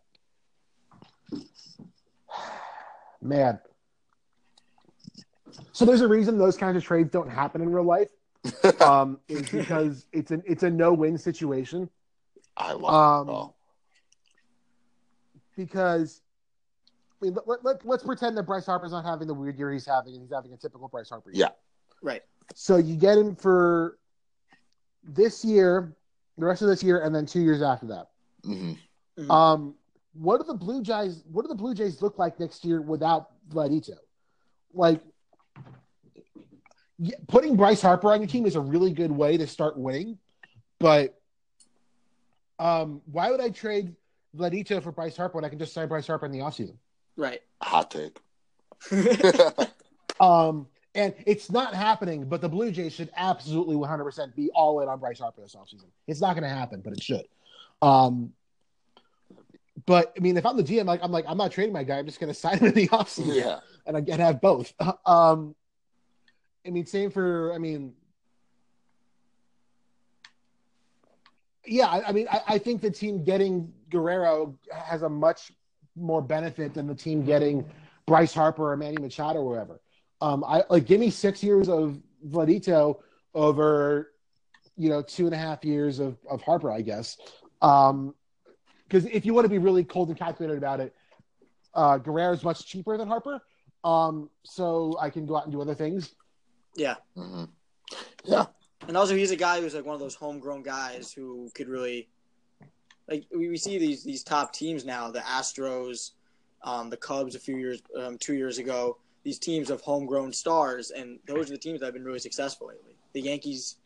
man. 3.21 3.59
So 5.73 5.85
there's 5.85 6.01
a 6.03 6.09
reason 6.09 6.37
those 6.39 6.57
kinds 6.57 6.77
of 6.77 6.85
trades 6.85 7.11
don't 7.11 7.31
happen 7.31 7.61
in 7.61 7.71
real 7.71 7.85
life. 7.85 8.09
Um, 8.81 9.19
is 9.29 9.49
because 9.49 10.05
it's 10.13 10.31
an 10.31 10.43
it's 10.47 10.63
a 10.65 10.71
no 10.71 10.93
win 10.93 11.17
situation. 11.17 11.89
I 12.57 12.73
love 12.73 12.93
Um, 12.93 13.29
it. 13.29 13.33
Oh, 13.33 13.55
because 15.57 16.21
I 17.25 17.29
mean, 17.29 17.39
let, 17.47 17.65
let, 17.65 17.87
let's 17.87 18.03
pretend 18.05 18.37
that 18.37 18.43
Bryce 18.43 18.67
Harper's 18.67 18.93
not 18.93 19.05
having 19.05 19.27
the 19.27 19.35
weird 19.35 19.59
year 19.59 19.73
he's 19.73 19.87
having, 19.87 20.13
and 20.15 20.23
he's 20.23 20.33
having 20.33 20.53
a 20.53 20.57
typical 20.57 20.89
Bryce 20.89 21.09
Harper 21.09 21.31
year. 21.31 21.47
Yeah. 21.47 21.49
Right. 22.03 22.23
So 22.55 22.77
you 22.77 22.97
get 22.97 23.17
him 23.17 23.35
for 23.35 23.99
this 25.03 25.45
year, 25.45 25.97
the 26.37 26.45
rest 26.45 26.61
of 26.63 26.69
this 26.69 26.83
year, 26.83 27.03
and 27.03 27.15
then 27.15 27.25
two 27.27 27.41
years 27.41 27.63
after 27.63 27.87
that. 27.87 28.09
mhm. 28.45 28.79
Mhm. 29.19 29.31
Um, 29.31 29.75
what 30.13 30.39
do 30.41 30.47
the 30.47 30.55
Blue 30.55 30.83
Jays? 30.83 31.23
What 31.31 31.43
do 31.43 31.49
the 31.49 31.55
Blue 31.55 31.73
Jays 31.73 32.03
look 32.03 32.19
like 32.19 32.39
next 32.39 32.65
year 32.65 32.83
without 32.83 33.31
Vladito? 33.49 33.97
Like, 34.75 35.01
putting 37.29 37.57
Bryce 37.57 37.81
Harper 37.81 38.13
on 38.13 38.21
your 38.21 38.29
team 38.29 38.45
is 38.45 38.57
a 38.57 38.61
really 38.61 38.91
good 38.93 39.11
way 39.11 39.37
to 39.37 39.47
start 39.47 39.79
winning, 39.79 40.19
but 40.79 41.19
um, 42.59 43.01
why 43.07 43.31
would 43.31 43.41
I 43.41 43.51
trade 43.51 43.95
Vladito 44.37 44.83
for 44.83 44.93
Bryce 44.93 45.17
Harper 45.17 45.37
when 45.37 45.45
I 45.45 45.49
can 45.49 45.59
just 45.59 45.73
sign 45.73 45.89
Bryce 45.89 46.07
Harper 46.07 46.27
in 46.27 46.33
the 46.33 46.41
offseason? 46.41 46.77
Right. 47.17 47.41
hot 47.61 47.91
take. 47.91 48.19
Um, 50.21 50.69
and 50.95 51.15
it's 51.27 51.51
not 51.51 51.75
happening, 51.75 52.25
but 52.25 52.41
the 52.41 52.49
Blue 52.49 52.71
Jays 52.71 52.93
should 52.93 53.11
absolutely 53.17 53.77
100% 53.77 54.35
be 54.35 54.51
all 54.55 54.81
in 54.81 54.89
on 54.89 55.01
Bryce 55.01 55.19
Harper 55.19 55.41
this 55.41 55.57
offseason. 55.57 55.87
It's 56.07 56.21
not 56.21 56.35
going 56.35 56.45
to 56.45 56.49
happen, 56.49 56.81
but 56.81 56.93
it 56.93 57.03
should. 57.03 57.27
Um, 57.83 58.33
but 59.87 60.13
I 60.17 60.21
mean, 60.21 60.37
if 60.37 60.47
I'm 60.47 60.57
the 60.57 60.63
GM, 60.63 60.87
like 60.87 61.01
I'm 61.03 61.11
like 61.11 61.25
I'm 61.29 61.37
not 61.37 61.51
trading 61.51 61.73
my 61.73 61.83
guy. 61.83 61.99
I'm 61.99 62.07
just 62.07 62.21
going 62.21 62.29
to 62.33 62.39
sign 62.39 62.59
him 62.59 62.69
in 62.69 62.75
the 62.75 62.89
offseason 62.89 63.35
yeah. 63.35 63.61
and 63.87 63.97
I 63.97 64.03
can 64.03 64.21
have 64.21 64.41
both. 64.41 64.73
Um, 65.07 65.55
I 66.67 66.71
mean, 66.71 66.87
same 66.87 67.11
for 67.11 67.53
I 67.53 67.59
mean, 67.59 67.93
yeah. 71.67 71.89
I, 71.89 72.09
I 72.09 72.13
mean, 72.13 72.27
I, 72.31 72.41
I 72.47 72.59
think 72.59 72.81
the 72.81 72.91
team 72.91 73.25
getting 73.25 73.71
Guerrero 73.91 74.57
has 74.73 75.03
a 75.03 75.09
much 75.09 75.53
more 75.97 76.23
benefit 76.23 76.75
than 76.75 76.87
the 76.87 76.95
team 76.95 77.25
getting 77.25 77.65
Bryce 78.07 78.35
Harper 78.35 78.73
or 78.73 78.77
Manny 78.77 78.97
Machado 79.01 79.41
or 79.41 79.55
whoever. 79.55 79.81
Um, 80.21 80.45
I 80.45 80.65
like 80.71 80.87
give 80.87 81.01
me 81.01 81.11
six 81.11 81.43
years 81.43 81.69
of 81.69 82.01
Vladito 82.29 83.01
over, 83.35 84.13
you 84.77 84.89
know, 84.89 85.03
two 85.03 85.27
and 85.27 85.35
a 85.35 85.39
half 85.39 85.65
years 85.65 85.99
of, 85.99 86.17
of 86.29 86.43
Harper, 86.43 86.71
I 86.71 86.81
guess. 86.81 87.19
Um, 87.63 88.15
because 88.87 89.07
if 89.07 89.25
you 89.25 89.35
want 89.35 89.45
to 89.45 89.49
be 89.49 89.59
really 89.59 89.83
cold 89.85 90.09
and 90.09 90.19
calculated 90.19 90.59
about 90.59 90.81
it, 90.81 90.95
uh, 91.75 91.99
Guerrero 91.99 92.33
is 92.33 92.45
much 92.45 92.67
cheaper 92.67 92.97
than 92.97 93.09
Harper. 93.09 93.41
Um, 93.83 94.31
so 94.45 94.97
I 95.01 95.11
can 95.11 95.27
go 95.27 95.37
out 95.37 95.45
and 95.45 95.53
do 95.53 95.61
other 95.61 95.75
things. 95.75 96.15
Yeah. 96.77 96.97
Mhm. 97.17 97.49
Yeah. 98.25 98.47
And 98.87 98.97
also, 98.97 99.15
he's 99.15 99.31
a 99.31 99.37
guy 99.37 99.61
who's 99.61 99.75
like 99.75 99.85
one 99.85 99.95
of 99.95 100.01
those 100.01 100.15
homegrown 100.15 100.63
guys 100.63 101.13
who 101.13 101.51
could 101.55 101.69
really, 101.69 102.09
like, 103.09 103.25
we, 103.35 103.49
we 103.49 103.57
see 103.57 103.79
these 103.79 104.03
these 104.03 104.23
top 104.23 104.53
teams 104.53 104.85
now, 104.85 105.11
the 105.11 105.21
Astros, 105.21 106.13
um, 106.63 106.91
the 106.91 106.97
Cubs 106.97 107.35
a 107.35 107.39
few 107.39 107.57
years, 107.57 107.83
um, 107.99 108.19
two 108.19 108.35
years 108.35 108.59
ago. 108.59 108.99
These 109.25 109.39
teams 109.39 109.71
of 109.71 109.81
homegrown 109.81 110.33
stars, 110.35 110.91
and 110.91 111.19
those 111.27 111.49
are 111.49 111.55
the 111.55 111.59
teams 111.59 111.81
that 111.81 111.87
have 111.87 111.95
been 111.95 112.05
really 112.05 112.19
successful 112.19 112.67
lately. 112.69 112.93
The 113.15 113.23
Yankees 113.23 113.77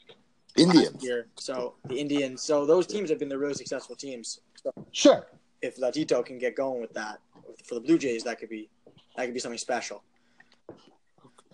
Indians. 0.56 1.02
year, 1.02 1.28
so 1.36 1.74
the 1.86 1.94
Indians, 1.96 2.42
so 2.42 2.66
those 2.66 2.86
teams 2.88 3.08
have 3.10 3.20
been 3.20 3.28
the 3.28 3.38
really 3.38 3.54
successful 3.54 3.94
teams. 3.94 4.40
So 4.60 4.72
Sure. 4.90 5.28
if 5.62 5.76
Vladito 5.76 6.24
can 6.26 6.38
get 6.38 6.56
going 6.56 6.80
with 6.80 6.92
that 6.94 7.20
for 7.64 7.74
the 7.76 7.80
Blue 7.80 7.98
Jays, 7.98 8.24
that 8.24 8.40
could 8.40 8.48
be 8.48 8.68
that 9.16 9.26
could 9.26 9.34
be 9.34 9.38
something 9.40 9.58
special. 9.58 10.02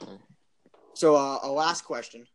Okay. 0.02 0.18
So, 0.94 1.16
uh, 1.16 1.40
a 1.42 1.50
last 1.50 1.82
question: 1.82 2.26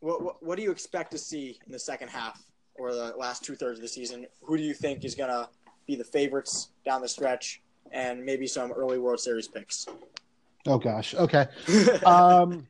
what, 0.00 0.22
what 0.22 0.42
what 0.42 0.56
do 0.56 0.62
you 0.62 0.70
expect 0.70 1.10
to 1.10 1.18
see 1.18 1.58
in 1.66 1.72
the 1.72 1.78
second 1.78 2.08
half 2.08 2.42
or 2.76 2.92
the 2.92 3.14
last 3.16 3.44
two 3.44 3.54
thirds 3.54 3.78
of 3.78 3.82
the 3.82 3.88
season? 3.88 4.26
Who 4.42 4.56
do 4.56 4.62
you 4.62 4.74
think 4.74 5.04
is 5.04 5.14
gonna 5.14 5.48
be 5.86 5.96
the 5.96 6.04
favorites 6.04 6.70
down 6.84 7.02
the 7.02 7.08
stretch, 7.08 7.62
and 7.92 8.24
maybe 8.24 8.46
some 8.46 8.72
early 8.72 8.98
World 8.98 9.20
Series 9.20 9.48
picks? 9.48 9.86
Oh 10.66 10.78
gosh. 10.78 11.14
Okay. 11.14 11.46
um, 12.06 12.66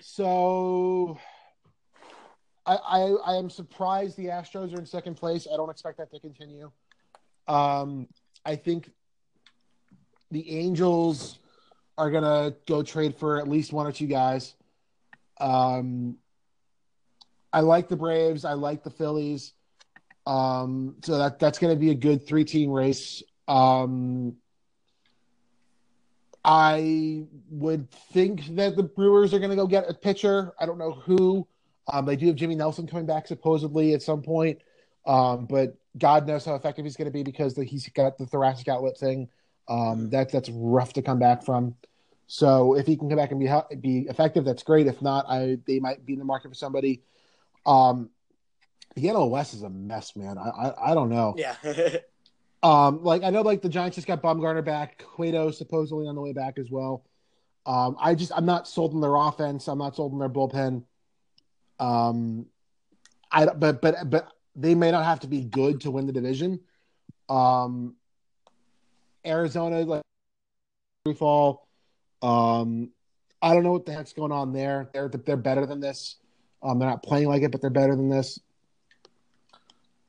so 0.00 1.18
I, 2.66 2.76
I 2.76 3.00
I 3.26 3.36
am 3.36 3.50
surprised 3.50 4.16
the 4.16 4.26
Astros 4.26 4.74
are 4.74 4.78
in 4.78 4.86
second 4.86 5.14
place. 5.14 5.46
I 5.52 5.56
don't 5.56 5.70
expect 5.70 5.98
that 5.98 6.10
to 6.12 6.20
continue. 6.20 6.70
Um, 7.46 8.08
I 8.44 8.56
think 8.56 8.90
the 10.30 10.58
Angels 10.58 11.38
are 11.96 12.10
gonna 12.10 12.54
go 12.66 12.82
trade 12.82 13.14
for 13.14 13.38
at 13.38 13.48
least 13.48 13.72
one 13.72 13.86
or 13.86 13.92
two 13.92 14.06
guys. 14.06 14.54
Um, 15.40 16.16
I 17.54 17.60
like 17.60 17.88
the 17.88 17.96
Braves. 17.96 18.44
I 18.44 18.52
like 18.54 18.82
the 18.82 18.90
Phillies. 18.90 19.52
Um, 20.26 20.96
so 21.04 21.18
that 21.18 21.38
that's 21.38 21.58
gonna 21.58 21.76
be 21.76 21.90
a 21.90 21.94
good 21.94 22.26
three 22.26 22.44
team 22.44 22.70
race. 22.70 23.22
Um, 23.48 24.36
I 26.44 27.24
would 27.50 27.90
think 27.90 28.56
that 28.56 28.76
the 28.76 28.82
Brewers 28.82 29.32
are 29.32 29.38
going 29.38 29.50
to 29.50 29.56
go 29.56 29.66
get 29.66 29.88
a 29.88 29.94
pitcher. 29.94 30.52
I 30.60 30.66
don't 30.66 30.76
know 30.76 30.92
who. 30.92 31.46
Um, 31.90 32.04
they 32.04 32.16
do 32.16 32.26
have 32.26 32.36
Jimmy 32.36 32.54
Nelson 32.54 32.86
coming 32.86 33.06
back 33.06 33.26
supposedly 33.26 33.94
at 33.94 34.02
some 34.02 34.20
point, 34.20 34.58
um, 35.06 35.46
but 35.46 35.76
God 35.96 36.26
knows 36.26 36.44
how 36.44 36.54
effective 36.54 36.84
he's 36.84 36.96
going 36.96 37.06
to 37.06 37.12
be 37.12 37.22
because 37.22 37.54
the, 37.54 37.64
he's 37.64 37.88
got 37.88 38.18
the 38.18 38.26
thoracic 38.26 38.68
outlet 38.68 38.98
thing. 38.98 39.28
Um, 39.68 40.10
that 40.10 40.30
that's 40.30 40.50
rough 40.50 40.92
to 40.94 41.02
come 41.02 41.18
back 41.18 41.44
from. 41.44 41.76
So 42.26 42.74
if 42.74 42.86
he 42.86 42.96
can 42.96 43.08
come 43.08 43.16
back 43.16 43.30
and 43.30 43.40
be 43.40 43.48
be 43.80 44.06
effective, 44.10 44.44
that's 44.44 44.62
great. 44.62 44.86
If 44.86 45.00
not, 45.00 45.24
I 45.28 45.58
they 45.66 45.78
might 45.78 46.04
be 46.04 46.14
in 46.14 46.18
the 46.18 46.24
market 46.26 46.48
for 46.48 46.54
somebody. 46.54 47.02
Um, 47.66 48.10
the 48.94 49.04
NL 49.06 49.30
West 49.30 49.54
is 49.54 49.62
a 49.62 49.70
mess, 49.70 50.14
man. 50.16 50.38
I 50.38 50.48
I, 50.48 50.92
I 50.92 50.94
don't 50.94 51.08
know. 51.08 51.34
yeah, 51.36 51.56
Um, 52.64 53.04
like 53.04 53.22
I 53.22 53.28
know, 53.28 53.42
like 53.42 53.60
the 53.60 53.68
Giants 53.68 53.96
just 53.96 54.06
got 54.06 54.22
Bumgarner 54.22 54.64
back. 54.64 55.04
Cueto 55.16 55.50
supposedly 55.50 56.06
on 56.06 56.14
the 56.14 56.22
way 56.22 56.32
back 56.32 56.58
as 56.58 56.70
well. 56.70 57.04
Um, 57.66 57.96
I 58.00 58.14
just 58.14 58.32
I'm 58.34 58.46
not 58.46 58.66
sold 58.66 58.94
on 58.94 59.02
their 59.02 59.14
offense. 59.14 59.68
I'm 59.68 59.78
not 59.78 59.94
sold 59.94 60.14
on 60.14 60.18
their 60.18 60.30
bullpen. 60.30 60.82
Um, 61.78 62.46
I 63.30 63.44
but 63.46 63.82
but 63.82 64.08
but 64.08 64.32
they 64.56 64.74
may 64.74 64.90
not 64.90 65.04
have 65.04 65.20
to 65.20 65.26
be 65.26 65.42
good 65.42 65.82
to 65.82 65.90
win 65.90 66.06
the 66.06 66.12
division. 66.12 66.60
Um, 67.28 67.96
Arizona 69.26 69.80
like 69.82 70.02
free 71.04 71.14
fall. 71.14 71.68
Um, 72.22 72.92
I 73.42 73.52
don't 73.52 73.62
know 73.62 73.72
what 73.72 73.84
the 73.84 73.92
heck's 73.92 74.14
going 74.14 74.32
on 74.32 74.54
there. 74.54 74.88
They're 74.94 75.08
they're 75.08 75.36
better 75.36 75.66
than 75.66 75.80
this. 75.80 76.16
Um, 76.64 76.78
they're 76.78 76.88
not 76.88 77.02
playing 77.02 77.28
like 77.28 77.42
it, 77.42 77.52
but 77.52 77.60
they're 77.60 77.70
better 77.70 77.94
than 77.94 78.08
this. 78.08 78.40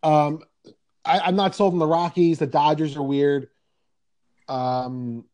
Um, 0.01 0.39
I, 1.03 1.19
I'm 1.19 1.35
not 1.35 1.55
sold 1.55 1.73
on 1.73 1.79
the 1.79 1.85
Rockies. 1.85 2.39
The 2.39 2.47
Dodgers 2.47 2.95
are 2.95 3.03
weird. 3.03 3.49
Um, 4.47 5.25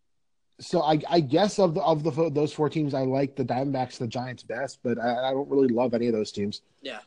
so 0.59 0.81
I, 0.81 0.99
I 1.09 1.19
guess 1.19 1.59
of 1.59 1.73
the 1.73 1.81
of 1.81 2.03
the 2.03 2.29
those 2.29 2.53
four 2.53 2.69
teams, 2.69 2.93
I 2.93 3.01
like 3.01 3.35
the 3.35 3.45
Diamondbacks, 3.45 3.97
the 3.97 4.07
Giants 4.07 4.43
best, 4.43 4.79
but 4.83 4.99
I, 4.99 5.29
I 5.29 5.31
don't 5.31 5.49
really 5.49 5.67
love 5.67 5.93
any 5.93 6.07
of 6.07 6.13
those 6.13 6.31
teams. 6.31 6.61
yeah. 6.81 6.99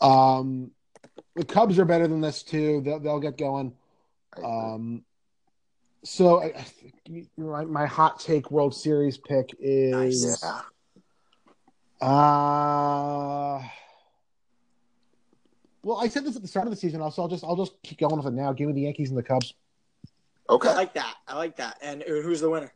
Um, 0.00 0.70
the 1.36 1.44
Cubs 1.44 1.78
are 1.78 1.84
better 1.84 2.08
than 2.08 2.20
this 2.20 2.42
too. 2.42 2.82
They'll, 2.84 2.98
they'll 2.98 3.20
get 3.20 3.38
going. 3.38 3.72
Um, 4.42 5.04
so 6.04 6.42
I, 6.42 6.64
my, 7.36 7.64
my 7.64 7.86
hot 7.86 8.20
take 8.20 8.50
World 8.50 8.74
Series 8.74 9.16
pick 9.16 9.54
is 9.60 10.40
yeah. 10.42 10.60
Uh 12.02 13.62
well, 15.84 15.98
I 16.00 16.08
said 16.08 16.24
this 16.24 16.36
at 16.36 16.42
the 16.42 16.48
start 16.48 16.66
of 16.66 16.70
the 16.70 16.76
season. 16.76 17.00
Also, 17.00 17.22
I'll 17.22 17.28
just 17.28 17.44
I'll 17.44 17.56
just 17.56 17.80
keep 17.82 17.98
going 17.98 18.16
with 18.16 18.26
it 18.26 18.32
now. 18.32 18.52
Give 18.52 18.68
me 18.68 18.72
the 18.72 18.82
Yankees 18.82 19.10
and 19.10 19.18
the 19.18 19.22
Cubs. 19.22 19.54
Okay, 20.48 20.68
I 20.68 20.74
like 20.74 20.94
that. 20.94 21.14
I 21.26 21.36
like 21.36 21.56
that. 21.56 21.78
And 21.82 22.02
who's 22.02 22.40
the 22.40 22.50
winner? 22.50 22.72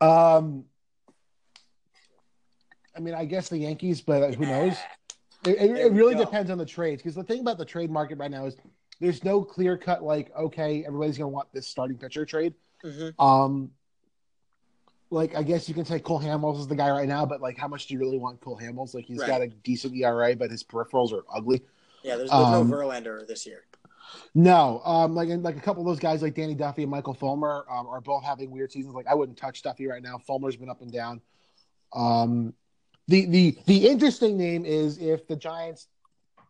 Um, 0.00 0.64
I 2.96 3.00
mean, 3.00 3.14
I 3.14 3.24
guess 3.24 3.48
the 3.48 3.58
Yankees, 3.58 4.00
but 4.00 4.34
who 4.34 4.46
knows? 4.46 4.76
It, 5.44 5.56
it, 5.56 5.70
it 5.70 5.92
really 5.92 6.14
go. 6.14 6.24
depends 6.24 6.50
on 6.50 6.58
the 6.58 6.66
trades 6.66 7.02
because 7.02 7.14
the 7.14 7.24
thing 7.24 7.40
about 7.40 7.58
the 7.58 7.64
trade 7.64 7.90
market 7.90 8.18
right 8.18 8.30
now 8.30 8.46
is 8.46 8.56
there's 9.00 9.24
no 9.24 9.42
clear 9.42 9.76
cut 9.76 10.02
like 10.02 10.30
okay, 10.36 10.84
everybody's 10.84 11.18
gonna 11.18 11.28
want 11.28 11.48
this 11.52 11.66
starting 11.66 11.96
pitcher 11.96 12.24
trade. 12.24 12.54
Mm-hmm. 12.84 13.20
Um, 13.24 13.70
like 15.10 15.34
I 15.34 15.42
guess 15.42 15.68
you 15.68 15.74
can 15.74 15.84
say 15.84 15.98
Cole 16.00 16.20
Hamels 16.20 16.58
is 16.60 16.66
the 16.66 16.76
guy 16.76 16.90
right 16.90 17.08
now, 17.08 17.24
but 17.24 17.40
like 17.40 17.56
how 17.56 17.68
much 17.68 17.86
do 17.86 17.94
you 17.94 18.00
really 18.00 18.18
want 18.18 18.40
Cole 18.40 18.58
Hamels? 18.60 18.94
Like 18.94 19.04
he's 19.06 19.18
Right. 19.18 19.26
got 19.28 19.42
a 19.42 19.48
decent 19.48 19.94
ERA, 19.94 20.36
but 20.36 20.50
his 20.50 20.62
peripherals 20.62 21.12
are 21.12 21.24
ugly. 21.32 21.62
Yeah, 22.02 22.16
there's, 22.16 22.30
there's 22.30 22.42
Um, 22.44 22.68
no 22.70 22.76
Verlander 22.76 23.26
this 23.26 23.46
year. 23.46 23.64
No, 24.34 24.80
um, 24.84 25.14
like 25.14 25.28
like 25.28 25.56
a 25.56 25.60
couple 25.60 25.82
of 25.82 25.86
those 25.86 25.98
guys 25.98 26.22
like 26.22 26.34
Danny 26.34 26.54
Duffy 26.54 26.82
and 26.82 26.90
Michael 26.90 27.14
Fulmer 27.14 27.66
um, 27.70 27.86
are 27.86 28.00
both 28.00 28.24
having 28.24 28.50
weird 28.50 28.72
seasons. 28.72 28.94
Like 28.94 29.06
I 29.06 29.14
wouldn't 29.14 29.36
touch 29.38 29.62
Duffy 29.62 29.86
right 29.86 30.02
now. 30.02 30.18
Fulmer's 30.18 30.56
been 30.56 30.70
up 30.70 30.80
and 30.80 30.92
down. 30.92 31.20
Um, 31.92 32.54
the 33.06 33.26
the 33.26 33.58
the 33.66 33.88
interesting 33.88 34.36
name 34.36 34.64
is 34.64 34.98
if 34.98 35.26
the 35.26 35.36
Giants 35.36 35.88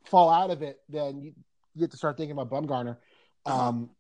fall 0.05 0.31
out 0.31 0.51
of 0.51 0.63
it, 0.63 0.81
then 0.89 1.21
you, 1.21 1.33
you 1.75 1.83
have 1.83 1.91
to 1.91 1.97
start 1.97 2.17
thinking 2.17 2.37
about 2.39 2.51
Bumgarner. 2.51 2.97
Uh-huh. 3.47 3.69
Um, 3.69 3.91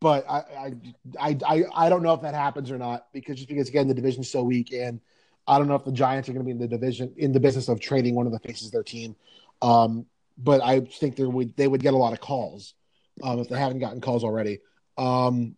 but 0.00 0.28
I, 0.28 0.74
I, 1.20 1.38
I, 1.46 1.64
I, 1.74 1.88
don't 1.88 2.02
know 2.02 2.12
if 2.12 2.22
that 2.22 2.34
happens 2.34 2.70
or 2.70 2.78
not 2.78 3.06
because 3.12 3.36
just 3.36 3.48
because 3.48 3.68
again 3.68 3.88
the 3.88 3.94
division's 3.94 4.30
so 4.30 4.42
weak 4.42 4.72
and 4.72 5.00
I 5.46 5.58
don't 5.58 5.66
know 5.66 5.74
if 5.74 5.84
the 5.84 5.92
Giants 5.92 6.28
are 6.28 6.32
going 6.32 6.44
to 6.44 6.46
be 6.46 6.52
in 6.52 6.58
the 6.58 6.68
division 6.68 7.14
in 7.16 7.32
the 7.32 7.40
business 7.40 7.68
of 7.68 7.80
trading 7.80 8.14
one 8.14 8.26
of 8.26 8.32
the 8.32 8.38
faces 8.38 8.66
of 8.66 8.72
their 8.72 8.82
team. 8.82 9.16
Um, 9.62 10.06
but 10.36 10.62
I 10.62 10.80
think 10.80 11.16
there 11.16 11.28
would 11.28 11.56
they 11.56 11.66
would 11.66 11.82
get 11.82 11.94
a 11.94 11.96
lot 11.96 12.12
of 12.12 12.20
calls 12.20 12.74
um, 13.22 13.40
if 13.40 13.48
they 13.48 13.58
haven't 13.58 13.80
gotten 13.80 14.00
calls 14.00 14.24
already. 14.24 14.60
Um, 14.96 15.56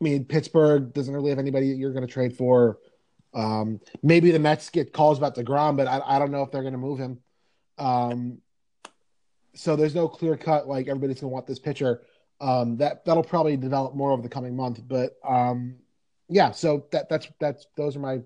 I 0.00 0.04
mean, 0.04 0.24
Pittsburgh 0.24 0.92
doesn't 0.92 1.12
really 1.12 1.30
have 1.30 1.38
anybody 1.38 1.66
you're 1.66 1.92
going 1.92 2.06
to 2.06 2.12
trade 2.12 2.36
for. 2.36 2.78
Um, 3.34 3.80
maybe 4.02 4.30
the 4.30 4.38
Mets 4.38 4.70
get 4.70 4.92
calls 4.92 5.18
about 5.18 5.34
deGrom, 5.34 5.76
but 5.76 5.88
I, 5.88 6.00
I 6.04 6.18
don't 6.18 6.30
know 6.30 6.42
if 6.42 6.50
they're 6.50 6.62
going 6.62 6.72
to 6.72 6.78
move 6.78 6.98
him. 6.98 7.18
Um, 7.76 8.38
so 9.54 9.74
there's 9.74 9.94
no 9.94 10.08
clear 10.08 10.36
cut 10.36 10.68
like 10.68 10.86
everybody's 10.86 11.20
going 11.20 11.30
to 11.30 11.34
want 11.34 11.46
this 11.46 11.58
pitcher. 11.58 12.02
Um, 12.40 12.76
that 12.76 13.04
that'll 13.04 13.24
probably 13.24 13.56
develop 13.56 13.94
more 13.94 14.12
over 14.12 14.22
the 14.22 14.28
coming 14.28 14.54
month, 14.54 14.80
but 14.86 15.16
um, 15.28 15.76
yeah. 16.28 16.52
So 16.52 16.86
that 16.92 17.08
that's 17.08 17.28
that's 17.40 17.66
those 17.76 17.96
are 17.96 18.00
my 18.00 18.20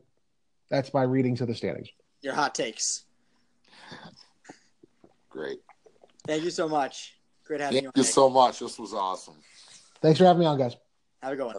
that's 0.68 0.92
my 0.92 1.02
readings 1.02 1.40
of 1.40 1.48
the 1.48 1.54
standings. 1.54 1.88
Your 2.20 2.34
hot 2.34 2.54
takes. 2.54 3.04
Great. 5.30 5.60
Thank 6.26 6.44
you 6.44 6.50
so 6.50 6.68
much. 6.68 7.14
Great 7.44 7.60
having 7.60 7.74
Thank 7.74 7.82
you. 7.84 7.88
on, 7.88 7.92
you 7.96 8.04
so 8.04 8.28
much. 8.28 8.60
This 8.60 8.78
was 8.78 8.92
awesome. 8.92 9.34
Thanks 10.02 10.18
for 10.18 10.26
having 10.26 10.40
me 10.40 10.46
on, 10.46 10.58
guys. 10.58 10.76
Have 11.22 11.32
a 11.32 11.36
good 11.36 11.46
one. 11.46 11.56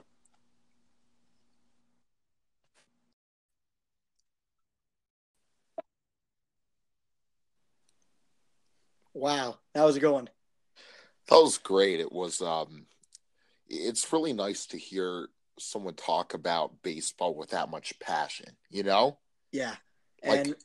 Wow, 9.16 9.60
that 9.74 9.84
was 9.84 9.96
a 9.96 10.00
good 10.00 10.12
one. 10.12 10.30
That 11.30 11.38
was 11.42 11.58
great. 11.58 12.00
It 12.00 12.12
was 12.12 12.42
um 12.42 12.86
it's 13.70 14.12
really 14.14 14.34
nice 14.34 14.66
to 14.68 14.78
hear 14.78 15.30
someone 15.60 15.94
talk 15.96 16.34
about 16.34 16.82
baseball 16.84 17.36
with 17.36 17.52
that 17.52 17.70
much 17.70 17.98
passion, 18.00 18.56
you 18.70 18.84
know? 18.84 19.18
Yeah. 19.52 19.76
Like- 20.26 20.40
And 20.48 20.56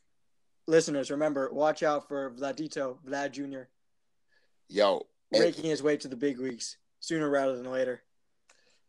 listeners, 0.67 1.11
remember, 1.11 1.51
watch 1.53 1.83
out 1.83 2.09
for 2.09 2.31
Vladito, 2.33 2.99
Vlad 3.07 3.33
Jr., 3.33 3.69
Yo, 4.69 5.07
making 5.31 5.65
his 5.65 5.83
way 5.83 5.97
to 5.97 6.09
the 6.09 6.17
big 6.17 6.39
leagues 6.39 6.77
sooner 7.01 7.29
rather 7.31 7.57
than 7.57 7.71
later. 7.71 8.03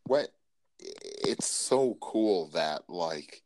what 0.04 0.28
it's 0.78 1.46
so 1.46 1.96
cool 2.00 2.48
that 2.48 2.88
like 2.88 3.42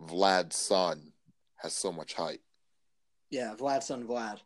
Vlad's 0.00 0.56
son 0.56 1.12
has 1.56 1.72
so 1.74 1.90
much 1.90 2.14
hype. 2.14 2.42
Yeah, 3.30 3.54
Vlad's 3.58 3.86
son 3.86 4.06
Vlad. 4.06 4.38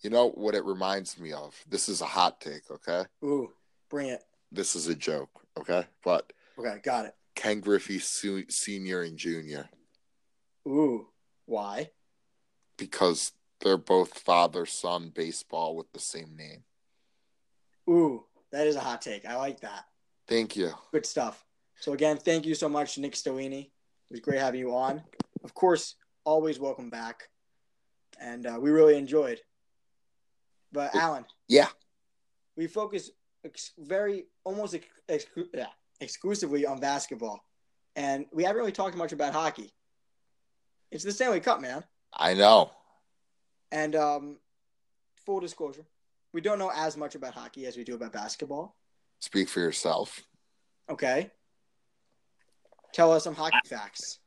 You 0.00 0.10
know 0.10 0.30
what 0.30 0.54
it 0.54 0.64
reminds 0.64 1.18
me 1.18 1.32
of? 1.32 1.54
This 1.68 1.88
is 1.88 2.00
a 2.00 2.06
hot 2.06 2.40
take, 2.40 2.70
okay? 2.70 3.04
Ooh, 3.24 3.52
bring 3.90 4.08
it. 4.08 4.22
This 4.52 4.76
is 4.76 4.86
a 4.88 4.94
joke, 4.94 5.30
okay? 5.58 5.86
But 6.04 6.32
Okay, 6.58 6.78
got 6.82 7.06
it. 7.06 7.14
Ken 7.34 7.60
Griffey 7.60 7.98
Su- 7.98 8.46
Senior 8.48 9.02
and 9.02 9.18
Junior 9.18 9.68
Ooh, 10.66 11.08
why? 11.46 11.90
because 12.78 13.32
they're 13.60 13.76
both 13.78 14.18
father 14.18 14.66
son 14.66 15.10
baseball 15.14 15.76
with 15.76 15.90
the 15.92 15.98
same 15.98 16.36
name. 16.36 16.62
Ooh, 17.88 18.24
that 18.52 18.66
is 18.66 18.76
a 18.76 18.80
hot 18.80 19.00
take. 19.00 19.24
I 19.24 19.36
like 19.36 19.60
that. 19.60 19.84
Thank 20.28 20.56
you. 20.56 20.72
Good 20.92 21.06
stuff. 21.06 21.42
So 21.80 21.92
again, 21.94 22.18
thank 22.18 22.44
you 22.44 22.54
so 22.54 22.68
much, 22.68 22.98
Nick 22.98 23.12
Stellini. 23.14 23.62
It 23.66 23.70
was 24.10 24.20
great 24.20 24.40
having 24.40 24.60
you 24.60 24.74
on. 24.74 25.02
Of 25.42 25.54
course, 25.54 25.94
always 26.24 26.58
welcome 26.58 26.90
back, 26.90 27.28
and 28.20 28.46
uh, 28.46 28.58
we 28.60 28.70
really 28.70 28.96
enjoyed. 28.98 29.40
But 30.76 30.94
Alan, 30.94 31.24
Yeah. 31.48 31.68
we 32.54 32.66
focus 32.66 33.10
ex- 33.42 33.72
very 33.78 34.26
almost 34.44 34.74
ex- 34.74 34.86
exclu- 35.08 35.48
yeah, 35.54 35.68
exclusively 36.00 36.66
on 36.66 36.80
basketball, 36.80 37.42
and 37.96 38.26
we 38.30 38.44
haven't 38.44 38.58
really 38.58 38.72
talked 38.72 38.94
much 38.94 39.12
about 39.12 39.32
hockey. 39.32 39.72
It's 40.90 41.02
the 41.02 41.12
Stanley 41.12 41.40
Cup, 41.40 41.62
man. 41.62 41.82
I 42.12 42.34
know. 42.34 42.72
And 43.72 43.96
um, 43.96 44.38
full 45.24 45.40
disclosure, 45.40 45.86
we 46.34 46.42
don't 46.42 46.58
know 46.58 46.70
as 46.74 46.94
much 46.98 47.14
about 47.14 47.32
hockey 47.32 47.64
as 47.64 47.78
we 47.78 47.82
do 47.82 47.94
about 47.94 48.12
basketball. 48.12 48.76
Speak 49.20 49.48
for 49.48 49.60
yourself. 49.60 50.20
Okay. 50.90 51.30
Tell 52.92 53.12
us 53.12 53.24
some 53.24 53.34
hockey 53.34 53.56
facts. 53.66 54.18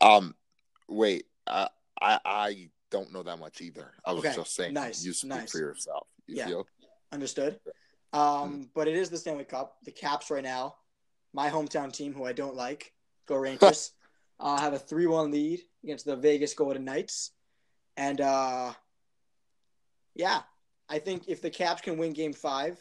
Um, 0.00 0.36
wait. 0.88 1.26
I 1.48 1.68
I, 2.00 2.20
I 2.24 2.70
don't 2.94 3.12
know 3.12 3.24
that 3.24 3.40
much 3.40 3.60
either. 3.60 3.92
I 4.04 4.12
was 4.12 4.24
Okay, 4.24 4.36
just 4.36 4.54
saying. 4.54 4.72
nice, 4.72 5.04
You 5.04 5.12
speak 5.12 5.30
nice. 5.30 5.50
for 5.50 5.58
yourself. 5.58 6.06
You 6.28 6.36
Yeah. 6.36 6.46
feel? 6.46 6.66
Understood. 7.10 7.58
Um, 8.12 8.70
but 8.72 8.86
it 8.86 8.94
is 8.94 9.10
the 9.10 9.18
Stanley 9.18 9.44
Cup. 9.44 9.78
The 9.82 9.90
Caps 9.90 10.30
right 10.30 10.44
now, 10.44 10.76
my 11.32 11.50
hometown 11.50 11.92
team, 11.92 12.14
who 12.14 12.24
I 12.24 12.32
don't 12.32 12.54
like, 12.54 12.92
go 13.26 13.34
Rangers, 13.46 13.90
uh, 14.38 14.60
have 14.60 14.74
a 14.74 14.78
three-one 14.78 15.32
lead 15.32 15.60
against 15.82 16.04
the 16.06 16.14
Vegas 16.14 16.54
Golden 16.54 16.84
Knights, 16.84 17.32
and 17.96 18.20
uh, 18.20 18.72
yeah, 20.14 20.42
I 20.88 21.00
think 21.00 21.24
if 21.28 21.42
the 21.42 21.50
Caps 21.50 21.82
can 21.82 21.98
win 21.98 22.12
Game 22.12 22.32
Five, 22.32 22.78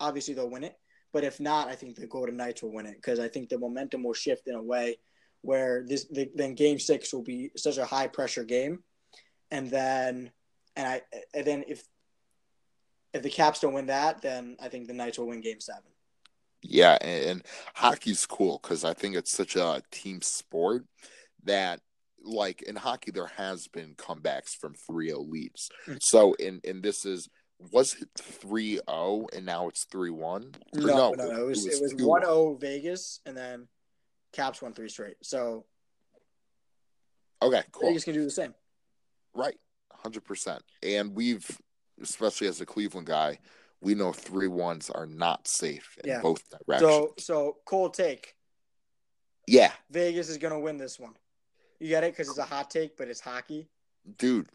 obviously 0.00 0.34
they'll 0.34 0.50
win 0.50 0.64
it. 0.64 0.78
But 1.12 1.24
if 1.24 1.40
not, 1.40 1.68
I 1.68 1.74
think 1.76 1.96
the 1.96 2.06
Golden 2.06 2.36
Knights 2.36 2.62
will 2.62 2.72
win 2.72 2.86
it 2.86 2.96
because 2.96 3.18
I 3.20 3.28
think 3.28 3.48
the 3.48 3.58
momentum 3.58 4.02
will 4.02 4.12
shift 4.14 4.46
in 4.48 4.54
a 4.56 4.62
way 4.62 4.98
where 5.42 5.84
this 5.86 6.04
the, 6.10 6.30
then 6.34 6.54
Game 6.54 6.78
Six 6.78 7.12
will 7.14 7.22
be 7.22 7.50
such 7.56 7.78
a 7.78 7.84
high 7.86 8.08
pressure 8.08 8.44
game, 8.44 8.82
and 9.50 9.70
then 9.70 10.30
and 10.76 10.86
I 10.86 11.02
and 11.34 11.46
then 11.46 11.64
if 11.68 11.82
if 13.12 13.22
the 13.22 13.30
Caps 13.30 13.60
don't 13.60 13.74
win 13.74 13.86
that, 13.86 14.22
then 14.22 14.56
I 14.60 14.68
think 14.68 14.88
the 14.88 14.94
Knights 14.94 15.18
will 15.18 15.28
win 15.28 15.40
Game 15.40 15.60
Seven. 15.60 15.82
Yeah, 16.62 16.98
and, 17.00 17.24
and 17.24 17.42
hockey's 17.74 18.26
cool 18.26 18.58
because 18.62 18.84
I 18.84 18.94
think 18.94 19.16
it's 19.16 19.30
such 19.30 19.54
a 19.54 19.82
team 19.92 20.22
sport 20.22 20.84
that, 21.44 21.80
like 22.22 22.62
in 22.62 22.74
hockey, 22.74 23.10
there 23.10 23.30
has 23.36 23.68
been 23.68 23.94
comebacks 23.96 24.56
from 24.58 24.74
3-0 24.90 25.30
leads. 25.30 25.70
Mm. 25.86 25.98
So, 26.00 26.32
in 26.34 26.60
and 26.66 26.82
this 26.82 27.04
is 27.04 27.28
was 27.70 27.94
it 28.00 28.08
3-0 28.18 29.26
and 29.34 29.46
now 29.46 29.68
it's 29.68 29.84
3-1? 29.86 30.54
No, 30.74 31.12
no, 31.12 31.12
no, 31.12 31.42
It 31.42 31.46
was 31.46 31.66
it 31.66 31.80
was 31.80 31.94
2-1. 31.94 32.04
one 32.04 32.22
zero 32.22 32.54
Vegas, 32.54 33.20
and 33.26 33.36
then 33.36 33.68
Caps 34.32 34.60
won 34.60 34.72
three 34.72 34.88
straight. 34.88 35.16
So 35.22 35.66
Okay, 37.42 37.62
cool. 37.72 37.88
Vegas 37.88 38.04
can 38.04 38.14
do 38.14 38.24
the 38.24 38.30
same. 38.30 38.54
Right, 39.34 39.58
hundred 39.92 40.24
percent. 40.24 40.62
And 40.82 41.14
we've, 41.14 41.46
especially 42.00 42.46
as 42.46 42.60
a 42.60 42.66
Cleveland 42.66 43.06
guy, 43.06 43.38
we 43.80 43.94
know 43.94 44.12
three 44.12 44.48
ones 44.48 44.90
are 44.90 45.06
not 45.06 45.46
safe 45.48 45.98
in 46.04 46.10
Yeah. 46.10 46.20
both 46.20 46.42
directions. 46.50 46.90
So 46.90 47.14
so 47.18 47.56
cold 47.66 47.94
take. 47.94 48.34
yeah, 49.46 49.72
Vegas 49.90 50.28
is 50.28 50.38
gonna 50.38 50.58
win 50.60 50.76
this 50.78 50.98
one. 50.98 51.14
You 51.80 51.88
get 51.88 52.04
it 52.04 52.12
because 52.12 52.28
it's 52.28 52.38
a 52.38 52.44
hot 52.44 52.70
take, 52.70 52.96
but 52.96 53.08
it's 53.08 53.20
hockey. 53.20 53.68
dude, 54.16 54.48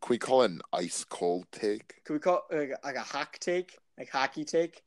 can 0.00 0.10
we 0.10 0.18
call 0.18 0.42
it 0.42 0.50
an 0.50 0.60
ice 0.72 1.04
cold 1.04 1.46
take? 1.52 2.02
Could 2.04 2.14
we 2.14 2.18
call 2.18 2.42
it 2.50 2.56
like, 2.58 2.70
a- 2.82 2.86
like 2.86 2.96
a 2.96 3.00
hock 3.00 3.38
take, 3.38 3.78
like 3.96 4.10
hockey 4.10 4.44
take? 4.44 4.82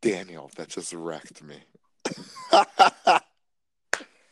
Daniel, 0.00 0.50
that 0.56 0.68
just 0.68 0.92
wrecked 0.94 1.42
me. 1.42 1.58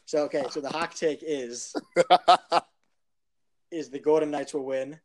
So 0.06 0.20
okay, 0.24 0.46
so 0.50 0.62
the 0.62 0.70
hock 0.70 0.94
take 0.94 1.22
is 1.22 1.74
is 3.70 3.90
the 3.90 3.98
Golden 3.98 4.30
Knights 4.30 4.54
will 4.54 4.64
win, 4.64 4.98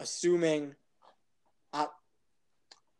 assuming, 0.00 0.74
uh, 1.72 1.86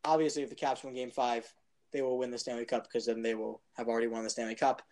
obviously, 0.05 0.43
if 0.43 0.51
the 0.51 0.55
Caps 0.55 0.85
win 0.85 0.95
Game 0.95 1.11
Five, 1.11 1.47
they 1.93 2.03
will 2.03 2.19
win 2.19 2.31
the 2.31 2.39
Stanley 2.39 2.65
Cup 2.65 2.85
because 2.85 3.07
then 3.07 3.23
they 3.23 3.35
will 3.35 3.61
have 3.77 3.89
already 3.89 4.07
won 4.09 4.25
the 4.25 4.31
Stanley 4.31 4.55
Cup. 4.55 4.83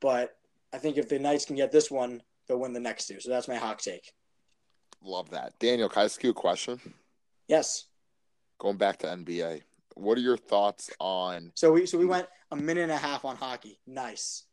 But 0.00 0.36
I 0.72 0.78
think 0.78 0.96
if 0.96 1.08
the 1.08 1.18
Knights 1.18 1.44
can 1.44 1.56
get 1.56 1.70
this 1.72 1.90
one, 1.90 2.22
they'll 2.46 2.58
win 2.58 2.72
the 2.72 2.80
next 2.80 3.06
two. 3.06 3.20
So 3.20 3.30
that's 3.30 3.48
my 3.48 3.56
hawk 3.56 3.80
take. 3.80 4.12
Love 5.02 5.30
that. 5.30 5.58
Daniel, 5.58 5.88
can 5.88 6.02
I 6.02 6.04
ask 6.06 6.22
you 6.22 6.30
a 6.30 6.34
question? 6.34 6.80
Yes. 7.48 7.86
Going 8.58 8.76
back 8.76 8.98
to 8.98 9.06
NBA, 9.06 9.62
what 9.94 10.18
are 10.18 10.22
your 10.22 10.36
thoughts 10.36 10.90
on 11.00 11.52
So 11.54 11.72
we 11.72 11.86
so 11.86 11.96
we 11.98 12.04
went 12.06 12.26
a 12.50 12.56
minute 12.56 12.82
and 12.82 12.92
a 12.92 12.96
half 12.98 13.24
on 13.24 13.36
hockey. 13.36 13.78
Nice. 13.86 14.44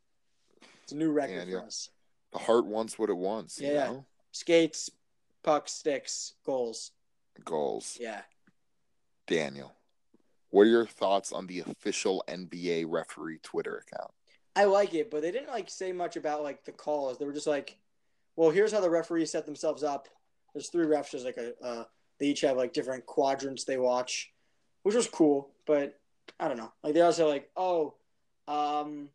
It's 0.82 0.92
a 0.92 0.96
new 0.96 1.10
record 1.10 1.38
Daniel. 1.40 1.60
for 1.60 1.66
us. 1.66 1.90
the 2.32 2.38
heart 2.38 2.64
wants 2.66 2.98
what 2.98 3.10
it 3.10 3.16
wants? 3.16 3.60
You 3.60 3.68
Yeah. 3.68 3.84
know? 3.88 4.06
Skates, 4.38 4.88
pucks, 5.42 5.72
sticks, 5.72 6.34
goals. 6.46 6.92
Goals. 7.44 7.98
Yeah. 8.00 8.20
Daniel, 9.26 9.74
what 10.50 10.62
are 10.62 10.70
your 10.70 10.86
thoughts 10.86 11.32
on 11.32 11.48
the 11.48 11.64
official 11.66 12.22
NBA 12.28 12.84
referee 12.86 13.40
Twitter 13.42 13.78
account? 13.84 14.12
I 14.54 14.66
like 14.66 14.94
it, 14.94 15.10
but 15.10 15.22
they 15.22 15.32
didn't 15.32 15.48
like 15.48 15.68
say 15.68 15.90
much 15.90 16.14
about 16.14 16.44
like 16.44 16.64
the 16.64 16.70
calls. 16.70 17.18
They 17.18 17.24
were 17.24 17.32
just 17.32 17.48
like, 17.48 17.78
"Well, 18.36 18.50
here's 18.50 18.70
how 18.70 18.80
the 18.80 18.88
referees 18.88 19.32
set 19.32 19.44
themselves 19.44 19.82
up." 19.82 20.08
There's 20.54 20.68
three 20.68 20.86
refs. 20.86 21.10
There's 21.10 21.24
like 21.24 21.36
a 21.36 21.54
uh, 21.60 21.84
they 22.20 22.26
each 22.26 22.42
have 22.42 22.56
like 22.56 22.72
different 22.72 23.06
quadrants 23.06 23.64
they 23.64 23.76
watch, 23.76 24.32
which 24.84 24.94
was 24.94 25.08
cool. 25.08 25.50
But 25.66 25.98
I 26.38 26.46
don't 26.46 26.58
know. 26.58 26.72
Like 26.84 26.94
they 26.94 27.00
also 27.00 27.28
like, 27.28 27.50
oh, 27.56 27.94
um, 28.46 29.08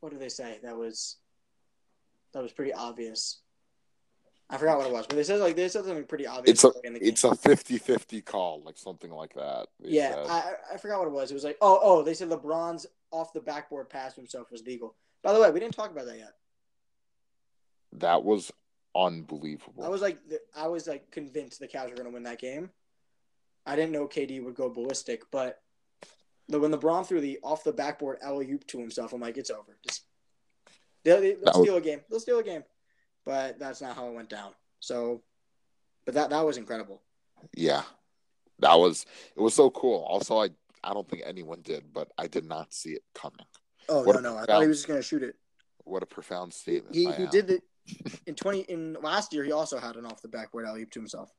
what 0.00 0.12
do 0.12 0.18
they 0.18 0.28
say? 0.28 0.58
That 0.62 0.76
was 0.76 1.16
that 2.34 2.42
was 2.42 2.52
pretty 2.52 2.74
obvious. 2.74 3.41
I 4.52 4.58
forgot 4.58 4.76
what 4.78 4.86
it 4.86 4.92
was, 4.92 5.06
but 5.06 5.16
they 5.16 5.24
said 5.24 5.40
like 5.40 5.56
they 5.56 5.66
said 5.68 5.84
something 5.84 6.04
pretty 6.04 6.26
obvious. 6.26 6.62
It's 6.62 6.64
a 6.64 6.72
in 6.86 6.92
the 6.92 7.00
game. 7.00 7.08
it's 7.08 7.24
a 7.24 7.30
50-50 7.30 8.24
call, 8.24 8.62
like 8.64 8.76
something 8.76 9.10
like 9.10 9.32
that. 9.34 9.66
yeah. 9.80 10.10
said. 10.14 10.26
I 10.28 10.52
I 10.74 10.76
forgot 10.76 10.98
what 10.98 11.08
it 11.08 11.12
was. 11.12 11.30
It 11.30 11.34
was 11.34 11.44
like 11.44 11.56
oh 11.60 11.78
oh 11.82 12.02
they 12.02 12.14
said 12.14 12.28
LeBron's 12.28 12.86
off 13.10 13.32
the 13.32 13.40
backboard 13.40 13.88
pass 13.90 14.14
to 14.14 14.20
himself 14.20 14.50
was 14.52 14.62
legal. 14.62 14.94
By 15.22 15.32
the 15.32 15.40
way, 15.40 15.50
we 15.50 15.58
didn't 15.60 15.74
talk 15.74 15.90
about 15.90 16.04
that 16.06 16.18
yet. 16.18 16.34
that 17.94 18.22
was 18.24 18.52
unbelievable. 18.94 19.84
I 19.84 19.88
was 19.88 20.02
like 20.02 20.18
I 20.54 20.68
was 20.68 20.86
like 20.86 21.10
convinced 21.10 21.58
the 21.60 21.68
Cavs 21.68 21.88
were 21.90 21.96
going 21.96 22.08
to 22.08 22.12
win 22.12 22.24
that 22.24 22.38
game. 22.38 22.70
I 23.64 23.76
didn't 23.76 23.92
know 23.92 24.06
KD 24.08 24.44
would 24.44 24.54
go 24.56 24.68
ballistic, 24.68 25.22
but 25.30 25.60
the, 26.48 26.58
when 26.58 26.72
LeBron 26.72 27.06
threw 27.06 27.20
the 27.20 27.38
off 27.42 27.64
the 27.64 27.72
backboard 27.72 28.18
alley 28.20 28.50
oop 28.50 28.66
to 28.66 28.78
himself, 28.78 29.12
I'm 29.12 29.20
like, 29.20 29.36
it's 29.38 29.50
over. 29.50 29.78
Just 29.86 30.02
they'll, 31.04 31.20
they'll 31.20 31.36
That 31.44 31.54
was- 31.54 31.62
steal 31.62 31.76
a 31.76 31.80
game. 31.80 32.00
They'll 32.10 32.20
steal 32.20 32.38
a 32.40 32.42
game, 32.42 32.64
but 33.24 33.58
that's 33.58 33.80
not 33.80 33.96
how 33.96 34.08
it 34.08 34.14
went 34.14 34.28
down. 34.30 34.52
So, 34.80 35.22
but 36.04 36.14
that 36.14 36.30
that 36.30 36.44
was 36.44 36.56
incredible. 36.56 37.00
yeah, 37.54 37.82
that 38.58 38.74
was 38.74 39.06
it 39.36 39.40
was 39.40 39.54
so 39.54 39.70
cool. 39.70 40.02
Also, 40.02 40.38
I 40.40 40.50
I 40.84 40.92
don't 40.94 41.08
think 41.08 41.22
anyone 41.24 41.60
did, 41.62 41.92
but 41.92 42.08
I 42.18 42.26
did 42.26 42.44
not 42.44 42.72
see 42.74 42.90
it 42.90 43.02
coming. 43.14 43.46
Oh 43.88 44.02
What 44.04 44.14
no 44.16 44.20
no, 44.20 44.38
I 44.38 44.44
thought 44.44 44.62
he 44.62 44.68
was 44.68 44.78
just 44.78 44.88
going 44.88 44.98
to 45.00 45.06
shoot 45.06 45.22
it. 45.22 45.36
What 45.84 46.02
a 46.02 46.06
profound 46.06 46.52
statement. 46.54 46.94
He 46.94 47.10
he 47.12 47.26
did 47.26 47.50
it 47.50 47.62
in 48.26 48.34
twenty 48.34 48.60
in 48.60 48.96
last 49.02 49.32
year. 49.32 49.44
He 49.44 49.52
also 49.52 49.78
had 49.78 49.96
an 49.96 50.06
off 50.06 50.22
the 50.22 50.28
backboard 50.28 50.64
alley 50.66 50.86
to 50.86 50.98
himself. 51.00 51.30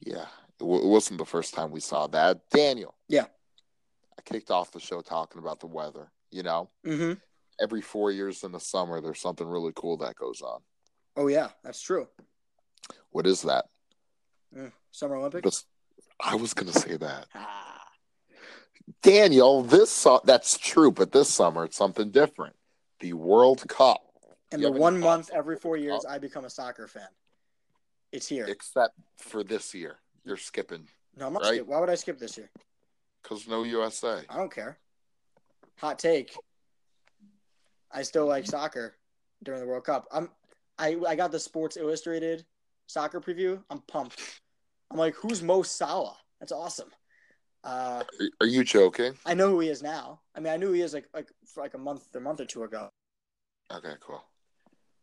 Yeah, 0.00 0.22
it, 0.22 0.58
w- 0.60 0.82
it 0.82 0.86
wasn't 0.88 1.18
the 1.18 1.24
first 1.24 1.54
time 1.54 1.70
we 1.70 1.80
saw 1.80 2.06
that. 2.08 2.40
Daniel. 2.50 2.94
Yeah. 3.08 3.26
I 4.18 4.22
kicked 4.22 4.50
off 4.50 4.70
the 4.70 4.80
show 4.80 5.00
talking 5.00 5.40
about 5.40 5.60
the 5.60 5.66
weather. 5.66 6.08
You 6.30 6.42
know, 6.42 6.70
Mm-hmm. 6.86 7.14
Every 7.60 7.80
four 7.80 8.10
years 8.10 8.42
in 8.44 8.52
the 8.52 8.60
summer, 8.60 9.00
there's 9.00 9.20
something 9.20 9.46
really 9.46 9.72
cool 9.74 9.96
that 9.98 10.16
goes 10.16 10.42
on. 10.42 10.60
Oh 11.16 11.28
yeah, 11.28 11.48
that's 11.62 11.80
true. 11.80 12.08
What 13.10 13.26
is 13.26 13.42
that? 13.42 13.66
Mm, 14.56 14.72
Summer 14.90 15.16
Olympics. 15.16 15.44
This- 15.44 15.64
I 16.20 16.36
was 16.36 16.54
going 16.54 16.72
to 16.72 16.78
say 16.78 16.96
that. 16.96 17.26
Ah, 17.34 17.82
Daniel, 19.02 19.62
this 19.62 20.06
that's 20.24 20.56
true, 20.58 20.90
but 20.92 21.10
this 21.12 21.28
summer 21.28 21.64
it's 21.64 21.76
something 21.76 22.10
different. 22.10 22.54
The 23.00 23.12
World 23.14 23.64
Cup, 23.68 24.00
and 24.52 24.62
You 24.62 24.68
the 24.72 24.78
one 24.78 25.00
month 25.00 25.30
every 25.32 25.56
four 25.56 25.76
years 25.76 26.02
Cup? 26.04 26.12
I 26.12 26.18
become 26.18 26.44
a 26.44 26.50
soccer 26.50 26.86
fan. 26.86 27.08
It's 28.12 28.28
here. 28.28 28.44
except 28.46 28.94
for 29.16 29.42
this 29.42 29.74
year. 29.74 29.96
You're 30.24 30.36
skipping 30.36 30.86
No, 31.16 31.26
I'm 31.26 31.32
not. 31.32 31.42
right? 31.42 31.54
skip- 31.54 31.66
Why 31.66 31.80
would 31.80 31.90
I 31.90 31.96
skip 31.96 32.18
this 32.18 32.36
year? 32.38 32.50
because 33.22 33.48
no 33.48 33.64
USA. 33.64 34.22
I 34.28 34.36
don't 34.36 34.52
care. 34.54 34.78
Hot 35.78 35.98
take. 35.98 36.36
I 37.94 38.02
still 38.02 38.26
like 38.26 38.44
soccer 38.46 38.96
during 39.42 39.60
the 39.60 39.66
World 39.66 39.84
Cup. 39.84 40.06
I'm 40.12 40.28
I 40.78 40.96
I 41.06 41.14
got 41.14 41.32
the 41.32 41.40
Sports 41.40 41.76
Illustrated 41.76 42.44
soccer 42.86 43.20
preview. 43.20 43.62
I'm 43.70 43.80
pumped. 43.80 44.20
I'm 44.90 44.98
like, 44.98 45.14
who's 45.14 45.42
Mo 45.42 45.62
Salah? 45.62 46.16
That's 46.40 46.52
awesome. 46.52 46.90
Uh, 47.62 48.02
Are, 48.40 48.46
you 48.46 48.62
joking? 48.62 49.14
I 49.24 49.32
know 49.32 49.48
who 49.48 49.60
he 49.60 49.70
is 49.70 49.82
now. 49.82 50.20
I 50.34 50.40
mean, 50.40 50.52
I 50.52 50.58
knew 50.58 50.72
he 50.72 50.82
is 50.82 50.92
like 50.92 51.06
like 51.14 51.28
for 51.46 51.62
like 51.62 51.74
a 51.74 51.78
month, 51.78 52.14
a 52.14 52.20
month 52.20 52.40
or 52.40 52.44
two 52.44 52.64
ago. 52.64 52.90
Okay, 53.72 53.94
cool. 54.00 54.22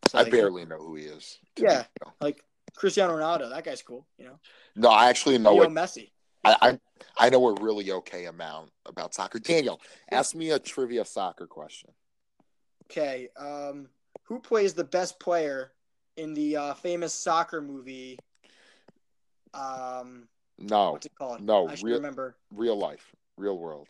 So, 0.08 0.20
I 0.20 0.24
like, 0.24 0.32
barely 0.32 0.66
know 0.66 0.78
who 0.78 0.96
he 0.96 1.06
is. 1.06 1.40
Yeah. 1.58 1.86
like 2.20 2.44
Cristiano 2.76 3.18
Ronaldo. 3.18 3.50
That 3.50 3.64
guy's 3.64 3.82
cool. 3.82 4.06
You 4.18 4.26
know, 4.26 4.40
No, 4.76 4.90
I 4.90 5.10
actually 5.10 5.40
know 5.40 5.54
Leo 5.54 5.64
what 5.64 5.70
Messi. 5.70 6.12
I, 6.44 6.56
I 6.62 6.80
I 7.18 7.30
know 7.30 7.48
a 7.48 7.62
really 7.62 7.92
okay 7.92 8.26
amount 8.26 8.72
about 8.86 9.14
soccer. 9.14 9.40
Daniel, 9.40 9.80
ask 10.12 10.36
me 10.36 10.52
a 10.52 10.60
trivia 10.60 11.06
soccer 11.06 11.48
question. 11.48 11.92
Okay. 12.92 13.30
Um, 13.38 13.88
who 14.24 14.40
plays 14.40 14.74
the 14.74 14.84
best 14.84 15.18
player 15.20 15.72
in 16.18 16.34
the 16.34 16.58
uh, 16.58 16.74
famous 16.74 17.14
soccer 17.14 17.62
movie? 17.62 18.20
Um, 19.54 20.28
No, 20.60 20.92
what's 20.92 21.06
it 21.06 21.16
called? 21.18 21.42
no, 21.42 21.70
I 21.70 21.76
real- 21.82 21.96
remember. 21.98 22.36
real 22.54 22.78
life, 22.78 23.14
real 23.38 23.58
world. 23.58 23.88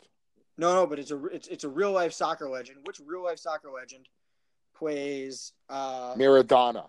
No, 0.56 0.74
no, 0.74 0.86
but 0.86 0.98
it's 0.98 1.10
a 1.10 1.24
it's, 1.26 1.48
it's 1.48 1.64
a 1.64 1.68
real 1.68 1.92
life 1.92 2.12
soccer 2.12 2.48
legend. 2.48 2.78
Which 2.84 3.00
real 3.04 3.24
life 3.24 3.38
soccer 3.38 3.70
legend 3.70 4.06
plays? 4.76 5.52
Uh, 5.68 6.14
Maradona, 6.14 6.88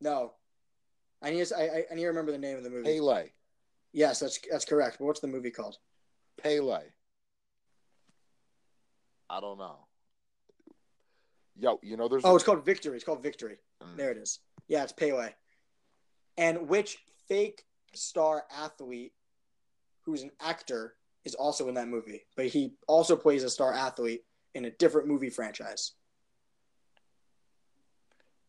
no, 0.00 0.32
I 1.22 1.30
need 1.30 1.46
to, 1.46 1.56
I, 1.56 1.62
I- 1.62 1.84
I 1.90 1.94
need 1.94 2.02
to 2.02 2.08
remember 2.08 2.32
the 2.32 2.38
name 2.38 2.56
of 2.56 2.64
the 2.64 2.70
movie. 2.70 2.98
Pele, 2.98 3.28
Yes, 3.92 4.18
that's 4.20 4.40
that's 4.50 4.64
correct. 4.64 4.96
But 4.98 5.04
what's 5.04 5.20
the 5.20 5.28
movie 5.28 5.50
called? 5.50 5.78
Pele. 6.42 6.80
I 9.30 9.40
don't 9.40 9.58
know. 9.58 9.86
Yo, 11.56 11.78
you 11.82 11.96
know 11.96 12.08
there's 12.08 12.24
Oh, 12.24 12.34
it's 12.34 12.44
called 12.44 12.64
Victory. 12.64 12.96
It's 12.96 13.04
called 13.04 13.22
Victory. 13.22 13.58
Mm. 13.82 13.96
There 13.96 14.10
it 14.10 14.18
is. 14.18 14.40
Yeah, 14.68 14.82
it's 14.82 14.92
Pele. 14.92 15.30
And 16.36 16.68
which 16.68 16.98
fake 17.28 17.64
star 17.94 18.44
athlete 18.56 19.12
who's 20.02 20.22
an 20.22 20.30
actor 20.40 20.94
is 21.24 21.34
also 21.34 21.68
in 21.68 21.74
that 21.74 21.88
movie, 21.88 22.26
but 22.36 22.46
he 22.46 22.74
also 22.86 23.16
plays 23.16 23.44
a 23.44 23.50
star 23.50 23.72
athlete 23.72 24.24
in 24.54 24.66
a 24.66 24.70
different 24.70 25.08
movie 25.08 25.30
franchise. 25.30 25.92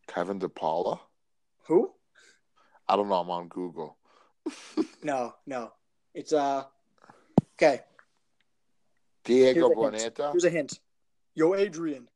Kevin 0.08 0.40
DePaula. 0.40 1.00
Who? 1.68 1.92
I 2.88 2.96
don't 2.96 3.10
know. 3.10 3.16
I'm 3.16 3.30
on 3.30 3.48
Google. 3.48 3.98
No, 5.04 5.36
no. 5.46 5.72
It's 6.16 6.34
uh 6.34 6.64
okay. 7.54 7.82
Diego 9.24 9.68
Here's. 9.68 9.76
Boneta. 9.76 10.32
Here's 10.32 10.46
a 10.46 10.50
hint. 10.50 10.80
Yo, 11.36 11.54
Adrian. 11.54 12.08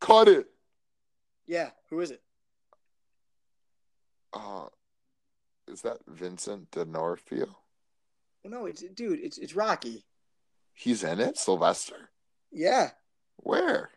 Cut 0.00 0.28
it. 0.28 0.46
Yeah, 1.46 1.70
who 1.90 2.00
is 2.00 2.10
it? 2.10 2.22
Uh, 4.32 4.66
is 5.68 5.82
that 5.82 5.98
Vincent 6.06 6.70
D'Onofrio? 6.70 7.56
No, 8.44 8.66
it's 8.66 8.82
dude. 8.82 9.20
It's 9.20 9.38
it's 9.38 9.54
Rocky. 9.54 10.04
He's 10.72 11.04
in 11.04 11.20
it. 11.20 11.36
Sylvester. 11.36 12.10
Yeah, 12.52 12.90
Where? 13.36 13.90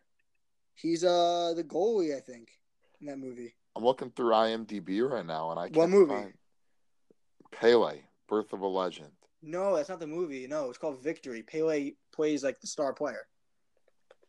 he's 0.76 1.04
uh 1.04 1.54
the 1.56 1.64
goalie, 1.64 2.16
I 2.16 2.20
think, 2.20 2.50
in 3.00 3.08
that 3.08 3.18
movie. 3.18 3.56
I'm 3.76 3.84
looking 3.84 4.12
through 4.12 4.32
IMDb 4.32 5.08
right 5.10 5.26
now, 5.26 5.52
and 5.52 5.60
I 5.60 5.64
can't 5.66 5.78
What 5.78 5.90
movie? 5.90 6.14
find 6.14 6.34
Pele, 7.52 8.00
Birth 8.28 8.54
of 8.54 8.62
a 8.62 8.68
Legend. 8.68 9.12
No, 9.42 9.76
that's 9.76 9.90
not 9.90 10.00
the 10.00 10.08
movie. 10.08 10.46
No, 10.48 10.70
it's 10.70 10.78
called 10.78 11.02
Victory. 11.04 11.42
Pele 11.42 11.92
plays 12.14 12.44
like 12.44 12.60
the 12.60 12.68
star 12.68 12.94
player. 12.94 13.26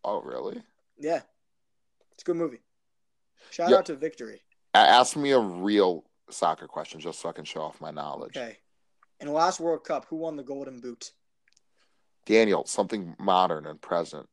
Oh, 0.05 0.21
really? 0.23 0.63
Yeah, 0.99 1.21
it's 2.15 2.23
a 2.23 2.27
good 2.27 2.37
movie. 2.37 2.63
Shout 3.51 3.71
Yeah. 3.71 3.79
out 3.79 3.87
to 3.87 3.97
Victory. 3.97 4.43
Ask 4.73 5.17
me 5.17 5.31
a 5.33 5.39
real 5.39 6.05
soccer 6.31 6.67
question, 6.67 7.01
just 7.01 7.21
so 7.21 7.29
I 7.29 7.33
can 7.33 7.45
show 7.45 7.63
off 7.63 7.81
my 7.81 7.91
knowledge. 7.91 8.37
Okay. 8.37 8.59
In 9.21 9.27
the 9.29 9.33
last 9.33 9.61
World 9.61 9.85
Cup, 9.85 10.07
who 10.07 10.17
won 10.17 10.37
the 10.37 10.43
Golden 10.43 10.81
Boot? 10.81 11.13
Daniel, 12.27 12.65
something 12.67 13.15
modern 13.19 13.67
and 13.67 13.81
present. 13.81 14.29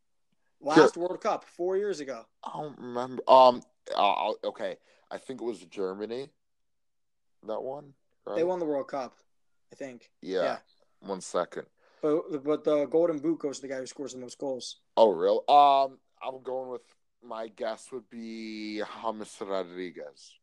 Last 0.59 0.95
World 0.95 1.21
Cup, 1.21 1.43
four 1.43 1.77
years 1.77 1.99
ago. 1.99 2.25
I 2.43 2.51
don't 2.53 2.77
remember. 2.77 3.23
Um. 3.27 3.61
Uh, 3.95 4.33
okay, 4.43 4.77
I 5.09 5.17
think 5.17 5.41
it 5.41 5.43
was 5.43 5.59
Germany. 5.65 6.29
That 7.47 7.61
one. 7.61 7.93
Right? 8.25 8.35
They 8.35 8.43
won 8.43 8.59
the 8.59 8.65
World 8.65 8.87
Cup, 8.87 9.15
I 9.71 9.75
think. 9.75 10.11
Yeah. 10.21 10.43
yeah. 10.43 10.57
One 10.99 11.21
second. 11.21 11.65
But 12.01 12.43
but 12.43 12.63
the 12.63 12.85
Golden 12.85 13.19
Boot 13.19 13.39
goes 13.39 13.57
to 13.57 13.63
the 13.63 13.67
guy 13.67 13.79
who 13.79 13.87
scores 13.87 14.13
the 14.13 14.19
most 14.19 14.37
goals. 14.37 14.77
Oh, 14.97 15.11
real? 15.11 15.43
Um, 15.49 15.99
I'm 16.23 16.41
going 16.43 16.69
with 16.69 16.81
my 17.23 17.47
guess 17.49 17.91
would 17.91 18.09
be 18.09 18.81
James 19.03 19.37
Rodriguez. 19.41 20.33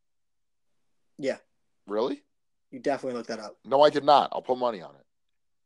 Yeah, 1.18 1.39
Really? 1.87 2.22
you 2.70 2.79
definitely 2.79 3.16
look 3.18 3.26
that 3.29 3.41
up. 3.41 3.57
No, 3.64 3.83
I 3.83 3.91
did 3.91 4.05
not. 4.05 4.29
I'll 4.33 4.43
put 4.43 4.59
money 4.59 4.83
on 4.83 4.95
it. 4.95 5.05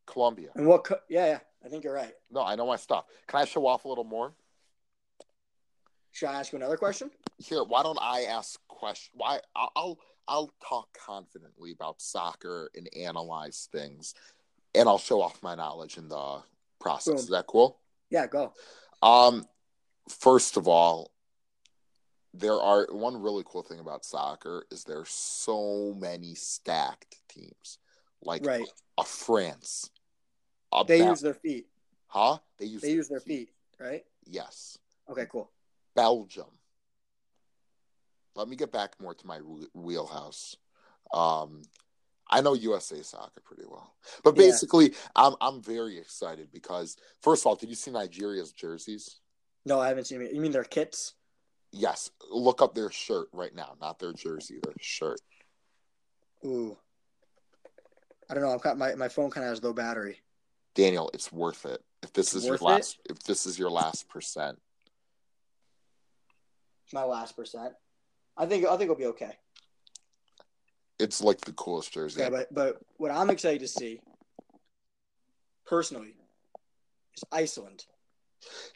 Colombia. 0.07 0.51
And 0.55 0.67
what? 0.67 0.85
Co- 0.85 0.99
yeah, 1.09 1.27
yeah. 1.27 1.39
I 1.65 1.69
think 1.69 1.85
you're 1.85 1.93
right. 1.95 2.15
No, 2.31 2.43
I 2.43 2.55
know 2.55 2.67
my 2.67 2.77
stuff. 2.77 3.05
Can 3.27 3.41
I 3.41 3.45
show 3.45 3.67
off 3.67 3.85
a 3.85 3.89
little 3.89 4.05
more? 4.05 4.33
Should 6.13 6.29
I 6.29 6.35
ask 6.41 6.53
you 6.53 6.57
another 6.59 6.77
question? 6.77 7.11
Here, 7.39 7.63
why 7.65 7.83
don't 7.83 7.99
I 8.01 8.23
ask 8.23 8.59
question? 8.69 9.13
Why 9.17 9.41
I'll 9.55 9.71
I'll, 9.77 9.99
I'll 10.29 10.51
talk 10.67 10.89
confidently 10.99 11.73
about 11.73 12.01
soccer 12.01 12.71
and 12.77 12.89
analyze 12.97 13.69
things, 13.73 14.15
and 14.75 14.89
I'll 14.89 14.99
show 14.99 15.21
off 15.23 15.43
my 15.43 15.55
knowledge 15.55 15.99
in 15.99 16.09
the 16.09 16.43
process. 16.81 17.21
Is 17.25 17.29
that 17.29 17.47
cool? 17.47 17.79
Yeah, 18.11 18.27
go. 18.27 18.53
Um, 19.03 19.47
first 20.09 20.57
of 20.57 20.69
all, 20.69 21.13
there 22.35 22.61
are 22.61 22.87
one 22.91 23.21
really 23.21 23.43
cool 23.47 23.63
thing 23.63 23.79
about 23.79 24.05
soccer 24.05 24.67
is 24.71 24.85
there's 24.85 25.11
so 25.11 25.95
many 25.99 26.35
stacked 26.35 27.17
teams, 27.29 27.79
like 28.23 28.45
Right. 28.45 28.67
a 28.99 29.05
France. 29.05 29.91
A 30.73 30.85
They 30.85 30.99
Bel- 30.99 31.09
use 31.11 31.21
their 31.21 31.35
feet. 31.35 31.69
huh? 32.07 32.39
They 32.59 32.67
use 32.67 32.81
They 32.83 32.93
use 32.93 33.09
their 33.09 33.21
feet, 33.21 33.53
right? 33.79 34.05
Yes, 34.25 34.79
Okay, 35.09 35.27
cool. 35.31 35.51
Belgium. 35.95 36.47
Let 38.35 38.49
me 38.49 38.57
get 38.57 38.73
back 38.73 38.99
more 38.99 39.15
to 39.15 39.27
my 39.27 39.39
wheelhouse. 39.75 40.57
Um, 41.13 41.63
I 42.31 42.41
know 42.41 42.55
USA 42.55 43.03
soccer 43.03 43.43
pretty 43.45 43.65
well, 43.67 43.95
but 44.25 44.35
Yeah. 44.37 44.47
basically, 44.47 44.95
I'm 45.15 45.35
I'm 45.43 45.61
very 45.61 45.99
excited 45.99 46.51
because 46.51 46.97
first 47.21 47.43
of 47.43 47.47
all, 47.49 47.57
did 47.57 47.69
you 47.69 47.75
see 47.75 47.91
Nigeria's 47.91 48.53
jerseys? 48.53 49.21
No, 49.65 49.81
I 49.81 49.89
haven't 49.89 50.07
seen 50.07 50.23
it. 50.23 50.33
You 50.33 50.41
mean 50.41 50.53
their 50.53 50.65
kits? 50.65 51.15
Yes, 51.71 52.11
look 52.31 52.61
up 52.61 52.75
their 52.75 52.91
shirt 52.91 53.29
right 53.33 53.55
now, 53.55 53.75
not 53.81 53.99
their 53.99 54.13
jersey, 54.13 54.59
their 54.63 54.75
shirt. 54.81 55.21
Ooh. 56.45 56.77
I 58.29 58.35
don't 58.35 58.43
know. 58.43 58.51
I'm 58.51 58.59
kind 58.59 58.79
my 58.79 58.95
my 58.95 59.09
phone 59.09 59.31
kind 59.31 59.45
of 59.45 59.51
has 59.51 59.63
low 59.63 59.73
battery. 59.73 60.21
Daniel, 60.75 61.11
it's 61.15 61.31
worth 61.33 61.67
it. 61.67 61.83
If 62.03 62.13
this 62.13 62.35
is 62.35 62.49
Worth 62.49 62.61
your 62.61 62.71
last, 62.71 62.99
if 63.09 63.23
this 63.23 63.47
is 63.47 63.59
your 63.59 63.71
last 63.71 64.09
percent, 64.09 64.59
my 66.93 67.05
last 67.05 67.37
percent. 67.37 67.75
I 68.37 68.47
think 68.47 68.65
I 68.67 68.71
think 68.71 68.83
it'll 68.83 68.97
be 68.97 69.07
okay. 69.07 69.37
it's 70.99 71.23
like 71.23 71.41
the 71.43 71.53
coolest 71.53 71.93
jersey. 71.93 72.23
Okay, 72.23 72.31
but 72.31 72.53
but 72.53 72.79
what 72.97 73.11
I'm 73.11 73.31
excited 73.31 73.61
to 73.61 73.69
see, 73.69 74.01
personally, 75.67 76.15
is 77.17 77.25
Iceland. 77.31 77.85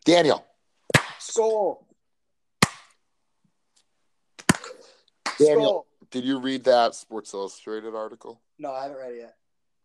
Daniel, 0.04 0.44
Skull. 1.18 1.86
Daniel. 5.38 5.86
did 6.10 6.24
you 6.24 6.38
read 6.38 6.64
that 6.64 6.94
Sports 6.94 7.34
Illustrated 7.34 7.94
article? 7.94 8.40
No, 8.58 8.72
I 8.72 8.82
haven't 8.82 8.98
read 8.98 9.12
it 9.12 9.18
yet. 9.18 9.36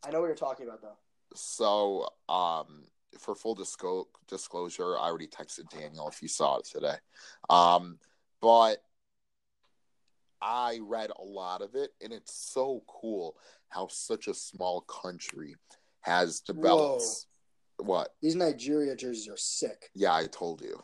I 0.06 0.12
know 0.12 0.22
what 0.22 0.28
you're 0.28 0.36
talking 0.36 0.66
about 0.66 0.82
though. 0.82 0.98
So, 1.36 2.08
um, 2.34 2.84
for 3.20 3.36
full 3.36 3.56
disco- 3.56 4.08
disclosure, 4.28 4.98
I 4.98 5.08
already 5.08 5.28
texted 5.28 5.70
Daniel 5.70 6.08
if 6.08 6.22
you 6.22 6.28
saw 6.28 6.58
it 6.58 6.66
today. 6.66 6.96
Um, 7.50 8.00
but 8.42 8.78
I 10.42 10.80
read 10.82 11.12
a 11.12 11.24
lot 11.24 11.62
of 11.62 11.76
it, 11.76 11.92
and 12.02 12.12
it's 12.12 12.34
so 12.34 12.84
cool 12.88 13.38
how 13.70 13.88
such 13.88 14.28
a 14.28 14.34
small 14.34 14.82
country 14.82 15.56
has 16.02 16.40
developed. 16.40 17.28
What? 17.78 18.16
These 18.22 18.36
Nigeria 18.36 18.96
jerseys 18.96 19.28
are 19.28 19.38
sick. 19.38 19.90
Yeah, 19.94 20.14
I 20.14 20.28
told 20.28 20.62
you. 20.62 20.82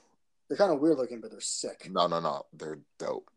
They're 0.48 0.58
kind 0.58 0.72
of 0.72 0.80
weird 0.80 0.98
looking, 0.98 1.20
but 1.22 1.32
they're 1.32 1.42
sick. 1.42 1.90
No, 1.92 2.08
no, 2.08 2.20
no. 2.20 2.44
They're 2.54 2.80
dope. 3.00 3.30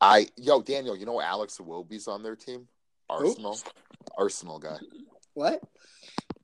I 0.00 0.28
yo, 0.36 0.62
Daniel, 0.62 0.96
you 0.96 1.06
know 1.06 1.20
Alex 1.20 1.58
Iwobi's 1.58 2.08
on 2.08 2.22
their 2.22 2.36
team? 2.36 2.68
Arsenal. 3.08 3.58
Arsenal 4.16 4.58
guy. 4.58 4.78
What? 5.34 5.60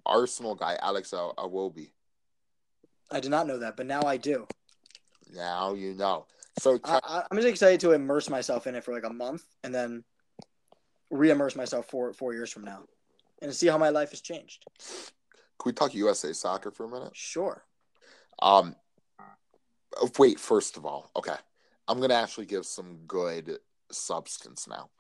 Arsenal 0.07 0.55
guy, 0.55 0.79
Alex 0.81 1.13
Aw- 1.13 1.35
Iwobi. 1.35 1.91
I 3.11 3.21
did 3.21 3.31
not 3.31 3.47
know 3.47 3.59
that, 3.59 3.77
but 3.77 3.87
now 3.87 4.03
I 4.03 4.17
do. 4.17 4.47
Now 5.35 5.75
you 5.75 5.95
know. 5.95 6.27
So 6.61 6.79
I, 6.85 7.01
I, 7.05 7.23
I'm 7.31 7.37
just 7.37 7.49
excited 7.49 7.81
to 7.81 7.93
immerse 7.93 8.29
myself 8.29 8.67
in 8.67 8.75
it 8.75 8.85
for 8.85 8.93
like 8.93 9.05
a 9.05 9.13
month 9.13 9.45
and 9.63 9.75
then 9.75 10.05
re-immerse 11.11 11.57
myself 11.57 11.89
four 11.89 12.13
four 12.13 12.33
years 12.35 12.51
from 12.51 12.65
now, 12.65 12.85
and 13.43 13.55
see 13.55 13.67
how 13.67 13.79
my 13.79 13.91
life 13.91 14.11
has 14.11 14.21
changed. 14.21 14.65
Can 14.79 15.71
we 15.71 15.73
talk 15.73 15.95
USA 15.95 16.33
soccer 16.33 16.71
for 16.71 16.85
a 16.85 16.89
minute? 16.89 17.15
Sure. 17.15 17.65
Um, 18.41 18.77
wait. 20.19 20.39
First 20.41 20.77
of 20.77 20.87
all, 20.87 21.11
okay, 21.17 21.37
I'm 21.87 22.01
gonna 22.01 22.15
actually 22.15 22.47
give 22.47 22.67
some 22.67 22.99
good 23.07 23.59
substance 23.91 24.67
now. 24.69 24.91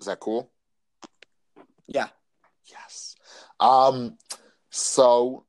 Is 0.00 0.06
that 0.06 0.20
cool? 0.20 0.50
Yeah. 1.86 2.08
Yes. 2.70 3.16
Um. 3.60 4.18
So, 4.70 5.44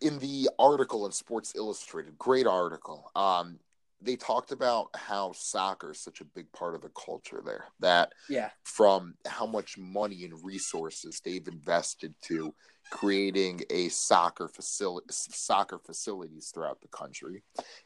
in 0.00 0.18
the 0.18 0.48
article 0.58 1.06
in 1.06 1.12
Sports 1.12 1.54
Illustrated, 1.56 2.18
great 2.18 2.46
article. 2.46 3.10
Um, 3.14 3.58
they 4.00 4.16
talked 4.16 4.52
about 4.52 4.88
how 4.94 5.32
soccer 5.32 5.90
is 5.90 6.00
such 6.00 6.20
a 6.20 6.24
big 6.24 6.50
part 6.52 6.74
of 6.74 6.82
the 6.82 6.90
culture 6.90 7.42
there. 7.44 7.64
That 7.80 8.12
Yeah. 8.28 8.50
from 8.64 9.14
how 9.26 9.46
much 9.46 9.76
money 9.78 10.24
and 10.24 10.44
resources 10.44 11.20
they've 11.20 11.48
invested 11.48 12.14
to 12.22 12.54
creating 12.90 13.62
a 13.70 13.88
soccer 13.88 14.48
facility 14.48 15.06
soccer 15.10 15.78
facilities 15.78 16.50
throughout 16.52 16.80
the 16.80 16.88
country 16.88 17.42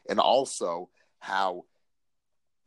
and 0.09 0.19
also 0.19 0.89
how 1.19 1.65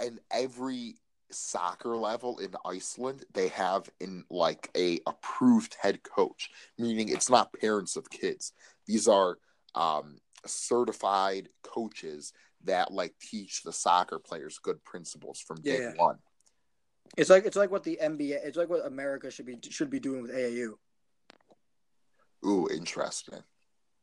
in 0.05 0.21
every 0.31 0.97
soccer 1.31 1.97
level 1.97 2.39
in 2.39 2.55
Iceland 2.65 3.25
they 3.33 3.49
have 3.49 3.89
in 4.01 4.25
like 4.31 4.71
a 4.77 5.01
approved 5.07 5.77
head 5.81 6.03
coach 6.03 6.51
meaning 6.79 7.09
it's 7.09 7.31
not 7.31 7.53
parents 7.55 7.97
of 7.97 8.11
kids 8.11 8.53
these 8.87 9.09
are 9.09 9.39
um 9.75 10.19
certified 10.47 11.49
coaches 11.63 12.33
that 12.67 12.93
like 12.93 13.15
teach 13.21 13.63
the 13.63 13.73
soccer 13.73 14.19
players 14.19 14.59
good 14.59 14.83
principles 14.85 15.41
from 15.41 15.61
day 15.63 15.81
Yeah. 15.83 15.93
one 15.97 16.19
It's 17.17 17.31
like 17.31 17.47
it's 17.47 17.57
like 17.57 17.71
what 17.71 17.85
the 17.85 17.99
NBA. 18.03 18.45
It's 18.45 18.57
like 18.57 18.69
what 18.69 18.85
America 18.87 19.31
should 19.31 19.47
be 19.47 19.59
should 19.71 19.91
be 19.91 20.01
doing 20.01 20.23
with 20.23 20.33
AAU. 20.33 20.75
ooh 22.45 22.69
interesting 22.71 23.43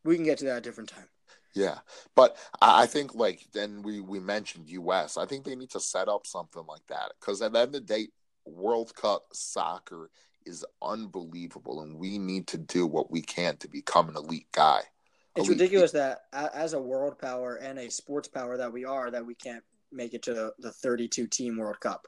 We 0.04 0.16
can 0.16 0.26
get 0.26 0.40
to 0.40 0.46
that 0.46 0.52
at 0.52 0.58
a 0.58 0.62
different 0.62 0.90
time. 0.90 1.10
Yeah, 1.56 1.80
but 2.16 2.38
I 2.62 2.84
I 2.84 2.86
think 2.88 3.14
like 3.14 3.42
then 3.54 3.84
we 3.84 4.02
we 4.02 4.20
mentioned 4.20 4.70
U.S. 4.70 5.18
I 5.18 5.26
think 5.26 5.46
they 5.46 5.56
need 5.56 5.70
to 5.72 5.80
set 5.80 6.08
up 6.08 6.26
something 6.26 6.66
like 6.68 6.86
that 6.88 7.14
because 7.20 7.42
at 7.42 7.54
the 7.54 7.60
end 7.60 7.76
of 7.76 7.86
the 7.86 7.94
day, 7.96 8.08
World 8.46 8.96
Cup 8.96 9.26
soccer 9.34 10.10
is 10.46 10.66
unbelievable, 10.82 11.82
and 11.82 11.98
we 11.98 12.18
need 12.18 12.48
to 12.48 12.58
do 12.58 12.88
what 12.88 13.12
we 13.12 13.22
can 13.22 13.58
to 13.58 13.68
become 13.68 14.10
an 14.10 14.18
elite 14.18 14.52
guy. 14.52 14.82
It's 15.36 15.48
Elite. 15.48 15.60
ridiculous 15.60 15.92
that 15.94 16.26
as 16.32 16.74
a 16.74 16.80
world 16.82 17.18
power 17.18 17.56
and 17.56 17.80
a 17.80 17.90
sports 17.90 18.28
power 18.28 18.56
that 18.58 18.72
we 18.72 18.86
are, 18.86 19.10
that 19.10 19.26
we 19.26 19.34
can't 19.36 19.64
make 19.92 20.14
it 20.14 20.22
to 20.24 20.34
the, 20.34 20.54
the 20.60 20.72
32 20.72 21.28
team 21.28 21.58
World 21.58 21.80
Cup. 21.80 22.08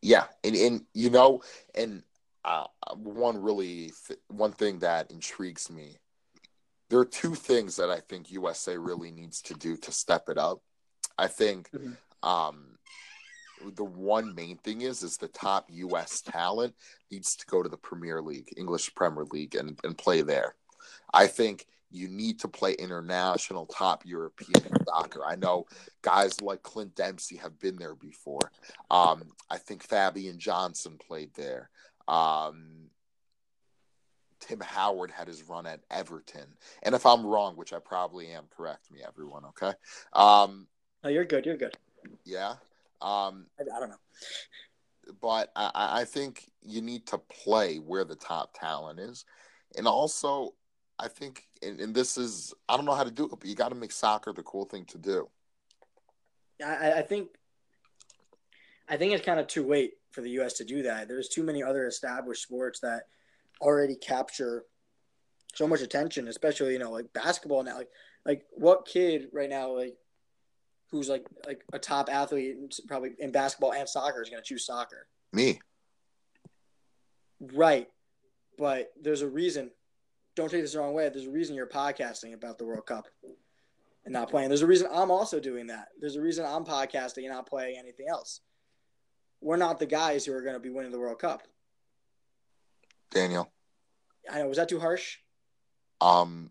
Yeah, 0.00 0.24
and 0.42 0.56
and 0.56 0.84
you 0.94 1.10
know, 1.10 1.42
and 1.74 2.02
uh, 2.44 2.64
one 2.96 3.40
really 3.40 3.92
th- 4.08 4.18
one 4.28 4.52
thing 4.52 4.80
that 4.80 5.10
intrigues 5.12 5.70
me. 5.70 5.98
There 6.90 6.98
are 6.98 7.04
two 7.04 7.34
things 7.34 7.76
that 7.76 7.88
I 7.90 8.00
think 8.00 8.32
USA 8.32 8.76
really 8.76 9.12
needs 9.12 9.40
to 9.42 9.54
do 9.54 9.76
to 9.76 9.92
step 9.92 10.28
it 10.28 10.38
up. 10.38 10.60
I 11.18 11.28
think 11.28 11.70
Mhm. 11.70 11.96
um, 12.22 12.78
the 13.76 13.84
one 13.84 14.34
main 14.34 14.56
thing 14.58 14.80
is 14.80 15.04
is 15.04 15.18
the 15.18 15.28
top 15.28 15.66
U.S. 15.70 16.20
talent 16.20 16.74
needs 17.12 17.36
to 17.36 17.46
go 17.46 17.62
to 17.62 17.68
the 17.68 17.76
Premier 17.76 18.20
League, 18.20 18.52
English 18.56 18.92
Premier 18.96 19.24
League, 19.30 19.54
and 19.54 19.78
and 19.84 19.96
play 19.96 20.22
there. 20.22 20.56
I 21.14 21.28
think 21.28 21.66
you 21.92 22.08
need 22.08 22.40
to 22.40 22.48
play 22.48 22.72
international 22.72 23.66
top 23.66 24.04
European 24.06 24.62
soccer. 24.86 25.24
I 25.24 25.36
know 25.36 25.66
guys 26.02 26.40
like 26.40 26.62
Clint 26.62 26.94
Dempsey 26.94 27.36
have 27.36 27.58
been 27.58 27.76
there 27.76 27.94
before. 27.94 28.50
Um, 28.90 29.24
I 29.50 29.58
think 29.58 29.82
Fabian 29.82 30.38
Johnson 30.38 30.98
played 30.98 31.34
there. 31.34 31.70
Um, 32.08 32.88
Tim 34.40 34.60
Howard 34.60 35.10
had 35.12 35.28
his 35.28 35.48
run 35.48 35.66
at 35.66 35.80
Everton. 35.90 36.56
And 36.82 36.94
if 36.94 37.06
I'm 37.06 37.24
wrong, 37.24 37.56
which 37.56 37.72
I 37.72 37.78
probably 37.78 38.28
am, 38.32 38.44
correct 38.56 38.90
me, 38.90 39.00
everyone, 39.06 39.44
okay? 39.46 39.72
Um, 40.14 40.66
No, 41.04 41.10
you're 41.10 41.24
good. 41.24 41.46
You're 41.46 41.56
good. 41.56 41.76
yeah. 42.24 42.54
Um, 43.00 43.46
I, 43.60 43.62
I 43.76 43.80
don't 43.80 43.90
know. 43.90 43.96
but 45.20 45.50
I, 45.54 45.70
I 45.74 46.00
I 46.00 46.04
think 46.04 46.50
you 46.62 46.80
need 46.80 47.06
to 47.08 47.18
play 47.18 47.76
where 47.76 48.04
the 48.04 48.14
top 48.16 48.56
talent 48.58 48.98
is. 49.00 49.24
And 49.76 49.86
also, 49.86 50.54
I 50.98 51.08
think, 51.08 51.44
and, 51.62 51.80
and 51.80 51.94
this 51.94 52.18
is, 52.18 52.52
I 52.68 52.76
don't 52.76 52.84
know 52.86 52.94
how 52.94 53.04
to 53.04 53.10
do 53.10 53.24
it, 53.24 53.30
but 53.30 53.44
you 53.46 53.54
got 53.54 53.68
to 53.70 53.74
make 53.74 53.92
soccer 53.92 54.32
the 54.32 54.42
cool 54.42 54.64
thing 54.64 54.84
to 54.86 54.98
do. 54.98 55.28
I, 56.64 56.92
I- 56.92 57.02
think 57.02 57.28
I 58.88 58.96
think 58.96 59.12
it's 59.14 59.24
kind 59.24 59.40
of 59.40 59.46
too 59.46 59.66
late 59.66 59.92
for 60.10 60.20
the 60.20 60.30
U.S. 60.30 60.54
to 60.54 60.64
do 60.64 60.82
that. 60.82 61.08
There's 61.08 61.28
too 61.28 61.42
many 61.42 61.62
other 61.62 61.86
established 61.86 62.42
sports 62.42 62.80
that 62.80 63.06
already 63.60 63.94
capture 63.96 64.64
so 65.54 65.66
much 65.66 65.80
attention, 65.80 66.28
especially 66.28 66.72
you 66.74 66.78
know 66.78 66.90
like 66.90 67.12
basketball 67.12 67.62
now. 67.62 67.76
Like 67.78 67.90
like 68.26 68.44
what 68.52 68.86
kid 68.86 69.28
right 69.32 69.48
now 69.48 69.70
like 69.76 69.96
who's 70.90 71.08
like 71.08 71.24
like 71.46 71.62
a 71.72 71.78
top 71.78 72.08
athlete 72.12 72.56
probably 72.86 73.12
in 73.18 73.32
basketball 73.32 73.72
and 73.72 73.88
soccer 73.88 74.22
is 74.22 74.28
going 74.28 74.42
to 74.42 74.46
choose 74.46 74.66
soccer. 74.66 75.06
Me. 75.32 75.58
Right. 77.40 77.88
But 78.58 78.92
there's 79.00 79.22
a 79.22 79.28
reason. 79.28 79.70
Don't 80.34 80.50
take 80.50 80.62
this 80.62 80.72
the 80.72 80.78
wrong 80.78 80.94
way. 80.94 81.08
There's 81.08 81.26
a 81.26 81.30
reason 81.30 81.54
you're 81.54 81.66
podcasting 81.66 82.32
about 82.32 82.58
the 82.58 82.64
World 82.64 82.86
Cup 82.86 83.06
and 84.04 84.12
not 84.12 84.30
playing. 84.30 84.48
There's 84.48 84.62
a 84.62 84.66
reason 84.66 84.88
I'm 84.92 85.10
also 85.10 85.38
doing 85.40 85.66
that. 85.66 85.88
There's 86.00 86.16
a 86.16 86.22
reason 86.22 86.46
I'm 86.46 86.64
podcasting 86.64 87.18
and 87.24 87.28
not 87.28 87.46
playing 87.46 87.76
anything 87.78 88.06
else. 88.08 88.40
We're 89.40 89.56
not 89.56 89.78
the 89.78 89.86
guys 89.86 90.24
who 90.24 90.32
are 90.32 90.42
going 90.42 90.54
to 90.54 90.60
be 90.60 90.70
winning 90.70 90.92
the 90.92 90.98
World 90.98 91.18
Cup. 91.18 91.42
Daniel. 93.10 93.50
I 94.30 94.38
know. 94.38 94.46
Was 94.48 94.56
that 94.56 94.68
too 94.68 94.80
harsh? 94.80 95.18
Um, 96.00 96.50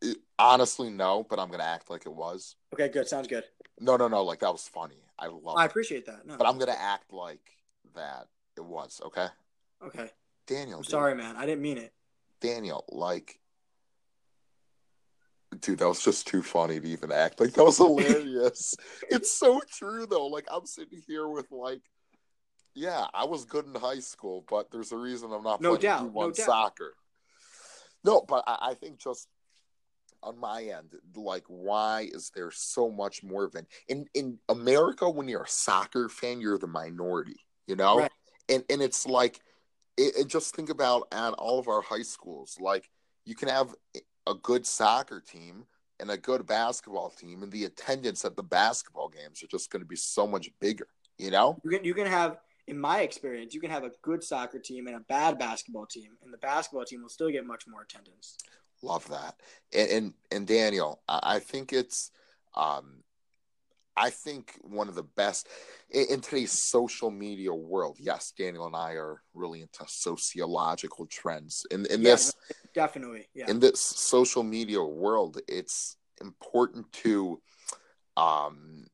it- 0.00 0.18
honestly, 0.38 0.90
no, 0.90 1.24
but 1.28 1.38
I'm 1.38 1.48
going 1.48 1.60
to 1.60 1.66
act 1.66 1.90
like 1.90 2.06
it 2.06 2.12
was. 2.12 2.56
Okay, 2.74 2.88
good. 2.88 3.06
Sounds 3.06 3.28
good. 3.28 3.44
No, 3.78 3.96
no, 3.96 4.08
no. 4.08 4.24
Like 4.24 4.40
that 4.40 4.50
was 4.50 4.66
funny. 4.66 4.96
I 5.18 5.26
love 5.26 5.56
I 5.56 5.64
appreciate 5.66 6.06
that. 6.06 6.26
No. 6.26 6.36
But 6.36 6.48
I'm 6.48 6.58
going 6.58 6.72
to 6.72 6.80
act 6.80 7.12
like 7.12 7.56
that 7.94 8.26
it 8.56 8.64
was, 8.64 9.00
okay? 9.06 9.26
Okay. 9.84 10.10
Daniel. 10.46 10.78
I'm 10.78 10.82
dude. 10.82 10.90
sorry, 10.90 11.14
man. 11.14 11.36
I 11.36 11.46
didn't 11.46 11.62
mean 11.62 11.78
it. 11.78 11.92
Daniel, 12.42 12.84
like, 12.90 13.38
dude, 15.60 15.78
that 15.78 15.88
was 15.88 16.02
just 16.02 16.26
too 16.26 16.42
funny 16.42 16.80
to 16.80 16.86
even 16.88 17.12
act. 17.12 17.40
Like, 17.40 17.52
that 17.52 17.64
was 17.64 17.78
hilarious. 17.78 18.74
it's 19.08 19.32
so 19.32 19.60
true, 19.70 20.06
though. 20.06 20.26
Like, 20.26 20.46
I'm 20.50 20.66
sitting 20.66 21.00
here 21.06 21.28
with, 21.28 21.50
like, 21.50 21.82
yeah, 22.74 23.06
I 23.14 23.24
was 23.24 23.44
good 23.44 23.66
in 23.66 23.74
high 23.74 24.00
school, 24.00 24.44
but 24.48 24.70
there's 24.70 24.92
a 24.92 24.96
reason 24.96 25.32
I'm 25.32 25.42
not 25.42 25.60
No 25.60 25.70
playing 25.76 25.82
doubt, 25.82 26.12
D1 26.12 26.14
no 26.14 26.30
doubt. 26.32 26.46
soccer. 26.46 26.94
No, 28.04 28.24
but 28.26 28.44
I, 28.46 28.70
I 28.70 28.74
think 28.74 28.98
just 28.98 29.28
on 30.22 30.38
my 30.38 30.62
end, 30.62 30.94
like 31.16 31.44
why 31.48 32.08
is 32.12 32.30
there 32.34 32.50
so 32.50 32.90
much 32.90 33.22
more 33.24 33.44
of 33.44 33.54
an 33.56 33.66
in 33.88 34.06
in 34.14 34.38
America 34.48 35.08
when 35.10 35.28
you're 35.28 35.42
a 35.42 35.48
soccer 35.48 36.08
fan, 36.08 36.40
you're 36.40 36.58
the 36.58 36.66
minority, 36.66 37.36
you 37.66 37.76
know, 37.76 37.98
Right. 37.98 38.10
and 38.48 38.64
and 38.70 38.80
it's 38.80 39.04
like, 39.06 39.40
it, 39.96 40.16
it- 40.16 40.26
just 40.28 40.54
think 40.54 40.70
about 40.70 41.08
at 41.12 41.32
all 41.34 41.58
of 41.58 41.68
our 41.68 41.82
high 41.82 42.02
schools, 42.02 42.56
like 42.60 42.90
you 43.24 43.34
can 43.34 43.48
have 43.48 43.74
a 44.26 44.34
good 44.34 44.66
soccer 44.66 45.20
team 45.20 45.66
and 46.00 46.10
a 46.10 46.16
good 46.16 46.46
basketball 46.46 47.10
team, 47.10 47.42
and 47.42 47.52
the 47.52 47.64
attendance 47.64 48.24
at 48.24 48.36
the 48.36 48.42
basketball 48.42 49.08
games 49.08 49.42
are 49.42 49.46
just 49.48 49.70
going 49.70 49.82
to 49.82 49.86
be 49.86 49.96
so 49.96 50.26
much 50.26 50.50
bigger, 50.60 50.86
you 51.18 51.30
know. 51.30 51.60
You 51.64 51.70
can 51.70 51.84
you 51.84 51.94
can 51.94 52.06
have, 52.06 52.38
in 52.66 52.78
my 52.78 53.00
experience, 53.02 53.54
you 53.54 53.60
can 53.60 53.70
have 53.70 53.84
a 53.84 53.90
good 54.02 54.22
soccer 54.24 54.58
team 54.58 54.86
and 54.86 54.96
a 54.96 55.00
bad 55.00 55.38
basketball 55.38 55.86
team, 55.86 56.10
and 56.24 56.32
the 56.32 56.38
basketball 56.38 56.84
team 56.84 57.02
will 57.02 57.08
still 57.08 57.30
get 57.30 57.46
much 57.46 57.66
more 57.68 57.82
attendance. 57.82 58.36
Love 58.82 59.06
that. 59.08 59.36
And 59.72 59.90
and, 59.90 60.14
and 60.32 60.46
Daniel, 60.46 61.02
I, 61.08 61.20
I 61.22 61.38
think 61.38 61.72
it's 61.72 62.10
um 62.54 63.02
I 63.96 64.10
think 64.10 64.58
one 64.62 64.88
of 64.88 64.94
the 64.94 65.02
best 65.02 65.48
in, 65.90 66.20
today's 66.20 66.52
social 66.52 67.10
media 67.10 67.52
world. 67.52 67.98
Yes, 68.00 68.32
Daniel 68.36 68.66
and 68.66 68.76
I 68.76 68.92
are 68.92 69.22
really 69.34 69.60
into 69.60 69.84
sociological 69.86 71.06
trends. 71.06 71.66
In 71.70 71.86
in 71.86 72.00
Yeah, 72.02 72.12
this 72.12 72.34
Definitely, 72.74 73.28
yeah. 73.34 73.50
in 73.50 73.60
this 73.60 73.80
social 73.80 74.42
media 74.42 74.82
world, 74.82 75.38
it's 75.46 75.96
important 76.20 76.90
to 76.92 77.40
um 78.16 78.86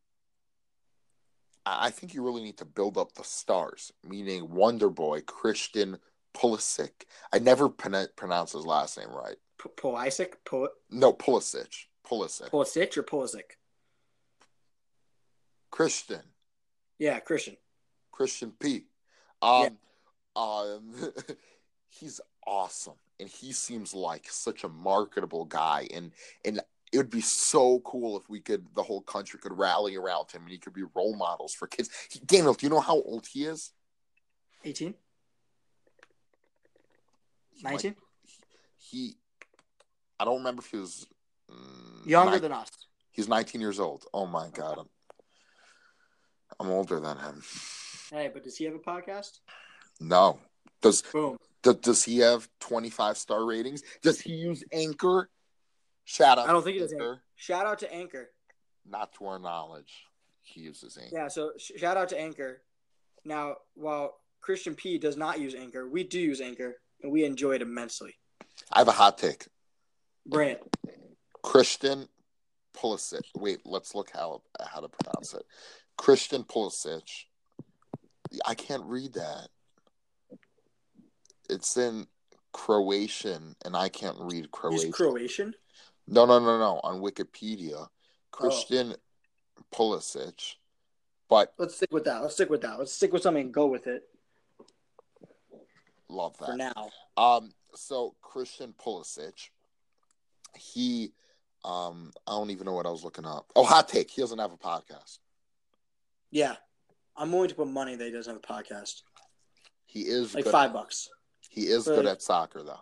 I 1.64 1.86
I 1.86 1.90
think 1.90 2.14
you 2.14 2.24
really 2.24 2.42
need 2.42 2.58
to 2.58 2.64
build 2.64 2.98
up 2.98 3.12
the 3.12 3.24
stars, 3.24 3.92
meaning 4.02 4.50
Wonder 4.50 4.90
Boy, 4.90 5.20
Christian 5.20 5.98
Pulisic. 6.34 7.04
I 7.32 7.38
never 7.38 7.68
pron- 7.68 8.08
pronounce 8.16 8.52
his 8.52 8.66
last 8.66 8.98
name 8.98 9.10
right. 9.10 9.36
P- 9.62 9.70
Pulisic, 9.76 10.34
Pul- 10.44 10.70
No, 10.90 11.12
Pulisic. 11.12 11.86
Pulisic. 12.06 12.50
Pulisic 12.50 12.96
or 12.96 13.02
Pulisic? 13.02 13.56
Christian. 15.70 16.22
Yeah, 16.98 17.20
Christian. 17.20 17.56
Christian 18.12 18.52
P. 18.58 18.84
Um, 19.40 19.78
um, 20.34 20.94
he's 21.88 22.20
awesome, 22.46 22.94
and 23.20 23.28
he 23.28 23.52
seems 23.52 23.94
like 23.94 24.26
such 24.28 24.64
a 24.64 24.68
marketable 24.68 25.44
guy, 25.44 25.86
and 25.94 26.12
and 26.44 26.60
it 26.92 26.96
would 26.96 27.10
be 27.10 27.20
so 27.20 27.80
cool 27.80 28.16
if 28.16 28.28
we 28.30 28.40
could, 28.40 28.66
the 28.74 28.82
whole 28.82 29.02
country 29.02 29.38
could 29.38 29.56
rally 29.56 29.96
around 29.96 30.30
him, 30.30 30.42
and 30.42 30.50
he 30.50 30.58
could 30.58 30.72
be 30.72 30.84
role 30.94 31.14
models 31.14 31.52
for 31.52 31.66
kids. 31.66 31.90
He, 32.10 32.18
Daniel, 32.20 32.54
do 32.54 32.64
you 32.66 32.70
know 32.70 32.80
how 32.80 32.94
old 33.02 33.26
he 33.26 33.44
is? 33.44 33.72
18? 34.64 34.94
He 37.52 37.62
might- 37.62 37.72
19? 37.72 37.94
He, 38.78 39.16
I 40.18 40.24
don't 40.24 40.38
remember 40.38 40.60
if 40.60 40.70
he 40.70 40.78
was 40.78 41.06
mm, 41.50 42.06
Younger 42.06 42.32
nine- 42.32 42.40
than 42.40 42.52
us. 42.52 42.70
He's 43.10 43.28
19 43.28 43.60
years 43.60 43.78
old. 43.80 44.06
Oh 44.14 44.26
my 44.26 44.48
god, 44.48 44.88
I'm, 46.60 46.70
older 46.70 47.00
than 47.00 47.16
him. 47.18 47.42
Hey, 48.10 48.30
but 48.32 48.42
does 48.42 48.56
he 48.56 48.64
have 48.64 48.74
a 48.74 48.78
podcast? 48.78 49.38
No, 50.00 50.38
does 50.82 51.02
Boom. 51.02 51.38
Does, 51.62 51.76
does 51.76 52.04
he 52.04 52.18
have 52.18 52.48
25 52.60 53.16
star 53.16 53.44
ratings? 53.44 53.82
Does 54.02 54.20
he 54.20 54.32
use 54.32 54.62
Anchor? 54.72 55.28
Shout 56.04 56.38
out. 56.38 56.48
I 56.48 56.52
don't 56.52 56.62
think 56.62 56.74
he 56.74 56.80
does 56.80 56.92
Anchor. 56.92 57.20
Shout 57.36 57.66
out 57.66 57.80
to 57.80 57.92
Anchor. 57.92 58.30
Not 58.88 59.12
to 59.14 59.26
our 59.26 59.38
knowledge. 59.38 60.06
He 60.42 60.60
uses 60.60 60.96
Anchor. 60.96 61.14
Yeah, 61.14 61.28
so 61.28 61.52
sh- 61.58 61.72
shout 61.76 61.96
out 61.96 62.08
to 62.10 62.20
Anchor. 62.20 62.62
Now, 63.24 63.56
while 63.74 64.20
Christian 64.40 64.74
P 64.74 64.98
does 64.98 65.16
not 65.16 65.40
use 65.40 65.54
Anchor, 65.54 65.88
we 65.88 66.04
do 66.04 66.18
use 66.18 66.40
Anchor, 66.40 66.76
and 67.02 67.12
we 67.12 67.24
enjoy 67.24 67.56
it 67.56 67.62
immensely. 67.62 68.14
I 68.72 68.78
have 68.78 68.88
a 68.88 68.92
hot 68.92 69.18
take. 69.18 69.46
Brant, 70.24 70.58
Christian 71.42 72.08
Pulisic. 72.74 73.22
Wait, 73.34 73.60
let's 73.64 73.94
look 73.94 74.10
how 74.12 74.42
how 74.60 74.80
to 74.80 74.88
pronounce 74.88 75.34
it. 75.34 75.42
Christian 75.98 76.44
Pulisic. 76.44 77.26
I 78.46 78.54
can't 78.54 78.84
read 78.84 79.12
that. 79.14 79.48
It's 81.50 81.76
in 81.76 82.06
Croatian, 82.52 83.54
and 83.64 83.76
I 83.76 83.90
can't 83.90 84.16
read 84.18 84.44
he's 84.44 84.50
Croatian. 84.50 84.92
Croatian. 84.92 85.54
No, 86.06 86.24
no, 86.24 86.38
no, 86.38 86.58
no. 86.58 86.80
On 86.82 87.02
Wikipedia, 87.02 87.88
Christian 88.30 88.94
Pulisic. 89.74 90.54
But 91.28 91.52
Let's 91.58 91.76
stick 91.76 91.92
with 91.92 92.04
that. 92.04 92.22
Let's 92.22 92.34
stick 92.34 92.48
with 92.48 92.62
that. 92.62 92.78
Let's 92.78 92.92
stick 92.92 93.12
with 93.12 93.20
something 93.20 93.42
and 93.42 93.52
go 93.52 93.66
with 93.66 93.86
it 93.86 94.04
love 96.08 96.36
that. 96.38 96.46
for 96.46 96.56
now. 96.56 96.90
Um, 97.16 97.52
so 97.74 98.14
Christian 98.22 98.74
Pulisic, 98.78 99.50
he, 100.56 101.12
um, 101.64 102.12
I 102.26 102.32
don't 102.32 102.50
even 102.50 102.66
know 102.66 102.72
what 102.72 102.86
I 102.86 102.90
was 102.90 103.04
looking 103.04 103.26
up. 103.26 103.50
Oh, 103.54 103.64
hot 103.64 103.88
take. 103.88 104.10
He 104.10 104.20
doesn't 104.20 104.38
have 104.38 104.52
a 104.52 104.56
podcast. 104.56 105.18
Yeah, 106.30 106.56
I'm 107.16 107.32
willing 107.32 107.48
to 107.48 107.54
put 107.54 107.68
money 107.68 107.96
that 107.96 108.04
he 108.04 108.10
doesn't 108.10 108.32
have 108.32 108.42
a 108.42 108.62
podcast. 108.62 109.02
He 109.86 110.00
is 110.02 110.34
Like 110.34 110.44
good. 110.44 110.52
five 110.52 110.72
bucks. 110.72 111.08
He 111.48 111.62
is 111.62 111.84
But- 111.86 111.96
good 111.96 112.06
at 112.06 112.22
soccer, 112.22 112.62
though. 112.62 112.80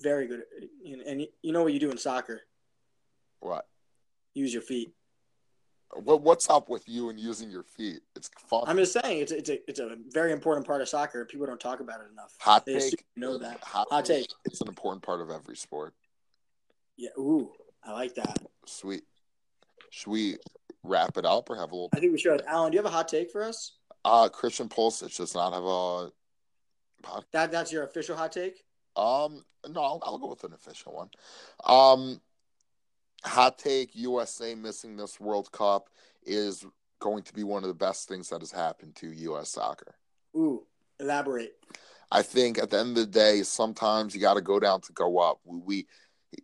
Very 0.00 0.26
good. 0.26 0.42
And, 0.84 1.00
and 1.02 1.28
you 1.42 1.52
know 1.52 1.62
what 1.62 1.72
you 1.72 1.78
do 1.78 1.90
in 1.90 1.98
soccer? 1.98 2.40
What? 3.40 3.68
Use 4.34 4.52
your 4.52 4.62
feet. 4.62 4.92
What? 5.94 6.22
What's 6.22 6.48
up 6.48 6.68
with 6.70 6.88
you 6.88 7.10
and 7.10 7.20
using 7.20 7.50
your 7.50 7.62
feet? 7.64 8.00
It's 8.16 8.30
fun. 8.48 8.64
I'm 8.66 8.78
just 8.78 8.94
saying, 8.94 9.20
it's 9.20 9.30
a, 9.30 9.38
it's 9.38 9.50
a 9.50 9.58
it's 9.68 9.78
a 9.78 9.96
very 10.10 10.32
important 10.32 10.66
part 10.66 10.80
of 10.80 10.88
soccer. 10.88 11.24
People 11.26 11.46
don't 11.46 11.60
talk 11.60 11.80
about 11.80 12.00
it 12.00 12.10
enough. 12.10 12.34
hot 12.40 12.64
They 12.64 12.78
take. 12.78 13.04
know 13.14 13.36
that. 13.38 13.60
Hot, 13.60 13.86
Hot 13.90 14.04
take. 14.04 14.26
It's 14.46 14.60
an 14.62 14.68
important 14.68 15.02
part 15.04 15.20
of 15.20 15.30
every 15.30 15.54
sport. 15.56 15.92
Yeah. 16.96 17.10
Ooh, 17.18 17.52
I 17.84 17.92
like 17.92 18.14
that. 18.14 18.38
Sweet. 18.66 19.04
Should 19.90 20.10
we 20.10 20.38
wrap 20.84 21.16
it 21.16 21.24
up 21.24 21.48
or 21.50 21.56
have 21.56 21.72
a 21.72 21.74
little? 21.74 21.90
I 21.94 22.00
think 22.00 22.12
we 22.12 22.18
should. 22.18 22.42
Alan, 22.46 22.70
do 22.70 22.76
you 22.76 22.82
have 22.82 22.92
a 22.92 22.94
hot 22.94 23.08
take 23.08 23.30
for 23.30 23.42
us? 23.42 23.76
Uh, 24.04 24.28
Christian 24.28 24.68
Pulisic 24.68 25.16
does 25.16 25.34
not 25.34 25.52
have 25.52 25.64
a 25.64 26.10
podcast. 27.02 27.24
That 27.32 27.52
that's 27.52 27.72
your 27.72 27.84
official 27.84 28.16
hot 28.16 28.32
take. 28.32 28.64
Um, 28.96 29.44
no, 29.68 29.80
I'll, 29.82 30.02
I'll 30.04 30.18
go 30.18 30.28
with 30.28 30.44
an 30.44 30.52
official 30.52 30.94
one. 30.94 31.10
Um, 31.64 32.20
hot 33.24 33.58
take: 33.58 33.94
USA 33.94 34.54
missing 34.54 34.96
this 34.96 35.20
World 35.20 35.50
Cup 35.52 35.88
is 36.24 36.64
going 37.00 37.22
to 37.24 37.34
be 37.34 37.42
one 37.42 37.64
of 37.64 37.68
the 37.68 37.74
best 37.74 38.08
things 38.08 38.28
that 38.28 38.40
has 38.40 38.52
happened 38.52 38.94
to 38.96 39.08
U.S. 39.08 39.50
soccer. 39.50 39.94
Ooh, 40.36 40.64
elaborate. 41.00 41.54
I 42.10 42.22
think 42.22 42.58
at 42.58 42.70
the 42.70 42.78
end 42.78 42.90
of 42.90 42.96
the 42.96 43.06
day, 43.06 43.42
sometimes 43.42 44.14
you 44.14 44.20
got 44.20 44.34
to 44.34 44.40
go 44.40 44.60
down 44.60 44.82
to 44.82 44.92
go 44.92 45.18
up. 45.18 45.40
We, 45.44 45.58
we 45.58 45.86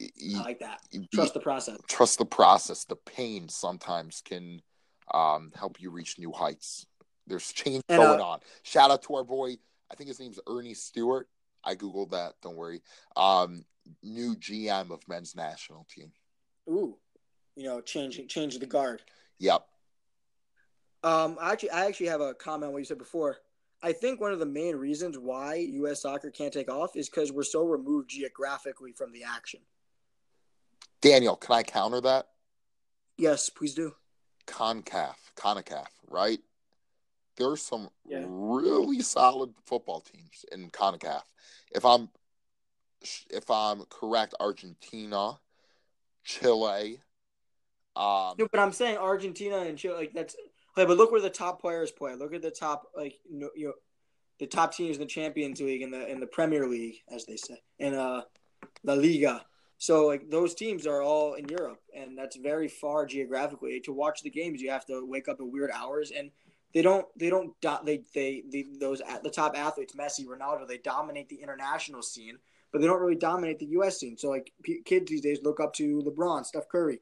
I 0.00 0.42
like 0.42 0.60
that. 0.60 0.80
Trust 1.12 1.34
the 1.34 1.40
process. 1.40 1.78
trust 1.88 2.18
the 2.18 2.24
process. 2.24 2.84
The 2.84 2.96
pain 2.96 3.48
sometimes 3.48 4.22
can 4.24 4.60
um, 5.12 5.52
help 5.54 5.80
you 5.80 5.90
reach 5.90 6.18
new 6.18 6.32
heights. 6.32 6.86
There's 7.26 7.52
change 7.52 7.82
And, 7.88 8.00
uh, 8.00 8.06
going 8.06 8.20
on. 8.20 8.40
Shout 8.62 8.90
out 8.90 9.02
to 9.04 9.14
our 9.14 9.24
boy. 9.24 9.56
I 9.90 9.94
think 9.94 10.08
his 10.08 10.20
name's 10.20 10.38
Earnie 10.46 10.74
Stewart. 10.74 11.28
I 11.64 11.74
googled 11.74 12.10
that. 12.10 12.34
Don't 12.42 12.56
worry. 12.56 12.82
Um, 13.16 13.64
new 14.02 14.36
GM 14.36 14.90
of 14.90 15.00
men's 15.08 15.34
national 15.34 15.86
team. 15.94 16.12
Ooh, 16.68 16.96
you 17.56 17.64
know, 17.64 17.80
change 17.80 18.20
change 18.28 18.58
the 18.58 18.66
guard. 18.66 19.02
Yep. 19.38 19.64
Um, 21.02 21.38
I 21.40 21.52
actually, 21.52 21.70
I 21.70 21.86
actually 21.86 22.08
have 22.08 22.20
a 22.20 22.34
comment 22.34 22.68
on 22.68 22.72
what 22.72 22.78
you 22.80 22.84
said 22.84 22.98
before. 22.98 23.38
I 23.82 23.92
think 23.92 24.20
one 24.20 24.32
of 24.32 24.40
the 24.40 24.46
main 24.46 24.74
reasons 24.74 25.16
why 25.16 25.54
U.S. 25.54 26.02
soccer 26.02 26.30
can't 26.30 26.52
take 26.52 26.70
off 26.70 26.96
is 26.96 27.08
because 27.08 27.30
we're 27.30 27.44
so 27.44 27.64
removed 27.64 28.10
geographically 28.10 28.92
from 28.92 29.12
the 29.12 29.22
action. 29.22 29.60
Daniel, 31.00 31.36
can 31.36 31.54
I 31.54 31.62
counter 31.62 32.00
that? 32.00 32.28
Yes, 33.16 33.50
please 33.50 33.74
do. 33.74 33.94
CONCAF, 34.46 35.16
CONCACAF, 35.36 35.86
right? 36.08 36.40
There 37.36 37.48
are 37.50 37.56
some 37.56 37.90
Yeah. 38.04 38.24
really 38.26 39.00
solid 39.02 39.54
football 39.64 40.00
teams 40.00 40.44
in 40.50 40.70
CONCACAF. 40.70 41.22
If 41.72 41.84
I'm 41.84 42.10
if 43.30 43.48
I'm 43.48 43.84
correct, 43.84 44.34
Argentina, 44.40 45.38
Chile, 46.24 47.00
um, 47.98 48.36
No, 48.38 48.48
but 48.50 48.60
I'm 48.60 48.72
saying 48.72 48.96
Argentina 48.96 49.58
and 49.58 49.76
Chile, 49.76 49.94
like 49.96 50.12
that's. 50.12 50.36
Okay, 50.76 50.86
but 50.86 50.96
look 50.96 51.10
where 51.10 51.20
the 51.20 51.30
top 51.30 51.60
players 51.60 51.90
play. 51.90 52.14
Look 52.14 52.32
at 52.32 52.42
the 52.42 52.50
top, 52.50 52.88
like 52.96 53.14
you 53.28 53.38
know, 53.38 53.50
you 53.56 53.66
know, 53.66 53.72
the 54.38 54.46
top 54.46 54.72
teams 54.72 54.96
in 54.96 55.00
the 55.00 55.06
Champions 55.06 55.60
League 55.60 55.82
and 55.82 55.92
the 55.92 56.06
in 56.06 56.20
the 56.20 56.26
Premier 56.26 56.66
League, 56.68 57.02
as 57.08 57.24
they 57.26 57.36
say, 57.36 57.60
in 57.78 57.94
uh, 57.94 58.22
La 58.84 58.94
Liga. 58.94 59.44
So 59.78 60.06
like 60.06 60.28
those 60.28 60.54
teams 60.54 60.86
are 60.86 61.00
all 61.02 61.34
in 61.34 61.48
Europe, 61.48 61.80
and 61.96 62.18
that's 62.18 62.36
very 62.36 62.66
far 62.66 63.06
geographically. 63.06 63.80
To 63.80 63.92
watch 63.92 64.22
the 64.22 64.30
games, 64.30 64.60
you 64.60 64.70
have 64.70 64.84
to 64.86 65.06
wake 65.06 65.28
up 65.28 65.38
at 65.40 65.46
weird 65.46 65.70
hours, 65.72 66.10
and 66.10 66.32
they 66.74 66.82
don't 66.82 67.06
they 67.16 67.30
don't 67.30 67.52
do, 67.60 67.76
they, 67.84 68.02
they 68.12 68.42
they 68.50 68.66
those 68.80 69.00
at 69.00 69.22
the 69.22 69.30
top 69.30 69.56
athletes, 69.56 69.94
Messi, 69.94 70.26
Ronaldo, 70.26 70.66
they 70.66 70.78
dominate 70.78 71.28
the 71.28 71.40
international 71.40 72.02
scene, 72.02 72.38
but 72.72 72.80
they 72.80 72.88
don't 72.88 73.00
really 73.00 73.14
dominate 73.14 73.60
the 73.60 73.66
U.S. 73.66 74.00
scene. 74.00 74.18
So 74.18 74.28
like 74.28 74.52
kids 74.84 75.08
these 75.08 75.20
days 75.20 75.38
look 75.44 75.60
up 75.60 75.72
to 75.74 76.02
LeBron, 76.02 76.44
Steph 76.44 76.68
Curry, 76.68 77.00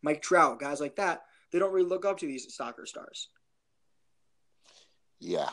Mike 0.00 0.22
Trout, 0.22 0.58
guys 0.58 0.80
like 0.80 0.96
that. 0.96 1.22
They 1.52 1.58
don't 1.58 1.72
really 1.72 1.88
look 1.88 2.06
up 2.06 2.18
to 2.20 2.26
these 2.26 2.52
soccer 2.54 2.86
stars. 2.86 3.28
Yeah. 5.20 5.50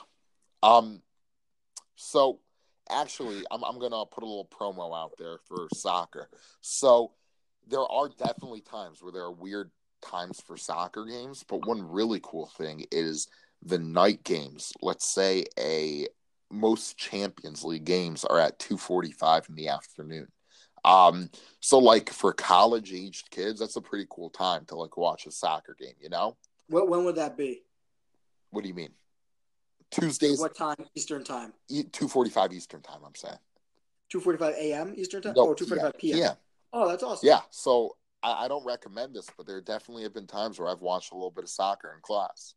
Um 0.63 1.01
so 1.95 2.39
actually 2.89 3.43
I'm 3.51 3.63
I'm 3.63 3.79
gonna 3.79 4.05
put 4.05 4.23
a 4.23 4.27
little 4.27 4.49
promo 4.49 4.97
out 4.97 5.13
there 5.17 5.37
for 5.47 5.67
soccer. 5.73 6.29
So 6.61 7.13
there 7.67 7.79
are 7.79 8.09
definitely 8.09 8.61
times 8.61 9.01
where 9.01 9.11
there 9.11 9.23
are 9.23 9.31
weird 9.31 9.71
times 10.01 10.41
for 10.41 10.57
soccer 10.57 11.05
games, 11.05 11.43
but 11.47 11.65
one 11.65 11.81
really 11.81 12.19
cool 12.23 12.47
thing 12.57 12.85
is 12.91 13.27
the 13.61 13.79
night 13.79 14.23
games. 14.23 14.73
Let's 14.81 15.05
say 15.07 15.45
a 15.59 16.07
most 16.51 16.97
Champions 16.97 17.63
League 17.63 17.85
games 17.85 18.25
are 18.25 18.39
at 18.39 18.59
2:45 18.59 19.49
in 19.49 19.55
the 19.55 19.69
afternoon. 19.69 20.27
Um, 20.85 21.29
so 21.59 21.77
like 21.77 22.09
for 22.09 22.33
college 22.33 22.93
aged 22.93 23.29
kids, 23.31 23.59
that's 23.59 23.75
a 23.75 23.81
pretty 23.81 24.07
cool 24.09 24.29
time 24.29 24.65
to 24.65 24.75
like 24.75 24.97
watch 24.97 25.25
a 25.25 25.31
soccer 25.31 25.75
game, 25.77 25.95
you 25.99 26.09
know? 26.09 26.37
What 26.67 26.87
when 26.87 27.03
would 27.03 27.15
that 27.15 27.37
be? 27.37 27.63
What 28.51 28.61
do 28.61 28.69
you 28.69 28.73
mean? 28.73 28.93
Tuesdays 29.91 30.39
What 30.39 30.55
time 30.55 30.75
Eastern 30.95 31.23
time? 31.23 31.53
two 31.91 32.07
forty 32.07 32.29
five 32.29 32.53
Eastern 32.53 32.81
time, 32.81 32.99
I'm 33.05 33.15
saying. 33.15 33.37
Two 34.09 34.19
forty 34.19 34.37
five 34.37 34.55
a.m. 34.55 34.93
Eastern 34.95 35.21
time 35.21 35.33
No, 35.35 35.45
or 35.45 35.55
two 35.55 35.65
forty 35.65 35.81
five 35.81 35.97
p.m. 35.97 36.17
Yeah. 36.17 36.33
Oh, 36.73 36.87
that's 36.87 37.03
awesome. 37.03 37.27
Yeah. 37.27 37.41
So 37.49 37.95
I, 38.21 38.45
I 38.45 38.47
don't 38.47 38.65
recommend 38.65 39.15
this, 39.15 39.27
but 39.37 39.47
there 39.47 39.61
definitely 39.61 40.03
have 40.03 40.13
been 40.13 40.27
times 40.27 40.59
where 40.59 40.69
I've 40.69 40.81
watched 40.81 41.11
a 41.11 41.15
little 41.15 41.31
bit 41.31 41.43
of 41.43 41.49
soccer 41.49 41.93
in 41.95 42.01
class. 42.01 42.53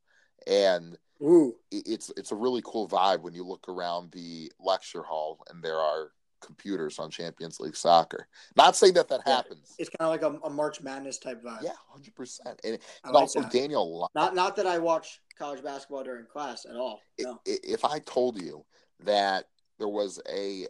And 0.47 0.99
Ooh. 1.23 1.55
it- 1.71 1.87
it's 1.87 2.11
it's 2.17 2.33
a 2.33 2.37
really 2.37 2.63
cool 2.65 2.89
vibe 2.89 3.21
when 3.23 3.35
you 3.35 3.45
look 3.45 3.69
around 3.69 4.13
the 4.13 4.51
lecture 4.61 5.03
hall 5.03 5.39
and 5.51 5.63
there 5.63 5.79
are 5.79 6.11
computers 6.41 6.99
on 6.99 7.09
Champions 7.09 7.61
League 7.61 7.77
soccer. 7.77 8.27
Not 8.57 8.75
saying 8.75 8.95
that 8.95 9.09
that 9.09 9.21
Yeah. 9.25 9.37
happens. 9.37 9.77
It's 9.79 9.89
kind 9.91 10.01
of 10.01 10.09
like 10.11 10.23
a, 10.23 10.45
a 10.47 10.51
March 10.51 10.83
Madness 10.83 11.19
type 11.19 11.43
vibe. 11.43 11.63
Yeah, 11.63 11.71
hundred 11.89 12.15
percent. 12.17 12.61
And, 12.65 12.79
and 13.05 13.13
like 13.13 13.21
also 13.23 13.41
that. 13.43 13.53
Daniel, 13.53 14.11
Not 14.17 14.35
not 14.35 14.57
that 14.57 14.67
I 14.67 14.79
watch 14.79 15.21
college 15.39 15.63
basketball 15.63 16.05
during 16.05 16.27
class 16.27 16.65
at 16.65 16.77
all. 16.77 17.01
No. 17.21 17.41
if 17.47 17.85
I 17.85 17.99
told 18.01 18.41
you 18.41 18.65
that 19.05 19.47
there 19.79 19.89
was 19.89 20.21
a 20.29 20.67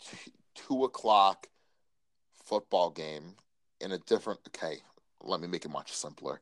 t- 0.00 0.32
two 0.54 0.84
o'clock 0.84 1.46
football 2.44 2.90
game 2.90 3.34
in 3.80 3.92
a 3.92 3.98
different 3.98 4.40
okay 4.48 4.78
let 5.22 5.40
me 5.40 5.48
make 5.48 5.64
it 5.64 5.70
much 5.70 5.92
simpler 5.92 6.40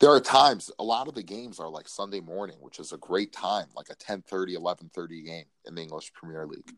there 0.00 0.10
are 0.10 0.20
times 0.20 0.70
a 0.78 0.82
lot 0.84 1.06
of 1.08 1.14
the 1.14 1.22
games 1.22 1.60
are 1.60 1.68
like 1.68 1.86
sunday 1.86 2.20
morning 2.20 2.56
which 2.60 2.78
is 2.78 2.92
a 2.92 2.96
great 2.98 3.32
time 3.32 3.66
like 3.76 3.88
a 3.90 3.94
10.30 3.96 4.56
11.30 4.56 5.24
game 5.26 5.44
in 5.66 5.74
the 5.74 5.82
english 5.82 6.12
premier 6.14 6.46
league 6.46 6.72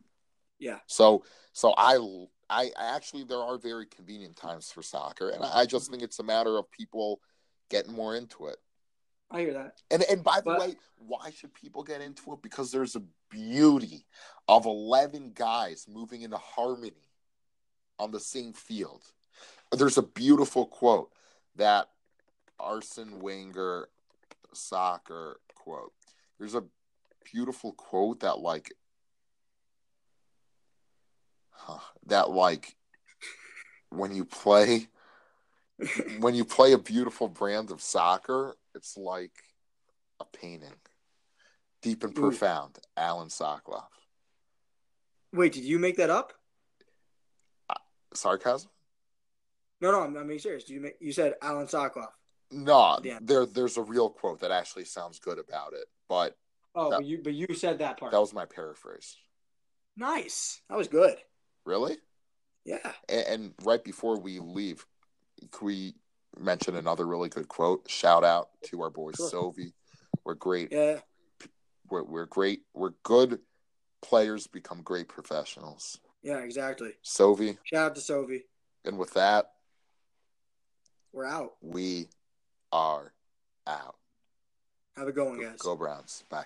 Yeah. 0.59 0.79
so 0.87 1.23
so 1.53 1.73
i 1.77 1.95
i 2.49 2.65
I 2.77 2.95
actually 2.95 3.23
there 3.23 3.39
are 3.39 3.57
very 3.57 3.85
convenient 3.85 4.35
times 4.35 4.69
for 4.71 4.81
soccer 4.83 5.29
and 5.29 5.43
i 5.43 5.65
just 5.65 5.89
think 5.89 6.03
it's 6.03 6.19
a 6.19 6.23
matter 6.23 6.57
of 6.57 6.69
people 6.71 7.21
getting 7.69 7.93
more 7.93 8.15
into 8.15 8.47
it 8.47 8.57
I 9.29 9.41
hear 9.41 9.53
that. 9.53 9.81
and 9.91 10.03
and 10.03 10.23
by 10.23 10.37
the 10.37 10.51
But- 10.51 10.59
way, 10.59 10.75
why 10.97 11.29
should 11.31 11.53
people 11.53 11.83
get 11.83 12.01
into 12.01 12.33
it? 12.33 12.41
Because 12.41 12.71
there's 12.71 12.95
a 12.95 13.03
beauty 13.29 14.05
of 14.47 14.65
eleven 14.65 15.31
guys 15.33 15.85
moving 15.87 16.21
into 16.21 16.37
harmony 16.37 17.11
on 17.99 18.11
the 18.11 18.19
same 18.19 18.53
field. 18.53 19.03
There's 19.71 19.97
a 19.97 20.03
beautiful 20.03 20.65
quote 20.65 21.11
that 21.55 21.89
Arsene 22.59 23.19
Wenger 23.19 23.89
soccer 24.53 25.41
quote. 25.55 25.93
There's 26.39 26.55
a 26.55 26.63
beautiful 27.25 27.73
quote 27.73 28.21
that 28.21 28.39
like 28.39 28.71
huh, 31.51 31.79
that 32.05 32.29
like 32.29 32.75
when 33.89 34.15
you 34.15 34.23
play 34.25 34.87
when 36.19 36.33
you 36.33 36.45
play 36.45 36.71
a 36.73 36.77
beautiful 36.77 37.27
brand 37.27 37.69
of 37.71 37.81
soccer, 37.81 38.55
it's 38.77 38.95
like 38.95 39.33
a 40.21 40.25
painting. 40.25 40.73
Deep 41.81 42.03
and 42.03 42.17
Ooh. 42.17 42.21
profound, 42.21 42.77
Alan 42.95 43.27
Sokoloff. 43.27 43.87
Wait, 45.33 45.51
did 45.53 45.63
you 45.63 45.77
make 45.79 45.97
that 45.97 46.09
up? 46.09 46.33
Uh, 47.69 47.75
sarcasm? 48.13 48.69
No, 49.81 49.91
no, 49.91 50.01
I'm, 50.01 50.15
I'm 50.17 50.27
being 50.27 50.39
serious. 50.39 50.67
You 50.69 50.79
make, 50.81 50.95
you 50.99 51.11
said 51.11 51.33
Alan 51.41 51.67
Sokoloff. 51.67 52.07
No, 52.49 52.97
Yeah. 53.03 53.19
there 53.21 53.45
there's 53.45 53.75
a 53.77 53.81
real 53.81 54.09
quote 54.09 54.39
that 54.39 54.51
actually 54.51 54.85
sounds 54.85 55.19
good 55.19 55.37
about 55.37 55.73
it, 55.73 55.85
but 56.07 56.35
Oh, 56.73 56.91
That- 56.91 56.97
but 56.97 57.05
you 57.05 57.21
but 57.23 57.33
you 57.33 57.53
said 57.55 57.79
that 57.79 57.99
part. 57.99 58.11
that 58.11 58.19
was 58.19 58.33
my 58.33 58.45
paraphrase. 58.45 59.17
nice. 59.95 60.61
That 60.69 60.77
was 60.77 60.87
good. 60.87 61.17
Really? 61.65 61.97
Yeah. 62.65 62.93
And, 63.09 63.25
and 63.27 63.53
right 63.63 63.83
before 63.83 64.19
we 64.19 64.39
leave, 64.39 64.85
can 65.51 65.65
we 65.65 65.95
mention 66.39 66.75
another 66.75 67.05
really 67.05 67.29
good 67.29 67.47
quote? 67.47 67.89
Shout 67.89 68.23
out 68.23 68.49
to 68.65 68.81
our 68.81 68.89
boy 68.89 69.11
Sure. 69.15 69.29
Sovi. 69.29 69.73
We're 70.23 70.35
great. 70.35 70.71
Yeah. 70.71 70.99
We're, 71.89 72.03
we're 72.03 72.25
great. 72.25 72.61
We're 72.73 72.91
good 73.03 73.39
players 74.01 74.47
become 74.47 74.81
great 74.81 75.07
professionals. 75.07 75.99
Yeah, 76.21 76.39
exactly. 76.39 76.91
Sovi. 77.03 77.57
Shout 77.63 77.91
out 77.91 77.95
to 77.95 78.01
Sovi. 78.01 78.41
And 78.85 78.97
with 78.97 79.13
that, 79.13 79.51
We're 81.13 81.25
out. 81.25 81.53
we 81.61 82.07
are 82.71 83.13
out. 83.65 83.95
Have 84.97 85.07
a 85.07 85.11
good 85.11 85.25
one, 85.27 85.39
guys. 85.39 85.57
Go 85.59 85.75
Browns. 85.75 86.23
Bye. 86.29 86.45